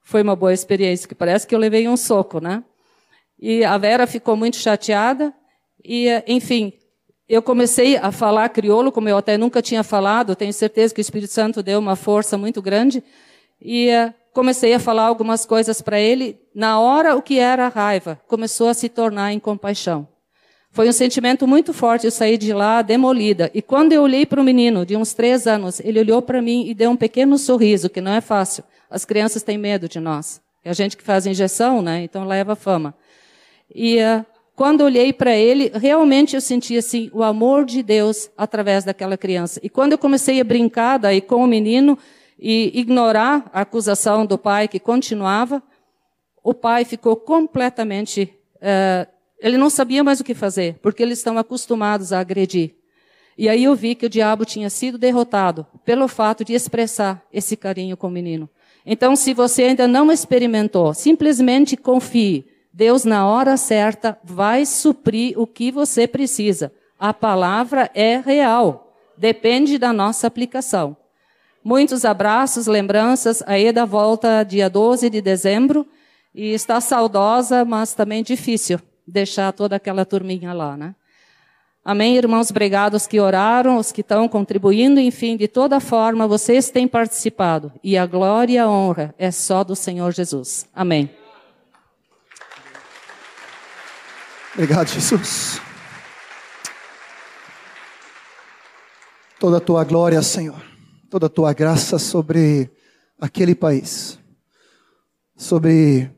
foi 0.01 0.23
uma 0.23 0.35
boa 0.35 0.55
experiência, 0.55 1.07
que 1.07 1.15
parece 1.15 1.47
que 1.47 1.55
eu 1.55 1.59
levei 1.59 1.87
um 1.87 1.99
soco, 1.99 2.41
né? 2.41 2.65
E 3.39 3.63
a 3.63 3.77
Vera 3.77 4.07
ficou 4.07 4.35
muito 4.37 4.57
chateada 4.57 5.35
e, 5.85 6.09
enfim, 6.27 6.73
eu 7.33 7.41
comecei 7.41 7.97
a 7.97 8.13
falar 8.13 8.51
crioulo, 8.51 8.93
como 8.93 9.09
eu 9.09 9.17
até 9.17 9.39
nunca 9.39 9.63
tinha 9.63 9.83
falado, 9.83 10.37
tenho 10.37 10.53
certeza 10.53 10.93
que 10.93 11.01
o 11.01 11.07
Espírito 11.07 11.33
Santo 11.33 11.63
deu 11.63 11.79
uma 11.79 11.97
força 11.97 12.37
muito 12.37 12.61
grande, 12.61 13.03
e 13.59 13.89
uh, 13.89 14.13
comecei 14.35 14.75
a 14.75 14.79
falar 14.79 15.05
algumas 15.05 15.47
coisas 15.47 15.81
para 15.81 15.99
ele. 15.99 16.39
Na 16.55 16.79
hora, 16.79 17.17
o 17.17 17.23
que 17.23 17.39
era 17.39 17.69
raiva 17.69 18.21
começou 18.29 18.69
a 18.69 18.75
se 18.75 18.87
tornar 18.87 19.33
em 19.33 19.39
compaixão. 19.39 20.07
Foi 20.73 20.87
um 20.87 20.93
sentimento 20.93 21.49
muito 21.49 21.73
forte, 21.73 22.05
eu 22.05 22.11
saí 22.11 22.37
de 22.37 22.53
lá 22.53 22.83
demolida. 22.83 23.51
E 23.55 23.63
quando 23.63 23.95
eu 23.95 24.03
olhei 24.03 24.27
para 24.27 24.39
o 24.39 24.45
menino, 24.45 24.85
de 24.85 24.95
uns 24.95 25.15
três 25.15 25.47
anos, 25.47 25.81
ele 25.81 26.01
olhou 26.01 26.21
para 26.21 26.43
mim 26.43 26.67
e 26.69 26.75
deu 26.75 26.91
um 26.91 26.97
pequeno 26.97 27.39
sorriso, 27.39 27.89
que 27.89 28.03
não 28.03 28.13
é 28.13 28.21
fácil. 28.21 28.63
As 28.91 29.07
crianças 29.07 29.43
têm 29.43 29.57
medo 29.57 29.89
de 29.89 30.01
nós. 30.01 30.39
É 30.63 30.69
a 30.69 30.75
gente 30.75 30.99
que 30.99 31.03
faz 31.03 31.27
injeção, 31.27 31.81
né? 31.81 32.03
Então 32.03 32.27
leva 32.27 32.55
fama. 32.55 32.95
E 33.75 33.97
uh, 34.03 34.23
quando 34.55 34.83
olhei 34.83 35.13
para 35.13 35.35
ele, 35.35 35.71
realmente 35.75 36.35
eu 36.35 36.41
senti 36.41 36.77
assim 36.77 37.11
o 37.13 37.23
amor 37.23 37.65
de 37.65 37.83
Deus 37.83 38.31
através 38.37 38.85
daquela 38.85 39.17
criança. 39.17 39.61
E 39.63 39.69
quando 39.69 39.93
eu 39.93 39.99
comecei 39.99 40.41
a 40.41 40.45
brincar 40.45 40.99
daí 40.99 41.21
com 41.21 41.43
o 41.43 41.47
menino 41.47 41.99
e 42.39 42.71
ignorar 42.75 43.51
a 43.53 43.63
acusação 43.63 44.27
do 44.27 44.37
pai 44.37 44.69
que 44.69 44.79
continuava, 44.79 45.63
o 46.43 46.53
pai 46.53 46.85
ficou 46.85 47.17
completamente 47.17 48.35
uh, 48.57 49.13
ele 49.43 49.59
não 49.59 49.69
sabia 49.69 50.05
mais 50.05 50.21
o 50.21 50.25
que 50.25 50.35
fazer, 50.35 50.79
porque 50.81 51.03
eles 51.03 51.19
estão 51.19 51.37
acostumados 51.37 52.13
a 52.13 52.21
agredir. 52.21 52.77
E 53.37 53.49
aí 53.49 53.65
eu 53.65 53.75
vi 53.75 53.97
que 53.97 54.07
o 54.07 54.09
diabo 54.09 54.45
tinha 54.45 54.71
sido 54.71 54.97
derrotado 54.97 55.67
pelo 55.85 56.07
fato 56.07 56.45
de 56.45 56.55
expressar 56.55 57.21
esse 57.33 57.57
carinho 57.57 57.97
com 57.97 58.07
o 58.07 58.11
menino. 58.11 58.49
Então, 58.87 59.17
se 59.17 59.35
você 59.35 59.65
ainda 59.65 59.89
não 59.89 60.13
experimentou, 60.13 60.95
simplesmente 60.95 61.77
confie. 61.77 62.47
Deus, 62.73 63.05
na 63.05 63.27
hora 63.27 63.57
certa, 63.57 64.19
vai 64.25 64.65
suprir 64.65 65.39
o 65.39 65.47
que 65.47 65.71
você 65.71 66.07
precisa. 66.07 66.73
A 66.99 67.13
palavra 67.13 67.91
é 67.95 68.19
real. 68.19 68.97
Depende 69.17 69.77
da 69.77 69.93
nossa 69.93 70.27
aplicação. 70.27 70.97
Muitos 71.63 72.05
abraços, 72.05 72.67
lembranças. 72.67 73.43
A 73.47 73.59
Eda 73.59 73.85
volta 73.85 74.43
dia 74.43 74.71
12 74.71 75.11
de 75.11 75.21
dezembro 75.21 75.87
e 76.35 76.53
está 76.53 76.81
saudosa, 76.81 77.65
mas 77.65 77.95
também 77.95 78.23
difícil 78.23 78.81
deixar 79.07 79.53
toda 79.53 79.77
aquela 79.77 80.05
turminha 80.05 80.53
lá, 80.53 80.77
né? 80.77 80.95
Amém, 81.85 82.17
irmãos, 82.17 82.49
obrigado 82.51 82.97
que 83.09 83.19
oraram, 83.19 83.77
os 83.77 83.91
que 83.91 84.03
estão 84.03 84.29
contribuindo, 84.29 85.01
enfim, 85.01 85.37
de 85.37 85.49
toda 85.49 85.81
forma, 85.81 86.29
vocês 86.29 86.71
têm 86.71 86.87
participado. 86.87 87.73
E 87.83 87.99
a 87.99 88.07
glória 88.07 88.55
e 88.55 88.59
a 88.59 88.69
honra 88.71 89.13
é 89.19 89.33
só 89.33 89.65
do 89.65 89.75
Senhor 89.75 90.13
Jesus. 90.13 90.69
Amém. 90.73 91.22
Obrigado, 94.55 94.89
Jesus. 94.89 95.61
Toda 99.41 99.57
a 99.57 99.61
tua 99.61 99.83
glória, 99.83 100.21
Senhor, 100.23 100.63
toda 101.09 101.25
a 101.25 101.31
tua 101.31 101.55
graça 101.55 101.99
sobre 101.99 102.71
aquele 103.19 103.55
país, 103.55 104.19
sobre 105.35 106.11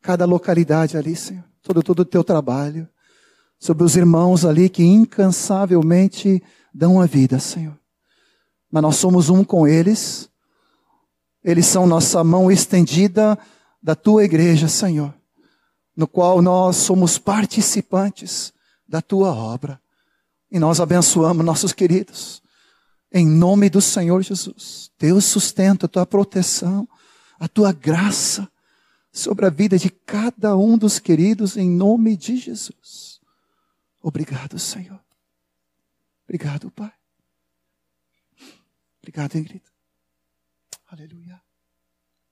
cada 0.00 0.24
localidade 0.24 0.96
ali, 0.96 1.16
Senhor. 1.16 1.42
Todo 1.62 2.00
o 2.00 2.04
teu 2.04 2.22
trabalho, 2.22 2.88
sobre 3.58 3.82
os 3.82 3.96
irmãos 3.96 4.44
ali 4.44 4.68
que 4.68 4.84
incansavelmente 4.84 6.40
dão 6.72 7.00
a 7.00 7.06
vida, 7.06 7.40
Senhor. 7.40 7.76
Mas 8.70 8.82
nós 8.82 8.96
somos 8.96 9.28
um 9.28 9.42
com 9.42 9.66
eles, 9.66 10.30
eles 11.42 11.66
são 11.66 11.88
nossa 11.88 12.22
mão 12.22 12.52
estendida 12.52 13.36
da 13.82 13.96
tua 13.96 14.24
igreja, 14.24 14.68
Senhor, 14.68 15.12
no 16.00 16.08
qual 16.08 16.40
nós 16.40 16.76
somos 16.76 17.18
participantes 17.18 18.54
da 18.88 19.02
tua 19.02 19.34
obra. 19.34 19.78
E 20.50 20.58
nós 20.58 20.80
abençoamos 20.80 21.44
nossos 21.44 21.74
queridos. 21.74 22.42
Em 23.12 23.26
nome 23.26 23.68
do 23.68 23.82
Senhor 23.82 24.22
Jesus. 24.22 24.90
Deus 24.98 25.26
sustenta 25.26 25.84
a 25.84 25.88
tua 25.90 26.06
proteção, 26.06 26.88
a 27.38 27.46
tua 27.46 27.70
graça 27.70 28.50
sobre 29.12 29.44
a 29.44 29.50
vida 29.50 29.76
de 29.76 29.90
cada 29.90 30.56
um 30.56 30.78
dos 30.78 30.98
queridos, 30.98 31.58
em 31.58 31.68
nome 31.68 32.16
de 32.16 32.38
Jesus. 32.38 33.20
Obrigado, 34.02 34.58
Senhor. 34.58 35.00
Obrigado, 36.24 36.70
Pai. 36.70 36.94
Obrigado, 39.02 39.36
Ingrid. 39.36 39.62
Aleluia. 40.90 41.38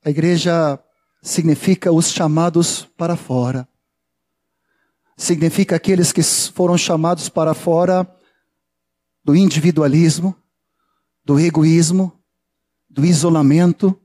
A 0.02 0.09
igreja 0.09 0.83
significa 1.22 1.92
os 1.92 2.11
chamados 2.11 2.85
para 2.96 3.16
fora. 3.16 3.68
Significa 5.16 5.76
aqueles 5.76 6.12
que 6.12 6.22
foram 6.22 6.78
chamados 6.78 7.28
para 7.28 7.54
fora 7.54 8.07
do 9.24 9.35
individualismo, 9.35 10.35
do 11.24 11.38
egoísmo, 11.38 12.18
do 12.88 13.04
isolamento, 13.04 14.00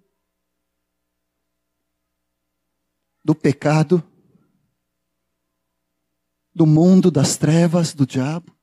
do 3.23 3.33
pecado, 3.33 4.03
do 6.53 6.65
mundo, 6.65 7.09
das 7.09 7.37
trevas, 7.37 7.93
do 7.93 8.05
diabo. 8.05 8.55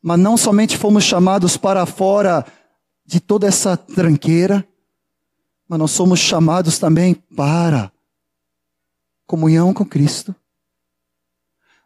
Mas 0.00 0.18
não 0.18 0.36
somente 0.36 0.78
fomos 0.78 1.04
chamados 1.04 1.56
para 1.56 1.84
fora 1.84 2.46
de 3.04 3.18
toda 3.18 3.46
essa 3.46 3.76
tranqueira, 3.76 4.66
mas 5.70 5.78
nós 5.78 5.92
somos 5.92 6.18
chamados 6.18 6.80
também 6.80 7.14
para 7.14 7.92
comunhão 9.24 9.72
com 9.72 9.84
Cristo, 9.84 10.34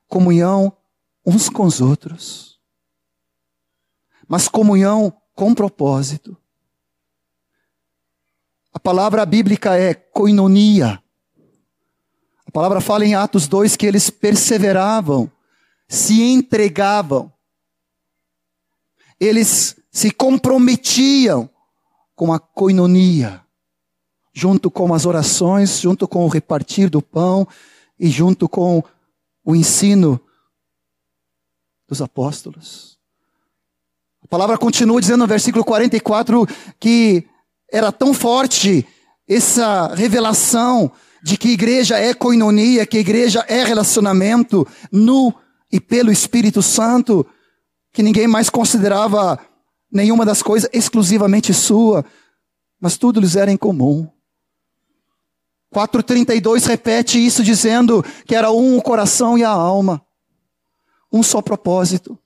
comunhão 0.09 0.75
uns 1.23 1.51
com 1.51 1.67
os 1.67 1.83
outros, 1.83 2.59
mas 4.27 4.49
comunhão 4.49 5.15
com 5.35 5.55
propósito. 5.55 6.35
A 8.73 8.81
palavra 8.81 9.27
bíblica 9.27 9.77
é 9.77 9.93
koinonia. 9.93 10.99
A 12.47 12.51
palavra 12.51 12.81
fala 12.81 13.05
em 13.05 13.15
Atos 13.15 13.47
2 13.47 13.77
que 13.77 13.85
eles 13.85 14.09
perseveravam, 14.09 15.31
se 15.87 16.23
entregavam, 16.23 17.31
eles 19.21 19.79
se 19.91 20.11
comprometiam 20.11 21.51
com 22.17 22.33
a 22.33 22.39
koinonia, 22.39 23.44
junto 24.35 24.71
com 24.71 24.93
as 24.93 25.07
orações, 25.07 25.81
junto 25.81 26.09
com 26.09 26.25
o 26.25 26.29
repartir 26.29 26.91
do 26.91 27.01
pão 27.01 27.47
e 27.99 28.11
junto 28.11 28.49
com 28.49 28.83
o 29.45 29.55
ensino 29.55 30.21
dos 31.89 32.03
apóstolos. 32.03 32.99
A 34.23 34.27
palavra 34.27 34.59
continua 34.59 35.01
dizendo 35.01 35.21
no 35.21 35.27
versículo 35.29 35.65
44 35.65 36.47
que 36.81 37.25
era 37.71 37.93
tão 37.93 38.13
forte 38.13 38.85
essa 39.29 39.95
revelação 39.95 40.91
de 41.23 41.37
que 41.39 41.51
igreja 41.51 41.99
é 41.99 42.13
coinonia, 42.13 42.85
que 42.85 42.99
igreja 42.99 43.45
é 43.49 43.63
relacionamento 43.65 44.67
no 44.91 45.33
e 45.71 45.81
pelo 45.81 46.13
Espírito 46.13 46.63
Santo, 46.63 47.27
que 47.93 48.03
ninguém 48.03 48.27
mais 48.27 48.51
considerava 48.51 49.39
nenhuma 49.91 50.25
das 50.27 50.43
coisas 50.43 50.69
exclusivamente 50.73 51.55
sua, 51.55 52.05
mas 52.81 52.97
tudo 52.97 53.21
lhes 53.21 53.37
era 53.37 53.51
em 53.51 53.57
comum. 53.57 54.09
4:32 55.75 56.65
repete 56.67 57.19
isso 57.25 57.43
dizendo 57.43 58.05
que 58.25 58.35
era 58.35 58.53
um 58.53 58.79
o 58.79 58.83
coração 58.83 59.37
e 59.37 59.43
a 59.43 59.51
alma, 59.51 60.01
um 61.13 61.23
só 61.23 61.43
propósito, 61.43 62.17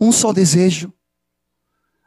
um 0.00 0.10
só 0.10 0.32
desejo. 0.32 0.92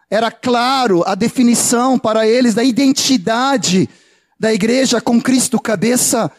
Era 0.09 0.29
claro 0.29 1.03
a 1.07 1.15
definição 1.15 1.97
para 1.97 2.27
eles 2.27 2.53
da 2.53 2.63
identidade 2.63 3.89
da 4.37 4.53
igreja 4.53 4.99
com 4.99 5.21
Cristo 5.21 5.59
cabeça, 5.59 6.29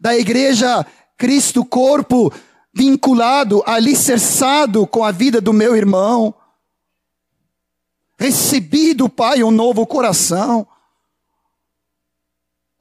da 0.00 0.16
igreja 0.16 0.84
Cristo 1.16 1.64
corpo, 1.64 2.32
vinculado, 2.74 3.62
alicerçado 3.64 4.86
com 4.86 5.04
a 5.04 5.12
vida 5.12 5.40
do 5.40 5.52
meu 5.52 5.76
irmão. 5.76 6.34
Recebi 8.18 8.92
do 8.92 9.08
Pai 9.08 9.42
um 9.44 9.50
novo 9.50 9.86
coração 9.86 10.66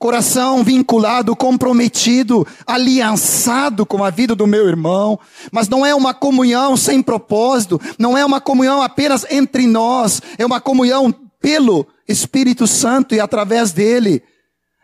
coração 0.04 0.66
vinculado, 0.66 1.34
comprometido, 1.34 2.46
aliançado 2.68 3.86
com 3.86 4.04
a 4.04 4.10
vida 4.10 4.36
do 4.36 4.46
meu 4.46 4.68
irmão. 4.68 5.18
Mas 5.50 5.70
não 5.70 5.86
é 5.86 5.96
uma 5.96 6.14
comunhão 6.14 6.76
sem 6.76 7.02
propósito, 7.02 7.80
não 7.98 8.18
é 8.18 8.26
uma 8.26 8.42
comunhão 8.42 8.82
apenas 8.82 9.26
entre 9.32 9.66
nós, 9.66 10.22
é 10.38 10.46
uma 10.46 10.60
comunhão 10.60 11.10
pelo 11.40 11.88
Espírito 12.06 12.68
Santo 12.68 13.16
e 13.16 13.22
através 13.22 13.72
dele. 13.72 14.22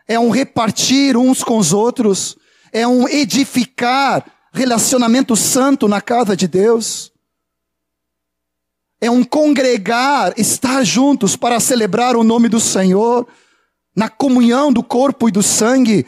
É 0.08 0.18
um 0.18 0.30
repartir 0.30 1.18
uns 1.18 1.44
com 1.44 1.58
os 1.58 1.74
outros, 1.74 2.38
é 2.72 2.88
um 2.88 3.06
edificar 3.06 4.24
relacionamento 4.54 5.36
santo 5.36 5.86
na 5.86 6.00
casa 6.00 6.34
de 6.34 6.48
Deus. 6.48 7.12
É 8.98 9.10
um 9.10 9.22
congregar, 9.22 10.32
estar 10.38 10.82
juntos 10.82 11.36
para 11.36 11.60
celebrar 11.60 12.16
o 12.16 12.24
nome 12.24 12.48
do 12.48 12.58
Senhor, 12.58 13.28
na 13.94 14.08
comunhão 14.08 14.72
do 14.72 14.82
corpo 14.82 15.28
e 15.28 15.32
do 15.32 15.42
sangue 15.42 16.06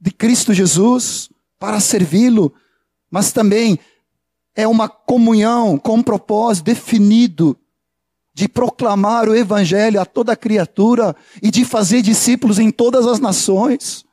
de 0.00 0.10
Cristo 0.10 0.54
Jesus, 0.54 1.28
para 1.58 1.78
servi-lo, 1.78 2.52
mas 3.10 3.32
também 3.32 3.78
é 4.54 4.66
uma 4.66 4.88
comunhão 4.88 5.76
com 5.78 5.96
um 5.96 6.02
propósito 6.02 6.64
definido 6.64 7.56
de 8.32 8.48
proclamar 8.48 9.28
o 9.28 9.34
Evangelho 9.34 10.00
a 10.00 10.06
toda 10.06 10.36
criatura 10.36 11.14
e 11.42 11.50
de 11.50 11.64
fazer 11.64 12.00
discípulos 12.00 12.58
em 12.58 12.70
todas 12.70 13.06
as 13.06 13.20
nações 13.20 14.04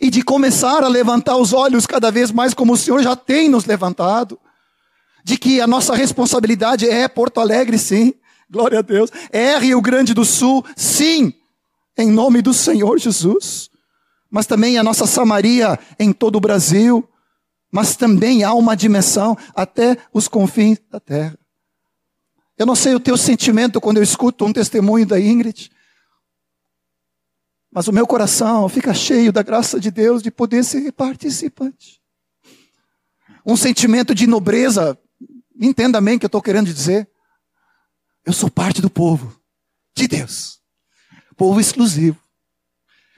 e 0.00 0.10
de 0.10 0.22
começar 0.22 0.84
a 0.84 0.88
levantar 0.88 1.36
os 1.36 1.52
olhos 1.52 1.86
cada 1.86 2.10
vez 2.10 2.30
mais 2.30 2.54
como 2.54 2.74
o 2.74 2.76
Senhor 2.76 3.02
já 3.02 3.16
tem 3.16 3.48
nos 3.48 3.64
levantado. 3.64 4.38
De 5.24 5.36
que 5.36 5.60
a 5.60 5.66
nossa 5.66 5.94
responsabilidade 5.94 6.88
é 6.88 7.06
Porto 7.06 7.38
Alegre, 7.38 7.78
sim, 7.78 8.14
glória 8.50 8.80
a 8.80 8.82
Deus, 8.82 9.10
é 9.30 9.56
Rio 9.58 9.80
Grande 9.80 10.14
do 10.14 10.24
Sul, 10.24 10.64
sim, 10.76 11.32
em 11.96 12.10
nome 12.10 12.42
do 12.42 12.54
Senhor 12.54 12.98
Jesus, 12.98 13.70
mas 14.30 14.46
também 14.46 14.78
a 14.78 14.82
nossa 14.82 15.06
Samaria 15.06 15.78
em 15.98 16.12
todo 16.12 16.36
o 16.36 16.40
Brasil, 16.40 17.08
mas 17.70 17.96
também 17.96 18.44
há 18.44 18.52
uma 18.54 18.74
dimensão 18.74 19.36
até 19.54 19.96
os 20.12 20.28
confins 20.28 20.78
da 20.90 21.00
terra. 21.00 21.38
Eu 22.58 22.66
não 22.66 22.74
sei 22.74 22.94
o 22.94 23.00
teu 23.00 23.16
sentimento 23.16 23.80
quando 23.80 23.96
eu 23.96 24.02
escuto 24.02 24.44
um 24.44 24.52
testemunho 24.52 25.06
da 25.06 25.20
Ingrid, 25.20 25.70
mas 27.72 27.88
o 27.88 27.92
meu 27.92 28.06
coração 28.06 28.68
fica 28.68 28.92
cheio 28.92 29.32
da 29.32 29.42
graça 29.42 29.80
de 29.80 29.90
Deus 29.90 30.22
de 30.22 30.30
poder 30.30 30.62
ser 30.62 30.92
participante. 30.92 32.00
Um 33.44 33.56
sentimento 33.56 34.14
de 34.14 34.26
nobreza, 34.26 34.96
entenda 35.58 36.00
bem 36.00 36.16
o 36.16 36.18
que 36.20 36.26
eu 36.26 36.28
estou 36.28 36.42
querendo 36.42 36.72
dizer. 36.72 37.10
Eu 38.24 38.32
sou 38.32 38.50
parte 38.50 38.82
do 38.82 38.90
povo 38.90 39.36
de 39.96 40.06
Deus, 40.06 40.61
povo 41.36 41.60
exclusivo, 41.60 42.18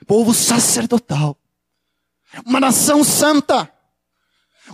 povo 0.05 0.33
sacerdotal, 0.33 1.37
uma 2.45 2.59
nação 2.59 3.03
santa, 3.03 3.71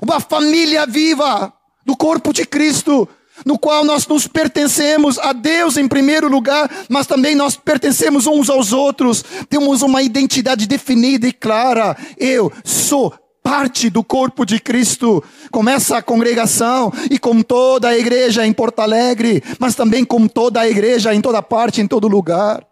uma 0.02 0.20
família 0.20 0.86
viva 0.86 1.54
do 1.86 1.96
corpo 1.96 2.34
de 2.34 2.46
Cristo, 2.46 3.08
no 3.46 3.58
qual 3.58 3.84
nós 3.84 4.06
nos 4.08 4.28
pertencemos 4.28 5.18
a 5.18 5.34
Deus 5.34 5.78
em 5.78 5.88
primeiro 5.88 6.28
lugar, 6.28 6.70
mas 6.90 7.08
também 7.08 7.36
nós 7.36 7.56
pertencemos 7.56 8.28
uns 8.28 8.50
aos 8.50 8.72
outros, 8.72 9.24
temos 9.50 9.82
uma 9.82 10.02
identidade 10.02 10.68
definida 10.68 11.28
e 11.28 11.34
clara. 11.34 11.98
Eu 12.18 12.52
sou 12.64 13.14
parte 13.44 13.90
do 13.90 14.04
corpo 14.04 14.46
de 14.46 14.60
Cristo, 14.60 15.24
com 15.52 15.68
essa 15.68 16.02
congregação 16.02 16.94
e 17.10 17.18
com 17.18 17.42
toda 17.42 17.90
a 17.90 17.98
igreja 17.98 18.46
em 18.46 18.54
Porto 18.54 18.80
Alegre, 18.80 19.44
mas 19.60 19.76
também 19.76 20.06
com 20.06 20.28
toda 20.28 20.62
a 20.62 20.70
igreja 20.70 21.14
em 21.14 21.22
toda 21.22 21.42
parte, 21.42 21.82
em 21.82 21.88
todo 21.88 22.08
lugar. 22.08 22.64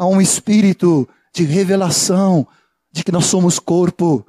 Há 0.00 0.06
um 0.06 0.20
espírito 0.20 1.06
de 1.34 1.44
revelação 1.44 2.46
de 2.90 3.04
que 3.04 3.12
nós 3.12 3.26
somos 3.26 3.58
corpo 3.58 4.26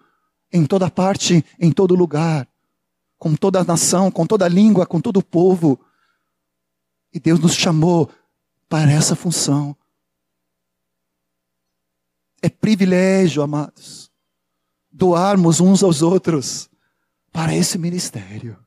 em 0.51 0.65
toda 0.65 0.91
parte, 0.91 1.45
em 1.59 1.71
todo 1.71 1.95
lugar 1.95 2.47
com 3.21 3.35
toda 3.35 3.59
a 3.59 3.63
nação, 3.63 4.09
com 4.09 4.25
toda 4.25 4.45
a 4.45 4.49
língua, 4.49 4.83
com 4.83 4.99
todo 4.99 5.17
o 5.17 5.23
povo. 5.23 5.79
E 7.13 7.19
Deus 7.19 7.39
nos 7.39 7.53
chamou 7.53 8.09
para 8.67 8.91
essa 8.91 9.15
função. 9.15 9.77
É 12.41 12.49
privilégio, 12.49 13.43
amados, 13.43 14.11
doarmos 14.91 15.59
uns 15.59 15.83
aos 15.83 16.01
outros 16.01 16.67
para 17.31 17.55
esse 17.55 17.77
ministério. 17.77 18.57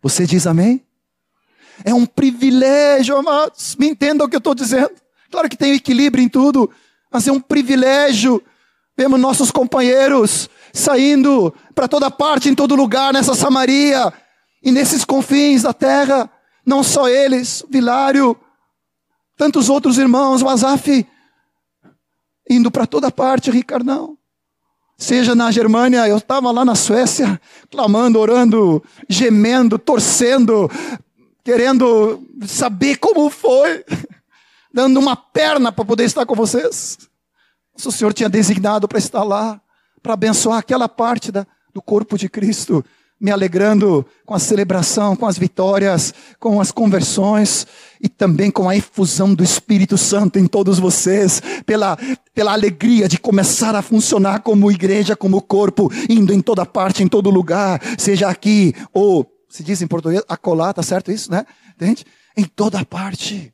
Você 0.00 0.24
diz 0.24 0.46
amém? 0.46 0.82
É 1.84 1.92
um 1.92 2.06
privilégio, 2.06 3.18
amados. 3.18 3.76
Me 3.76 3.86
entenda 3.86 4.24
o 4.24 4.30
que 4.30 4.36
eu 4.36 4.38
estou 4.38 4.54
dizendo. 4.54 4.94
Claro 5.30 5.48
que 5.48 5.56
tem 5.56 5.72
equilíbrio 5.72 6.24
em 6.24 6.28
tudo, 6.28 6.70
mas 7.10 7.26
é 7.26 7.32
um 7.32 7.40
privilégio. 7.40 8.42
Vemos 8.96 9.20
nossos 9.20 9.50
companheiros 9.50 10.50
saindo 10.72 11.54
para 11.74 11.88
toda 11.88 12.10
parte, 12.10 12.48
em 12.48 12.54
todo 12.54 12.74
lugar, 12.74 13.12
nessa 13.12 13.34
Samaria 13.34 14.12
e 14.62 14.70
nesses 14.70 15.04
confins 15.04 15.62
da 15.62 15.72
terra. 15.72 16.30
Não 16.66 16.82
só 16.82 17.08
eles, 17.08 17.64
Vilário, 17.70 18.36
tantos 19.36 19.68
outros 19.68 19.96
irmãos, 19.96 20.42
o 20.42 20.48
Azaf, 20.48 21.06
indo 22.48 22.70
para 22.70 22.86
toda 22.86 23.10
parte, 23.10 23.50
Ricardão. 23.50 24.18
Seja 24.98 25.34
na 25.34 25.50
Germânia, 25.50 26.06
eu 26.06 26.18
estava 26.18 26.50
lá 26.50 26.62
na 26.62 26.74
Suécia, 26.74 27.40
clamando, 27.70 28.18
orando, 28.18 28.84
gemendo, 29.08 29.78
torcendo, 29.78 30.70
querendo 31.42 32.22
saber 32.46 32.98
como 32.98 33.30
foi, 33.30 33.82
dando 34.72 34.98
uma 34.98 35.16
perna 35.16 35.72
para 35.72 35.84
poder 35.84 36.04
estar 36.04 36.24
com 36.26 36.34
vocês. 36.34 36.98
O 37.84 37.90
Senhor 37.90 38.12
tinha 38.12 38.28
designado 38.28 38.86
para 38.86 38.98
estar 38.98 39.22
lá 39.22 39.60
para 40.02 40.14
abençoar 40.14 40.58
aquela 40.58 40.88
parte 40.88 41.30
da, 41.30 41.46
do 41.72 41.82
corpo 41.82 42.16
de 42.16 42.28
Cristo, 42.28 42.84
me 43.20 43.30
alegrando 43.30 44.06
com 44.24 44.34
a 44.34 44.38
celebração, 44.38 45.14
com 45.14 45.26
as 45.26 45.36
vitórias, 45.36 46.14
com 46.38 46.58
as 46.58 46.72
conversões 46.72 47.66
e 48.00 48.08
também 48.08 48.50
com 48.50 48.66
a 48.66 48.76
efusão 48.76 49.34
do 49.34 49.44
Espírito 49.44 49.98
Santo 49.98 50.38
em 50.38 50.46
todos 50.46 50.78
vocês, 50.78 51.42
pela, 51.66 51.98
pela 52.32 52.52
alegria 52.52 53.06
de 53.06 53.18
começar 53.18 53.74
a 53.74 53.82
funcionar 53.82 54.40
como 54.40 54.70
igreja, 54.72 55.14
como 55.14 55.42
corpo, 55.42 55.92
indo 56.08 56.32
em 56.32 56.40
toda 56.40 56.64
parte, 56.64 57.02
em 57.02 57.08
todo 57.08 57.28
lugar, 57.28 57.80
seja 57.98 58.28
aqui 58.28 58.74
ou, 58.92 59.30
se 59.50 59.62
diz 59.62 59.82
em 59.82 59.86
português, 59.86 60.22
acolá, 60.26 60.72
tá 60.72 60.82
certo 60.82 61.12
isso, 61.12 61.30
né? 61.30 61.44
Entende? 61.76 62.06
Em 62.34 62.44
toda 62.44 62.82
parte. 62.86 63.52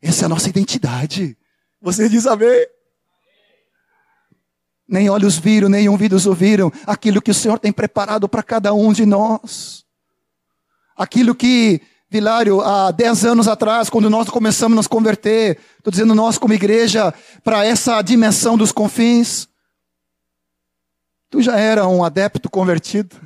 Essa 0.00 0.24
é 0.24 0.26
a 0.26 0.28
nossa 0.28 0.48
identidade. 0.48 1.36
Você 1.80 2.08
diz 2.08 2.26
amém? 2.26 2.66
Nem 4.88 5.10
olhos 5.10 5.36
viram, 5.36 5.68
nem 5.68 5.88
ouvidos 5.88 6.26
ouviram 6.26 6.72
aquilo 6.86 7.20
que 7.20 7.30
o 7.30 7.34
Senhor 7.34 7.58
tem 7.58 7.72
preparado 7.72 8.28
para 8.28 8.42
cada 8.42 8.72
um 8.72 8.92
de 8.92 9.04
nós. 9.04 9.84
Aquilo 10.96 11.34
que, 11.34 11.80
Vilário, 12.08 12.60
há 12.60 12.90
dez 12.92 13.24
anos 13.24 13.48
atrás, 13.48 13.90
quando 13.90 14.08
nós 14.08 14.28
começamos 14.30 14.74
a 14.74 14.76
nos 14.76 14.86
converter, 14.86 15.58
estou 15.76 15.90
dizendo 15.90 16.14
nós 16.14 16.38
como 16.38 16.54
igreja, 16.54 17.12
para 17.42 17.64
essa 17.64 18.00
dimensão 18.00 18.56
dos 18.56 18.70
confins, 18.70 19.48
tu 21.28 21.42
já 21.42 21.58
era 21.58 21.86
um 21.88 22.04
adepto 22.04 22.48
convertido, 22.48 23.16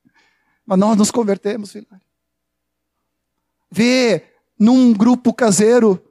mas 0.66 0.78
nós 0.78 0.96
nos 0.96 1.10
convertemos, 1.10 1.72
Vilário. 1.72 2.02
Vê 3.70 4.24
num 4.58 4.92
grupo 4.92 5.32
caseiro, 5.32 6.02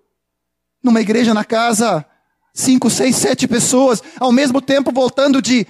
numa 0.88 1.02
igreja 1.02 1.34
na 1.34 1.46
casa, 1.46 2.06
cinco, 2.54 2.90
seis, 2.90 3.16
sete 3.16 3.48
pessoas, 3.48 4.02
ao 4.20 4.32
mesmo 4.32 4.62
tempo 4.62 4.92
voltando 4.92 5.42
de 5.42 5.68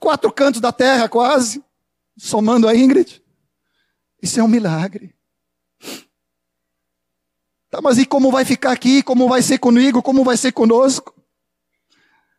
quatro 0.00 0.32
cantos 0.32 0.60
da 0.60 0.72
terra, 0.72 1.08
quase, 1.08 1.62
somando 2.16 2.66
a 2.66 2.74
Ingrid. 2.74 3.22
Isso 4.20 4.40
é 4.40 4.42
um 4.42 4.48
milagre. 4.48 5.14
Tá, 7.70 7.80
mas 7.82 7.98
e 7.98 8.06
como 8.06 8.30
vai 8.30 8.44
ficar 8.44 8.72
aqui? 8.72 9.02
Como 9.02 9.28
vai 9.28 9.42
ser 9.42 9.58
comigo? 9.58 10.02
Como 10.02 10.24
vai 10.24 10.36
ser 10.36 10.52
conosco? 10.52 11.14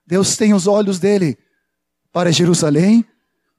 Deus 0.05 0.35
tem 0.35 0.53
os 0.53 0.65
olhos 0.65 0.97
dele 0.97 1.37
para 2.11 2.31
Jerusalém, 2.31 3.05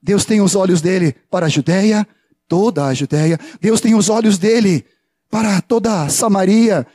Deus 0.01 0.25
tem 0.25 0.41
os 0.41 0.55
olhos 0.55 0.81
dele 0.81 1.13
para 1.29 1.45
a 1.45 1.49
Judéia, 1.49 2.07
toda 2.47 2.85
a 2.85 2.93
Judéia, 2.93 3.39
Deus 3.61 3.79
tem 3.79 3.95
os 3.95 4.09
olhos 4.09 4.37
dele 4.37 4.85
para 5.29 5.61
toda 5.61 6.03
a 6.03 6.09
Samaria, 6.09 6.87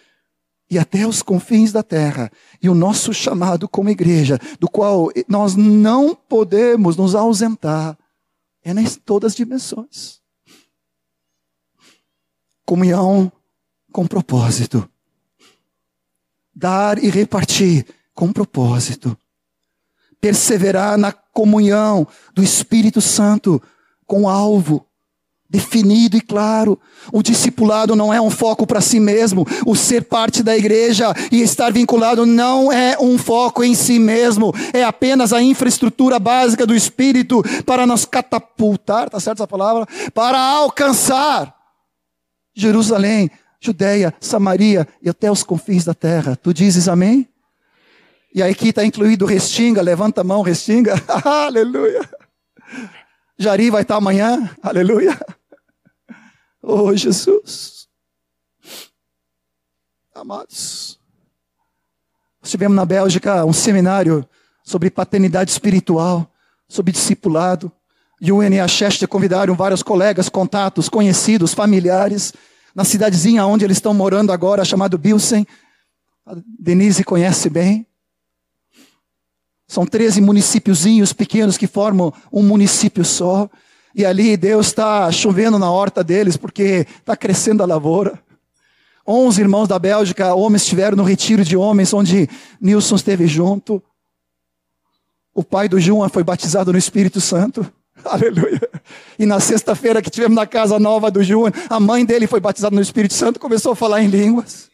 e 0.73 0.79
até 0.79 1.07
os 1.07 1.21
confins 1.21 1.71
da 1.71 1.83
terra. 1.83 2.33
E 2.63 2.67
o 2.67 2.75
nosso 2.75 3.13
chamado 3.13 3.69
como 3.69 3.91
igreja, 3.91 4.39
do 4.59 4.67
qual 4.71 5.11
nós 5.29 5.55
não 5.55 6.15
podemos 6.15 6.97
nos 6.97 7.15
ausentar, 7.15 7.99
é 8.65 8.71
em 8.71 8.87
todas 9.05 9.33
as 9.33 9.37
dimensões. 9.37 10.23
Comunhão 12.65 13.31
com 13.93 14.07
propósito. 14.07 14.89
Dar 16.55 16.97
e 17.05 17.11
repartir 17.11 17.85
com 18.15 18.33
propósito. 18.33 19.15
Perseverar 20.23 20.97
na 20.97 21.13
comunhão 21.13 22.09
do 22.35 22.43
Espírito 22.43 23.03
Santo 23.03 23.63
com 24.07 24.27
alvo 24.27 24.87
definido 25.53 26.17
e 26.17 26.21
claro. 26.23 26.81
O 27.13 27.23
discipulado 27.23 27.95
não 27.95 28.13
é 28.13 28.19
um 28.19 28.31
foco 28.31 28.67
para 28.67 28.81
si 28.81 28.99
mesmo. 28.99 29.47
O 29.67 29.77
ser 29.77 30.05
parte 30.05 30.43
da 30.43 30.57
igreja 30.57 31.13
e 31.31 31.43
estar 31.43 31.71
vinculado 31.71 32.25
não 32.25 32.73
é 32.73 32.97
um 32.99 33.19
foco 33.19 33.63
em 33.63 33.75
si 33.75 33.99
mesmo. 33.99 34.55
É 34.73 34.83
apenas 34.83 35.31
a 35.31 35.43
infraestrutura 35.43 36.19
básica 36.19 36.67
do 36.67 36.75
Espírito 36.75 37.43
para 37.67 37.87
nos 37.87 38.07
catapultar, 38.07 39.11
tá 39.11 39.21
certo 39.21 39.39
essa 39.39 39.47
palavra? 39.47 39.87
Para 40.15 40.41
alcançar 40.41 41.55
Jerusalém, 42.55 43.31
Judéia, 43.61 44.15
Samaria 44.21 44.89
e 45.03 45.11
até 45.11 45.31
os 45.31 45.43
confins 45.43 45.85
da 45.85 45.93
terra. 45.93 46.35
Tu 46.35 46.55
dizes 46.55 46.89
amém? 46.89 47.29
E 48.35 48.43
aqui 48.43 48.71
está 48.71 48.83
incluído 48.83 49.27
Restinga, 49.27 49.83
levanta 49.83 50.23
a 50.23 50.25
mão, 50.25 50.41
Restinga. 50.41 50.95
Aleluia. 51.23 52.01
Jari 53.39 53.69
vai 53.69 53.83
estar 53.83 53.97
amanhã. 53.97 54.51
Aleluia. 54.63 55.19
Oh, 56.63 56.97
Jesus. 56.97 57.89
Amados. 60.15 61.01
Estivemos 62.41 62.77
na 62.77 62.85
Bélgica 62.85 63.45
um 63.45 63.53
seminário 63.53 64.29
sobre 64.63 64.91
paternidade 64.91 65.51
espiritual, 65.51 66.31
sobre 66.69 66.93
discipulado. 66.93 67.73
E 68.21 68.31
o 68.31 68.39
UNA 68.39 68.69
Chester 68.69 69.09
convidaram 69.09 69.57
vários 69.57 69.83
colegas, 69.83 70.29
contatos, 70.29 70.89
conhecidos, 70.89 71.53
familiares, 71.53 72.33
na 72.73 72.85
cidadezinha 72.85 73.45
onde 73.45 73.65
eles 73.65 73.79
estão 73.79 73.93
morando 73.93 74.31
agora, 74.31 74.65
chamado 74.65 74.97
Bilsen. 74.97 75.45
A 76.25 76.37
Denise 76.59 77.03
conhece 77.03 77.51
bem. 77.51 77.85
São 79.67 79.85
13 79.85 80.21
municípiozinhos 80.21 81.13
pequenos 81.13 81.57
que 81.57 81.67
formam 81.67 82.13
um 82.31 82.43
município 82.43 83.05
só. 83.05 83.51
E 83.95 84.05
ali 84.05 84.37
Deus 84.37 84.69
está 84.69 85.11
chovendo 85.13 85.59
na 85.59 85.71
horta 85.71 86.03
deles, 86.03 86.37
porque 86.37 86.87
está 86.99 87.17
crescendo 87.17 87.63
a 87.63 87.67
lavoura. 87.67 88.19
Onze 89.07 89.41
irmãos 89.41 89.67
da 89.67 89.79
Bélgica, 89.79 90.35
homens 90.35 90.63
estiveram 90.63 90.97
no 90.97 91.03
retiro 91.03 91.45
de 91.45 91.57
homens, 91.57 91.93
onde 91.93 92.29
Nilson 92.61 92.97
esteve 92.97 93.27
junto. 93.27 93.83
O 95.35 95.43
pai 95.43 95.69
do 95.69 95.81
Juma 95.81 96.09
foi 96.09 96.23
batizado 96.23 96.73
no 96.73 96.79
Espírito 96.79 97.21
Santo. 97.21 97.67
Aleluia. 98.05 98.61
E 99.19 99.27
na 99.27 99.41
sexta-feira 99.41 100.01
que 100.01 100.11
tivemos 100.11 100.37
na 100.37 100.47
casa 100.47 100.79
nova 100.79 101.11
do 101.11 101.23
Júnior, 101.23 101.53
a 101.69 101.81
mãe 101.81 102.05
dele 102.05 102.27
foi 102.27 102.41
batizada 102.41 102.75
no 102.75 102.83
Espírito 102.83 103.15
Santo 103.15 103.41
começou 103.41 103.73
a 103.73 103.77
falar 103.77 104.03
em 104.03 104.09
línguas. 104.09 104.71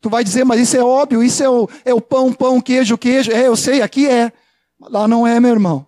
Tu 0.00 0.08
vai 0.08 0.24
dizer, 0.24 0.44
mas 0.44 0.60
isso 0.60 0.76
é 0.76 0.82
óbvio, 0.82 1.22
isso 1.22 1.42
é 1.42 1.48
o, 1.48 1.68
é 1.84 1.92
o 1.92 2.00
pão, 2.00 2.32
pão, 2.32 2.60
queijo, 2.60 2.96
queijo. 2.96 3.30
É, 3.30 3.46
eu 3.46 3.56
sei, 3.56 3.82
aqui 3.82 4.08
é. 4.08 4.32
Lá 4.80 5.06
não 5.06 5.26
é, 5.26 5.38
meu 5.38 5.50
irmão. 5.50 5.86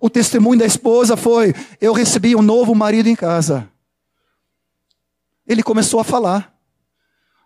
O 0.00 0.08
testemunho 0.08 0.58
da 0.58 0.66
esposa 0.66 1.16
foi: 1.16 1.54
eu 1.80 1.92
recebi 1.92 2.34
um 2.34 2.40
novo 2.40 2.74
marido 2.74 3.08
em 3.08 3.14
casa. 3.14 3.68
Ele 5.46 5.62
começou 5.62 6.00
a 6.00 6.04
falar. 6.04 6.50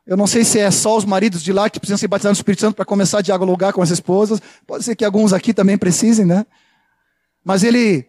Eu 0.07 0.17
não 0.17 0.27
sei 0.27 0.45
se 0.45 0.59
é 0.59 0.71
só 0.71 0.97
os 0.97 1.05
maridos 1.05 1.43
de 1.43 1.51
lá 1.53 1.69
que 1.71 1.81
precisam 1.81 1.97
ser 1.97 2.09
batizados 2.09 2.39
no 2.39 2.41
Espírito 2.43 2.61
Santo 2.61 2.77
para 2.77 2.85
começar 2.85 3.19
a 3.19 3.23
dialogar 3.23 3.73
com 3.73 3.81
as 3.81 3.91
esposas. 3.91 4.41
Pode 4.67 4.85
ser 4.85 4.95
que 4.95 5.05
alguns 5.05 5.33
aqui 5.33 5.55
também 5.55 5.79
precisem, 5.79 6.27
né? 6.27 6.45
Mas 7.43 7.65
ele, 7.65 8.07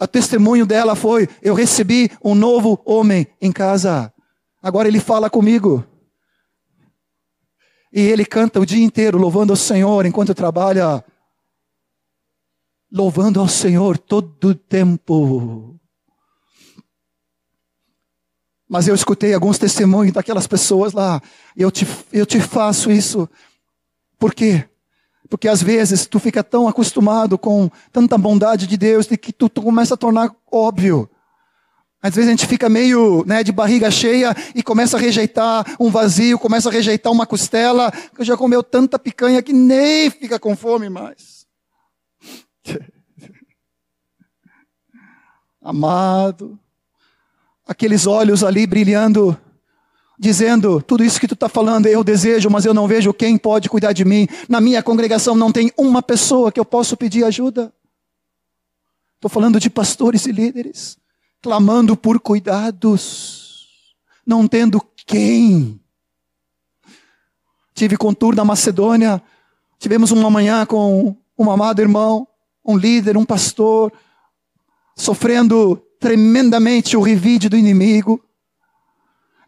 o 0.00 0.06
testemunho 0.06 0.66
dela 0.66 0.96
foi: 0.96 1.28
eu 1.42 1.54
recebi 1.54 2.10
um 2.22 2.34
novo 2.34 2.80
homem 2.84 3.26
em 3.40 3.52
casa. 3.52 4.12
Agora 4.62 4.88
ele 4.88 4.98
fala 4.98 5.30
comigo. 5.30 5.84
E 7.92 8.00
ele 8.00 8.24
canta 8.24 8.58
o 8.58 8.66
dia 8.66 8.82
inteiro 8.82 9.18
louvando 9.18 9.52
ao 9.52 9.56
Senhor 9.56 10.04
enquanto 10.04 10.34
trabalha 10.34 11.04
louvando 12.94 13.40
ao 13.40 13.48
Senhor 13.48 13.98
todo 13.98 14.50
o 14.50 14.54
tempo. 14.54 15.74
Mas 18.68 18.86
eu 18.86 18.94
escutei 18.94 19.34
alguns 19.34 19.58
testemunhos 19.58 20.14
daquelas 20.14 20.46
pessoas 20.46 20.92
lá, 20.92 21.20
eu 21.56 21.72
te, 21.72 21.84
eu 22.12 22.24
te 22.24 22.40
faço 22.40 22.92
isso. 22.92 23.28
Por 24.16 24.32
quê? 24.32 24.64
Porque 25.28 25.48
às 25.48 25.60
vezes 25.60 26.06
tu 26.06 26.20
fica 26.20 26.44
tão 26.44 26.68
acostumado 26.68 27.36
com 27.36 27.68
tanta 27.90 28.16
bondade 28.16 28.68
de 28.68 28.76
Deus 28.76 29.08
que 29.08 29.32
tu, 29.32 29.48
tu 29.48 29.60
começa 29.60 29.94
a 29.94 29.96
tornar 29.96 30.32
óbvio. 30.50 31.10
Às 32.00 32.14
vezes 32.14 32.28
a 32.28 32.30
gente 32.30 32.46
fica 32.46 32.68
meio 32.68 33.24
né, 33.26 33.42
de 33.42 33.50
barriga 33.50 33.90
cheia 33.90 34.36
e 34.54 34.62
começa 34.62 34.96
a 34.96 35.00
rejeitar 35.00 35.64
um 35.80 35.90
vazio, 35.90 36.38
começa 36.38 36.68
a 36.68 36.72
rejeitar 36.72 37.12
uma 37.12 37.26
costela, 37.26 37.90
que 37.90 38.22
já 38.22 38.36
comeu 38.36 38.62
tanta 38.62 39.00
picanha 39.00 39.42
que 39.42 39.52
nem 39.52 40.10
fica 40.10 40.38
com 40.38 40.54
fome 40.54 40.88
mais. 40.88 41.33
Amado, 45.62 46.58
aqueles 47.66 48.06
olhos 48.06 48.44
ali 48.44 48.66
brilhando, 48.66 49.36
dizendo: 50.18 50.82
tudo 50.82 51.04
isso 51.04 51.20
que 51.20 51.28
tu 51.28 51.34
está 51.34 51.48
falando 51.48 51.86
eu 51.86 52.04
desejo, 52.04 52.50
mas 52.50 52.64
eu 52.64 52.74
não 52.74 52.86
vejo 52.86 53.14
quem 53.14 53.38
pode 53.38 53.68
cuidar 53.68 53.92
de 53.92 54.04
mim. 54.04 54.26
Na 54.48 54.60
minha 54.60 54.82
congregação 54.82 55.34
não 55.34 55.50
tem 55.50 55.72
uma 55.76 56.02
pessoa 56.02 56.52
que 56.52 56.60
eu 56.60 56.64
possa 56.64 56.96
pedir 56.96 57.24
ajuda. 57.24 57.72
Estou 59.14 59.30
falando 59.30 59.58
de 59.58 59.70
pastores 59.70 60.26
e 60.26 60.32
líderes, 60.32 60.98
clamando 61.40 61.96
por 61.96 62.20
cuidados, 62.20 63.68
não 64.26 64.46
tendo 64.46 64.82
quem. 65.06 65.80
Tive 67.74 67.96
com 67.96 68.14
na 68.36 68.44
Macedônia, 68.44 69.22
tivemos 69.78 70.10
uma 70.12 70.30
manhã 70.30 70.64
com 70.66 71.16
um 71.38 71.50
amado 71.50 71.80
irmão, 71.80 72.28
um 72.64 72.76
líder, 72.76 73.16
um 73.16 73.24
pastor, 73.24 73.92
sofrendo 74.96 75.82
tremendamente 76.00 76.96
o 76.96 77.02
revide 77.02 77.48
do 77.48 77.56
inimigo. 77.56 78.22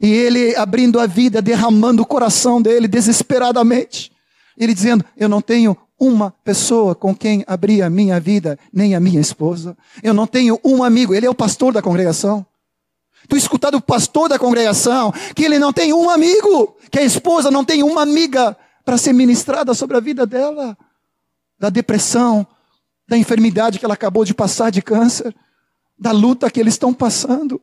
E 0.01 0.11
ele 0.11 0.55
abrindo 0.57 1.01
a 1.01 1.07
vida, 1.07 1.41
derramando 1.41 2.03
o 2.03 2.07
coração 2.07 2.61
dele 2.61 2.87
desesperadamente. 2.87 4.13
Ele 4.57 4.75
dizendo: 4.75 5.05
Eu 5.17 5.29
não 5.29 5.41
tenho 5.41 5.77
uma 5.99 6.31
pessoa 6.45 6.95
com 6.95 7.15
quem 7.15 7.43
abrir 7.47 7.83
a 7.83 7.89
minha 7.89 8.21
vida, 8.21 8.59
nem 8.73 8.95
a 8.95 9.01
minha 9.01 9.21
esposa. 9.21 9.77
Eu 10.03 10.13
não 10.13 10.27
tenho 10.27 10.61
um 10.63 10.83
amigo. 10.85 11.15
Ele 11.15 11.27
é 11.27 11.31
o 11.31 11.35
pastor 11.35 11.73
da 11.73 11.81
congregação. 11.81 12.45
Tu 13.29 13.37
escutado 13.37 13.77
o 13.77 13.81
pastor 13.81 14.29
da 14.29 14.39
congregação 14.39 15.13
que 15.35 15.45
ele 15.45 15.59
não 15.59 15.73
tem 15.73 15.93
um 15.93 16.09
amigo, 16.09 16.77
que 16.91 16.99
a 16.99 17.03
esposa 17.03 17.51
não 17.51 17.65
tem 17.65 17.83
uma 17.83 18.03
amiga 18.03 18.57
para 18.85 18.97
ser 18.97 19.13
ministrada 19.13 19.75
sobre 19.75 19.97
a 19.97 20.01
vida 20.01 20.25
dela, 20.25 20.77
da 21.59 21.69
depressão, 21.71 22.47
da 23.09 23.17
enfermidade 23.17 23.79
que 23.79 23.85
ela 23.85 23.95
acabou 23.95 24.25
de 24.25 24.35
passar 24.35 24.71
de 24.71 24.83
câncer, 24.83 25.35
da 25.99 26.13
luta 26.13 26.51
que 26.51 26.61
eles 26.61 26.75
estão 26.75 26.93
passando. 26.93 27.63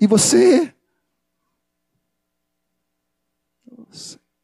E 0.00 0.06
você? 0.06 0.72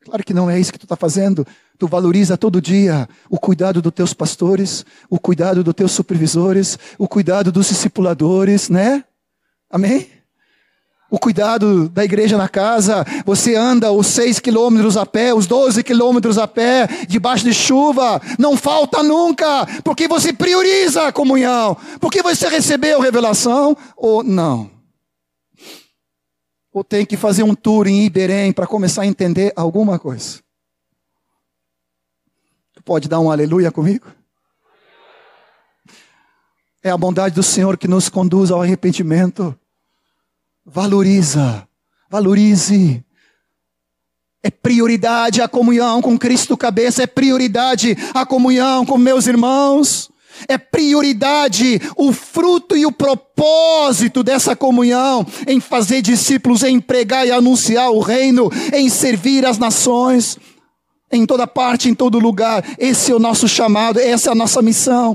Claro 0.00 0.24
que 0.24 0.34
não 0.34 0.50
é 0.50 0.58
isso 0.58 0.72
que 0.72 0.78
tu 0.78 0.84
está 0.84 0.96
fazendo. 0.96 1.46
Tu 1.78 1.86
valoriza 1.86 2.36
todo 2.36 2.60
dia 2.60 3.08
o 3.28 3.38
cuidado 3.38 3.80
dos 3.80 3.92
teus 3.92 4.12
pastores, 4.12 4.84
o 5.08 5.18
cuidado 5.18 5.64
dos 5.64 5.74
teus 5.74 5.92
supervisores, 5.92 6.78
o 6.98 7.08
cuidado 7.08 7.50
dos 7.50 7.68
discipuladores, 7.68 8.68
né? 8.68 9.04
Amém? 9.70 10.08
O 11.14 11.18
cuidado 11.18 11.88
da 11.90 12.04
igreja 12.04 12.36
na 12.36 12.48
casa, 12.48 13.06
você 13.24 13.54
anda 13.54 13.92
os 13.92 14.08
seis 14.08 14.40
quilômetros 14.40 14.96
a 14.96 15.06
pé, 15.06 15.32
os 15.32 15.46
doze 15.46 15.80
quilômetros 15.80 16.38
a 16.38 16.48
pé, 16.48 16.88
debaixo 17.06 17.44
de 17.44 17.54
chuva, 17.54 18.20
não 18.36 18.56
falta 18.56 19.00
nunca, 19.00 19.64
porque 19.84 20.08
você 20.08 20.32
prioriza 20.32 21.06
a 21.06 21.12
comunhão, 21.12 21.76
porque 22.00 22.20
você 22.20 22.48
recebeu 22.48 23.00
revelação 23.00 23.76
ou 23.96 24.24
não. 24.24 24.68
Ou 26.72 26.82
tem 26.82 27.06
que 27.06 27.16
fazer 27.16 27.44
um 27.44 27.54
tour 27.54 27.86
em 27.86 28.04
Iberém 28.04 28.52
para 28.52 28.66
começar 28.66 29.02
a 29.02 29.06
entender 29.06 29.52
alguma 29.54 30.00
coisa. 30.00 30.40
Tu 32.74 32.82
pode 32.82 33.08
dar 33.08 33.20
um 33.20 33.30
aleluia 33.30 33.70
comigo? 33.70 34.08
É 36.82 36.90
a 36.90 36.98
bondade 36.98 37.36
do 37.36 37.42
Senhor 37.44 37.78
que 37.78 37.86
nos 37.86 38.08
conduz 38.08 38.50
ao 38.50 38.60
arrependimento. 38.60 39.56
Valoriza, 40.66 41.68
valorize. 42.10 43.04
É 44.42 44.50
prioridade 44.50 45.42
a 45.42 45.48
comunhão 45.48 46.00
com 46.00 46.18
Cristo 46.18 46.56
cabeça, 46.56 47.02
é 47.02 47.06
prioridade 47.06 47.96
a 48.14 48.24
comunhão 48.24 48.86
com 48.86 48.96
meus 48.96 49.26
irmãos. 49.26 50.10
É 50.48 50.58
prioridade 50.58 51.80
o 51.96 52.12
fruto 52.12 52.76
e 52.76 52.84
o 52.84 52.90
propósito 52.90 54.22
dessa 54.22 54.56
comunhão 54.56 55.24
em 55.46 55.60
fazer 55.60 56.02
discípulos, 56.02 56.62
em 56.62 56.80
pregar 56.80 57.26
e 57.26 57.30
anunciar 57.30 57.90
o 57.90 58.00
reino, 58.00 58.50
em 58.72 58.88
servir 58.88 59.46
as 59.46 59.58
nações, 59.58 60.36
em 61.12 61.24
toda 61.24 61.46
parte, 61.46 61.88
em 61.88 61.94
todo 61.94 62.18
lugar. 62.18 62.64
Esse 62.78 63.12
é 63.12 63.14
o 63.14 63.20
nosso 63.20 63.46
chamado, 63.46 64.00
essa 64.00 64.30
é 64.30 64.32
a 64.32 64.34
nossa 64.34 64.60
missão 64.60 65.14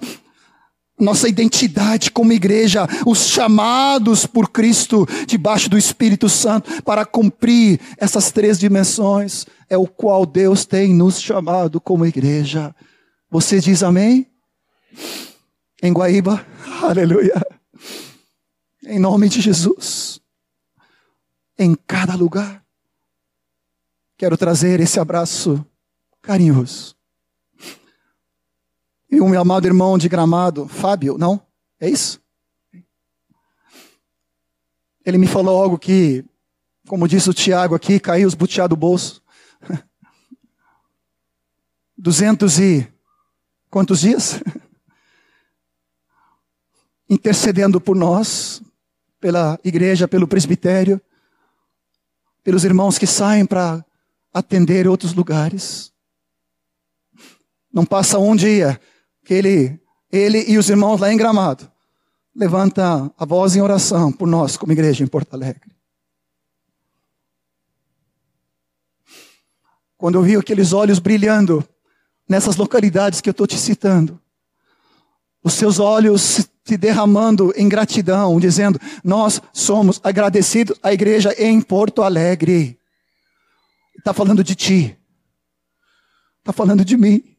nossa 0.99 1.29
identidade 1.29 2.11
como 2.11 2.33
igreja, 2.33 2.87
os 3.05 3.27
chamados 3.27 4.25
por 4.25 4.49
Cristo 4.49 5.07
debaixo 5.25 5.69
do 5.69 5.77
Espírito 5.77 6.27
Santo 6.27 6.83
para 6.83 7.05
cumprir 7.05 7.79
essas 7.97 8.31
três 8.31 8.59
dimensões, 8.59 9.45
é 9.69 9.77
o 9.77 9.87
qual 9.87 10.25
Deus 10.25 10.65
tem 10.65 10.93
nos 10.93 11.21
chamado 11.21 11.79
como 11.79 12.05
igreja. 12.05 12.75
Você 13.31 13.59
diz 13.59 13.81
amém? 13.81 14.27
Em 15.81 15.93
Guaíba, 15.93 16.45
aleluia. 16.81 17.41
Em 18.83 18.99
nome 18.99 19.29
de 19.29 19.39
Jesus, 19.39 20.19
em 21.57 21.75
cada 21.87 22.15
lugar, 22.15 22.63
quero 24.17 24.35
trazer 24.35 24.79
esse 24.79 24.99
abraço 24.99 25.63
carinhoso 26.21 26.98
e 29.11 29.19
o 29.19 29.27
meu 29.27 29.41
amado 29.41 29.65
irmão 29.65 29.97
de 29.97 30.07
gramado, 30.07 30.67
Fábio, 30.67 31.17
não? 31.17 31.41
É 31.79 31.89
isso? 31.89 32.21
Ele 35.03 35.17
me 35.17 35.25
falou 35.25 35.61
algo 35.61 35.79
que, 35.79 36.23
como 36.87 37.07
disse 37.07 37.29
o 37.29 37.33
Tiago 37.33 37.73
aqui, 37.73 37.99
caiu 37.99 38.27
os 38.27 38.35
butiá 38.35 38.67
do 38.67 38.75
bolso. 38.75 39.23
200 41.97 42.59
e 42.59 42.87
quantos 43.69 44.01
dias? 44.01 44.41
Intercedendo 47.09 47.81
por 47.81 47.95
nós, 47.95 48.61
pela 49.19 49.59
igreja, 49.63 50.07
pelo 50.07 50.27
presbitério, 50.27 51.01
pelos 52.43 52.63
irmãos 52.63 52.99
que 52.99 53.07
saem 53.07 53.45
para 53.45 53.83
atender 54.31 54.87
outros 54.87 55.13
lugares. 55.13 55.91
Não 57.73 57.85
passa 57.85 58.19
um 58.19 58.35
dia 58.35 58.79
que 59.29 59.33
ele, 59.35 59.79
ele 60.11 60.43
e 60.47 60.57
os 60.57 60.71
irmãos 60.71 60.99
lá 60.99 61.13
em 61.13 61.15
Gramado 61.15 61.71
levanta 62.35 63.13
a 63.15 63.25
voz 63.25 63.55
em 63.55 63.61
oração 63.61 64.11
por 64.11 64.27
nós 64.27 64.57
como 64.57 64.71
igreja 64.71 65.03
em 65.03 65.07
Porto 65.07 65.35
Alegre. 65.35 65.69
Quando 69.95 70.15
eu 70.15 70.23
vi 70.23 70.35
aqueles 70.35 70.73
olhos 70.73 70.97
brilhando 70.97 71.63
nessas 72.27 72.55
localidades 72.55 73.21
que 73.21 73.29
eu 73.29 73.31
estou 73.31 73.45
te 73.45 73.55
citando, 73.55 74.19
os 75.43 75.53
seus 75.53 75.77
olhos 75.77 76.49
se 76.65 76.75
derramando 76.75 77.53
em 77.55 77.69
gratidão, 77.69 78.39
dizendo: 78.39 78.79
Nós 79.03 79.39
somos 79.53 80.01
agradecidos 80.03 80.75
à 80.81 80.91
igreja 80.91 81.35
em 81.37 81.61
Porto 81.61 82.01
Alegre. 82.01 82.79
Está 83.95 84.11
falando 84.11 84.43
de 84.43 84.55
ti, 84.55 84.97
está 86.39 86.51
falando 86.51 86.83
de 86.83 86.97
mim, 86.97 87.37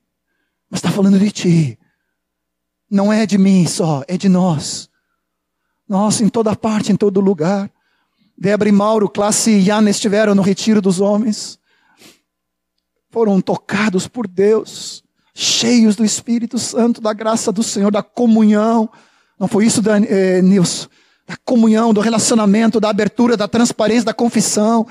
mas 0.71 0.79
está 0.79 0.93
falando 0.93 1.19
de 1.19 1.33
ti. 1.33 1.80
Não 2.91 3.13
é 3.13 3.25
de 3.25 3.39
mim 3.39 3.67
só, 3.67 4.03
é 4.09 4.17
de 4.17 4.29
nós. 4.29 4.91
Nós, 5.89 6.21
em 6.21 6.29
toda 6.29 6.57
parte, 6.57 6.93
em 6.93 6.97
todo 6.97 7.21
lugar. 7.21 7.71
Débora 8.37 8.69
e 8.69 8.73
Mauro, 8.73 9.09
classe 9.09 9.51
Iana, 9.51 9.91
estiveram 9.91 10.35
no 10.35 10.43
retiro 10.43 10.81
dos 10.81 11.01
homens. 11.01 11.59
Foram 13.11 13.41
tocados 13.41 14.09
por 14.09 14.27
Deus 14.27 15.05
cheios 15.35 15.97
do 15.97 16.05
Espírito 16.05 16.59
Santo, 16.59 17.01
da 17.01 17.13
graça 17.13 17.51
do 17.51 17.63
Senhor, 17.63 17.91
da 17.91 18.03
comunhão. 18.03 18.91
Não 19.39 19.49
foi 19.49 19.67
isso, 19.67 19.81
Dan, 19.81 20.05
eh, 20.05 20.43
Nilson? 20.43 20.89
Da 21.27 21.37
comunhão, 21.45 21.95
do 21.95 22.01
relacionamento, 22.01 22.81
da 22.81 22.91
abertura, 22.91 23.37
da 23.37 23.49
transparência, 23.49 24.05
da 24.05 24.15
confissão. 24.15 24.87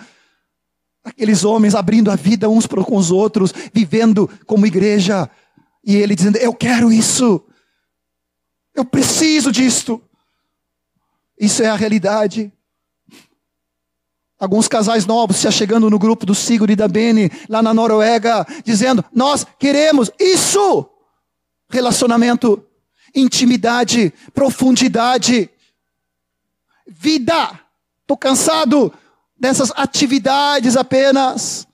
Aqueles 1.04 1.44
homens 1.44 1.76
abrindo 1.76 2.10
a 2.10 2.16
vida 2.16 2.50
uns 2.50 2.66
com 2.66 2.96
os 2.96 3.12
outros, 3.12 3.54
vivendo 3.74 4.30
como 4.46 4.66
igreja. 4.66 5.30
E 5.84 5.96
ele 5.96 6.16
dizendo: 6.16 6.38
Eu 6.38 6.54
quero 6.54 6.92
isso. 6.92 7.44
Eu 8.80 8.86
preciso 8.86 9.52
disto. 9.52 10.02
Isso 11.38 11.62
é 11.62 11.68
a 11.68 11.76
realidade. 11.76 12.50
Alguns 14.40 14.70
casais 14.70 15.06
novos 15.06 15.36
se 15.36 15.50
achegando 15.50 15.90
no 15.90 16.00
grupo 16.00 16.26
do 16.26 16.34
Sigurd 16.34 16.72
e 16.72 16.78
da 16.78 16.88
Beni, 16.88 17.30
lá 17.50 17.62
na 17.62 17.74
Noruega, 17.74 18.48
dizendo: 18.64 19.04
Nós 19.14 19.46
queremos 19.60 20.10
isso! 20.18 20.90
Relacionamento, 21.70 22.66
intimidade, 23.14 24.14
profundidade, 24.34 25.50
vida. 26.88 27.60
Estou 28.00 28.16
cansado 28.16 28.94
dessas 29.38 29.74
atividades 29.76 30.78
apenas. 30.78 31.68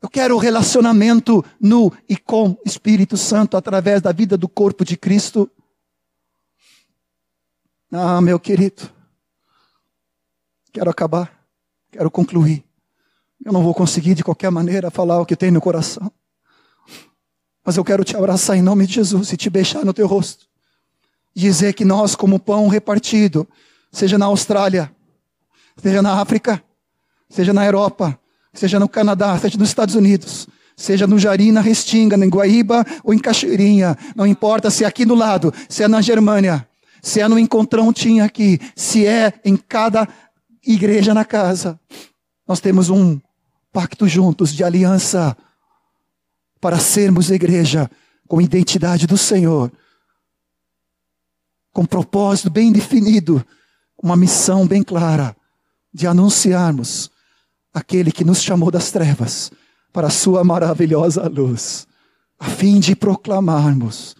Eu 0.00 0.08
quero 0.08 0.38
relacionamento 0.38 1.44
no 1.60 1.92
e 2.08 2.16
com 2.16 2.56
Espírito 2.64 3.16
Santo 3.16 3.56
através 3.56 4.00
da 4.00 4.12
vida 4.12 4.38
do 4.38 4.48
corpo 4.48 4.84
de 4.84 4.96
Cristo. 4.96 5.50
Ah, 7.96 8.20
meu 8.20 8.40
querido, 8.40 8.90
Quero 10.72 10.90
acabar, 10.90 11.32
quero 11.92 12.10
concluir. 12.10 12.64
Eu 13.44 13.52
não 13.52 13.62
vou 13.62 13.72
conseguir 13.72 14.16
de 14.16 14.24
qualquer 14.24 14.50
maneira 14.50 14.90
falar 14.90 15.20
o 15.20 15.24
que 15.24 15.36
tem 15.36 15.52
no 15.52 15.60
coração. 15.60 16.10
Mas 17.64 17.76
eu 17.76 17.84
quero 17.84 18.02
te 18.02 18.16
abraçar 18.16 18.56
em 18.56 18.62
nome 18.62 18.84
de 18.84 18.94
Jesus 18.94 19.32
e 19.32 19.36
te 19.36 19.48
beijar 19.48 19.84
no 19.84 19.94
teu 19.94 20.08
rosto. 20.08 20.46
Dizer 21.32 21.72
que 21.74 21.84
nós, 21.84 22.16
como 22.16 22.40
pão 22.40 22.66
repartido, 22.66 23.46
seja 23.92 24.18
na 24.18 24.26
Austrália, 24.26 24.90
seja 25.76 26.02
na 26.02 26.20
África, 26.20 26.60
seja 27.28 27.52
na 27.52 27.64
Europa, 27.64 28.18
seja 28.52 28.80
no 28.80 28.88
Canadá, 28.88 29.38
seja 29.38 29.56
nos 29.56 29.68
Estados 29.68 29.94
Unidos, 29.94 30.48
seja 30.76 31.06
no 31.06 31.16
Jari, 31.16 31.52
na 31.52 31.60
Restinga, 31.60 32.16
em 32.16 32.28
Guaíba 32.28 32.84
ou 33.04 33.14
em 33.14 33.20
Cachoeirinha, 33.20 33.96
não 34.16 34.26
importa 34.26 34.68
se 34.68 34.82
é 34.82 34.86
aqui 34.88 35.04
do 35.04 35.14
lado, 35.14 35.54
se 35.68 35.84
é 35.84 35.86
na 35.86 36.02
Germânia, 36.02 36.68
se 37.04 37.20
é 37.20 37.28
no 37.28 37.38
Encontrão 37.38 37.92
tinha 37.92 38.24
aqui, 38.24 38.58
se 38.74 39.06
é 39.06 39.38
em 39.44 39.58
cada 39.58 40.08
igreja 40.66 41.12
na 41.12 41.22
casa. 41.22 41.78
Nós 42.48 42.60
temos 42.60 42.88
um 42.88 43.20
pacto 43.70 44.08
juntos 44.08 44.54
de 44.54 44.64
aliança 44.64 45.36
para 46.62 46.78
sermos 46.78 47.30
igreja 47.30 47.90
com 48.26 48.40
identidade 48.40 49.06
do 49.06 49.18
Senhor, 49.18 49.70
com 51.74 51.84
propósito 51.84 52.48
bem 52.48 52.72
definido, 52.72 53.44
uma 54.02 54.16
missão 54.16 54.66
bem 54.66 54.82
clara 54.82 55.36
de 55.92 56.06
anunciarmos 56.06 57.10
aquele 57.74 58.10
que 58.10 58.24
nos 58.24 58.40
chamou 58.42 58.70
das 58.70 58.90
trevas 58.90 59.52
para 59.92 60.06
a 60.06 60.10
sua 60.10 60.42
maravilhosa 60.42 61.28
luz, 61.28 61.86
a 62.38 62.46
fim 62.46 62.80
de 62.80 62.96
proclamarmos 62.96 64.16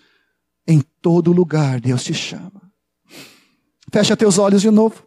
em 0.66 0.82
todo 1.00 1.32
lugar 1.32 1.80
Deus 1.80 2.04
te 2.04 2.12
chama. 2.12 2.63
Fecha 3.94 4.16
teus 4.16 4.38
olhos 4.38 4.60
de 4.60 4.72
novo. 4.72 5.06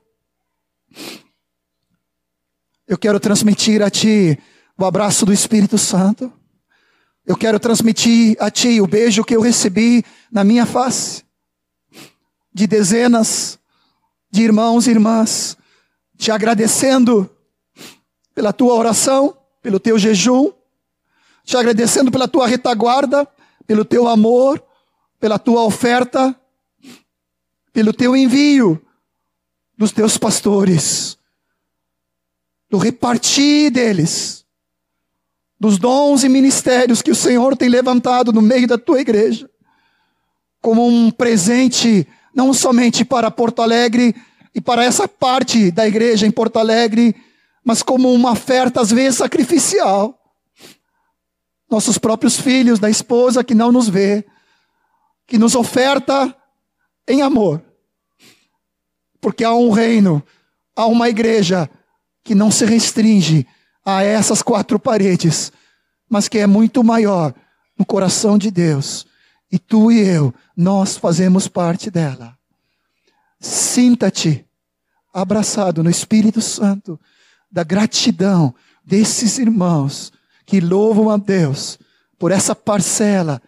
Eu 2.88 2.98
quero 2.98 3.20
transmitir 3.20 3.82
a 3.82 3.90
ti 3.90 4.40
o 4.78 4.86
abraço 4.86 5.26
do 5.26 5.34
Espírito 5.34 5.78
Santo. 5.78 6.32
Eu 7.26 7.36
quero 7.36 7.60
transmitir 7.60 8.38
a 8.40 8.50
ti 8.50 8.80
o 8.80 8.88
beijo 8.88 9.26
que 9.26 9.36
eu 9.36 9.42
recebi 9.42 10.06
na 10.32 10.42
minha 10.42 10.66
face, 10.66 11.26
de 12.54 12.66
dezenas 12.66 13.60
de 14.32 14.44
irmãos 14.44 14.88
e 14.88 14.92
irmãs, 14.92 15.58
te 16.18 16.32
agradecendo 16.32 17.30
pela 18.34 18.54
tua 18.54 18.74
oração, 18.74 19.38
pelo 19.62 19.82
teu 19.82 20.00
jejum, 20.00 20.50
te 21.44 21.58
agradecendo 21.58 22.10
pela 22.10 22.26
tua 22.26 22.48
retaguarda, 22.48 23.28
pelo 23.66 23.84
teu 23.84 24.08
amor, 24.08 24.64
pela 25.20 25.38
tua 25.38 25.64
oferta, 25.64 26.34
pelo 27.78 27.94
teu 27.94 28.16
envio 28.16 28.84
dos 29.78 29.92
teus 29.92 30.18
pastores 30.18 31.16
do 32.68 32.80
repartir 32.80 33.70
deles, 33.70 34.44
dos 35.60 35.78
dons 35.78 36.24
e 36.24 36.28
ministérios 36.28 37.04
que 37.04 37.12
o 37.12 37.16
Senhor 37.16 37.56
tem 37.56 37.70
levantado 37.70 38.34
no 38.34 38.42
meio 38.42 38.68
da 38.68 38.80
tua 38.80 39.00
igreja, 39.00 39.48
como 40.60 40.88
um 40.88 41.12
presente, 41.12 42.08
não 42.34 42.52
somente 42.52 43.06
para 43.06 43.30
Porto 43.30 43.62
Alegre 43.62 44.16
e 44.56 44.60
para 44.60 44.84
essa 44.84 45.08
parte 45.08 45.70
da 45.70 45.88
igreja 45.88 46.26
em 46.26 46.32
Porto 46.32 46.58
Alegre, 46.58 47.16
mas 47.64 47.84
como 47.84 48.12
uma 48.12 48.32
oferta, 48.32 48.82
às 48.82 48.90
vezes 48.90 49.20
sacrificial. 49.20 50.20
Nossos 51.70 52.00
próprios 52.00 52.40
filhos, 52.40 52.80
da 52.80 52.90
esposa 52.90 53.44
que 53.44 53.54
não 53.54 53.72
nos 53.72 53.88
vê, 53.88 54.26
que 55.28 55.38
nos 55.38 55.54
oferta 55.54 56.36
em 57.08 57.22
amor. 57.22 57.67
Porque 59.20 59.44
há 59.44 59.54
um 59.54 59.72
reino, 59.72 60.24
há 60.76 60.86
uma 60.86 61.10
igreja 61.10 61.70
que 62.24 62.36
não 62.36 62.52
se 62.52 62.66
restringe 62.66 63.48
a 63.86 64.04
essas 64.04 64.42
quatro 64.42 64.80
paredes, 64.80 65.52
mas 66.10 66.28
que 66.28 66.38
é 66.38 66.48
muito 66.48 66.84
maior 66.84 67.34
no 67.78 67.86
coração 67.86 68.38
de 68.38 68.52
Deus. 68.52 69.06
E 69.52 69.58
tu 69.58 69.92
e 69.92 70.00
eu, 70.02 70.34
nós 70.56 70.98
fazemos 70.98 71.48
parte 71.48 71.90
dela. 71.90 72.38
Sinta-te 73.40 74.46
abraçado 75.14 75.84
no 75.84 75.90
Espírito 75.90 76.42
Santo 76.42 77.00
da 77.52 77.64
gratidão 77.64 78.54
desses 78.84 79.38
irmãos 79.38 80.12
que 80.46 80.60
louvam 80.60 81.10
a 81.10 81.18
Deus 81.18 81.80
por 82.20 82.32
essa 82.32 82.56
parcela 82.56 83.42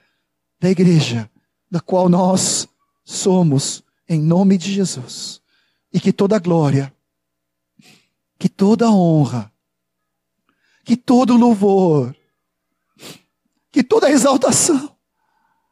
da 0.60 0.70
igreja, 0.70 1.30
da 1.70 1.80
qual 1.80 2.10
nós 2.10 2.68
somos, 3.04 3.84
em 4.08 4.22
nome 4.22 4.58
de 4.58 4.74
Jesus. 4.74 5.42
E 5.92 6.00
que 6.00 6.14
toda 6.14 6.40
glória 6.40 6.94
que 8.40 8.48
toda 8.48 8.90
honra, 8.90 9.52
que 10.86 10.96
todo 10.96 11.36
louvor, 11.36 12.16
que 13.70 13.84
toda 13.84 14.10
exaltação 14.10 14.96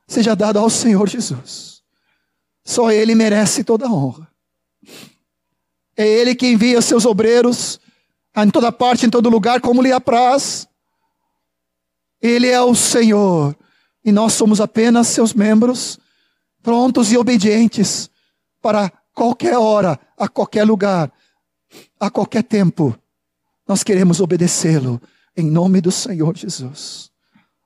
seja 0.05 0.35
dada 0.35 0.59
ao 0.59 0.69
Senhor 0.69 1.07
Jesus. 1.07 1.81
Só 2.63 2.91
Ele 2.91 3.15
merece 3.15 3.63
toda 3.63 3.89
honra. 3.89 4.29
É 5.95 6.05
Ele 6.05 6.35
que 6.35 6.45
envia 6.45 6.81
seus 6.81 7.05
obreiros 7.05 7.79
em 8.35 8.51
toda 8.51 8.71
parte, 8.71 9.05
em 9.05 9.09
todo 9.09 9.29
lugar, 9.29 9.61
como 9.61 9.81
lhe 9.81 9.91
apraz. 9.91 10.67
Ele 12.21 12.47
é 12.47 12.61
o 12.61 12.75
Senhor 12.75 13.57
e 14.03 14.11
nós 14.11 14.33
somos 14.33 14.59
apenas 14.59 15.07
seus 15.07 15.33
membros, 15.33 15.97
prontos 16.61 17.11
e 17.13 17.17
obedientes 17.17 18.09
para 18.61 18.91
qualquer 19.17 19.57
hora, 19.57 19.99
a 20.15 20.27
qualquer 20.27 20.63
lugar, 20.63 21.11
a 21.99 22.07
qualquer 22.07 22.43
tempo, 22.43 22.95
nós 23.67 23.83
queremos 23.83 24.21
obedecê-lo 24.21 25.01
em 25.35 25.49
nome 25.49 25.81
do 25.81 25.91
Senhor 25.91 26.37
Jesus. 26.37 27.09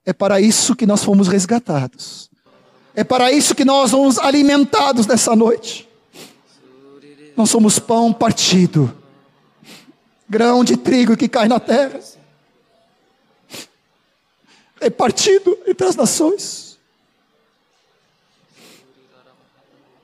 É 0.05 0.13
para 0.13 0.39
isso 0.39 0.73
que 0.77 0.85
nós 0.85 1.03
fomos 1.03 1.27
resgatados. 1.27 2.29
É 2.95 3.03
para 3.03 3.33
isso 3.33 3.53
que 3.53 3.65
nós 3.65 3.91
somos 3.91 4.17
alimentados 4.17 5.05
nessa 5.05 5.35
noite. 5.35 5.89
Nós 7.35 7.49
somos 7.49 7.79
pão 7.79 8.13
partido, 8.13 8.97
grão 10.29 10.63
de 10.63 10.77
trigo 10.77 11.17
que 11.17 11.27
cai 11.27 11.49
na 11.49 11.59
terra, 11.59 11.99
é 14.79 14.89
partido 14.89 15.57
entre 15.67 15.85
as 15.85 15.97
nações. 15.97 16.70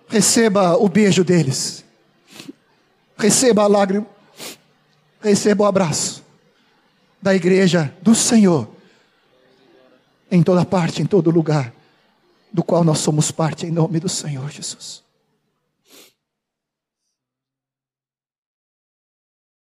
Receba 0.07 0.77
o 0.77 0.87
beijo 0.87 1.23
deles, 1.23 1.83
receba 3.17 3.63
a 3.63 3.67
lágrima, 3.67 4.07
receba 5.21 5.63
o 5.63 5.67
abraço 5.67 6.23
da 7.21 7.35
igreja 7.35 7.93
do 8.01 8.15
Senhor, 8.15 8.69
em 10.31 10.41
toda 10.41 10.63
parte, 10.63 11.01
em 11.01 11.05
todo 11.05 11.29
lugar, 11.29 11.73
do 12.53 12.63
qual 12.63 12.83
nós 12.83 12.99
somos 12.99 13.31
parte, 13.31 13.65
em 13.65 13.71
nome 13.71 13.99
do 13.99 14.07
Senhor 14.07 14.49
Jesus. 14.49 15.06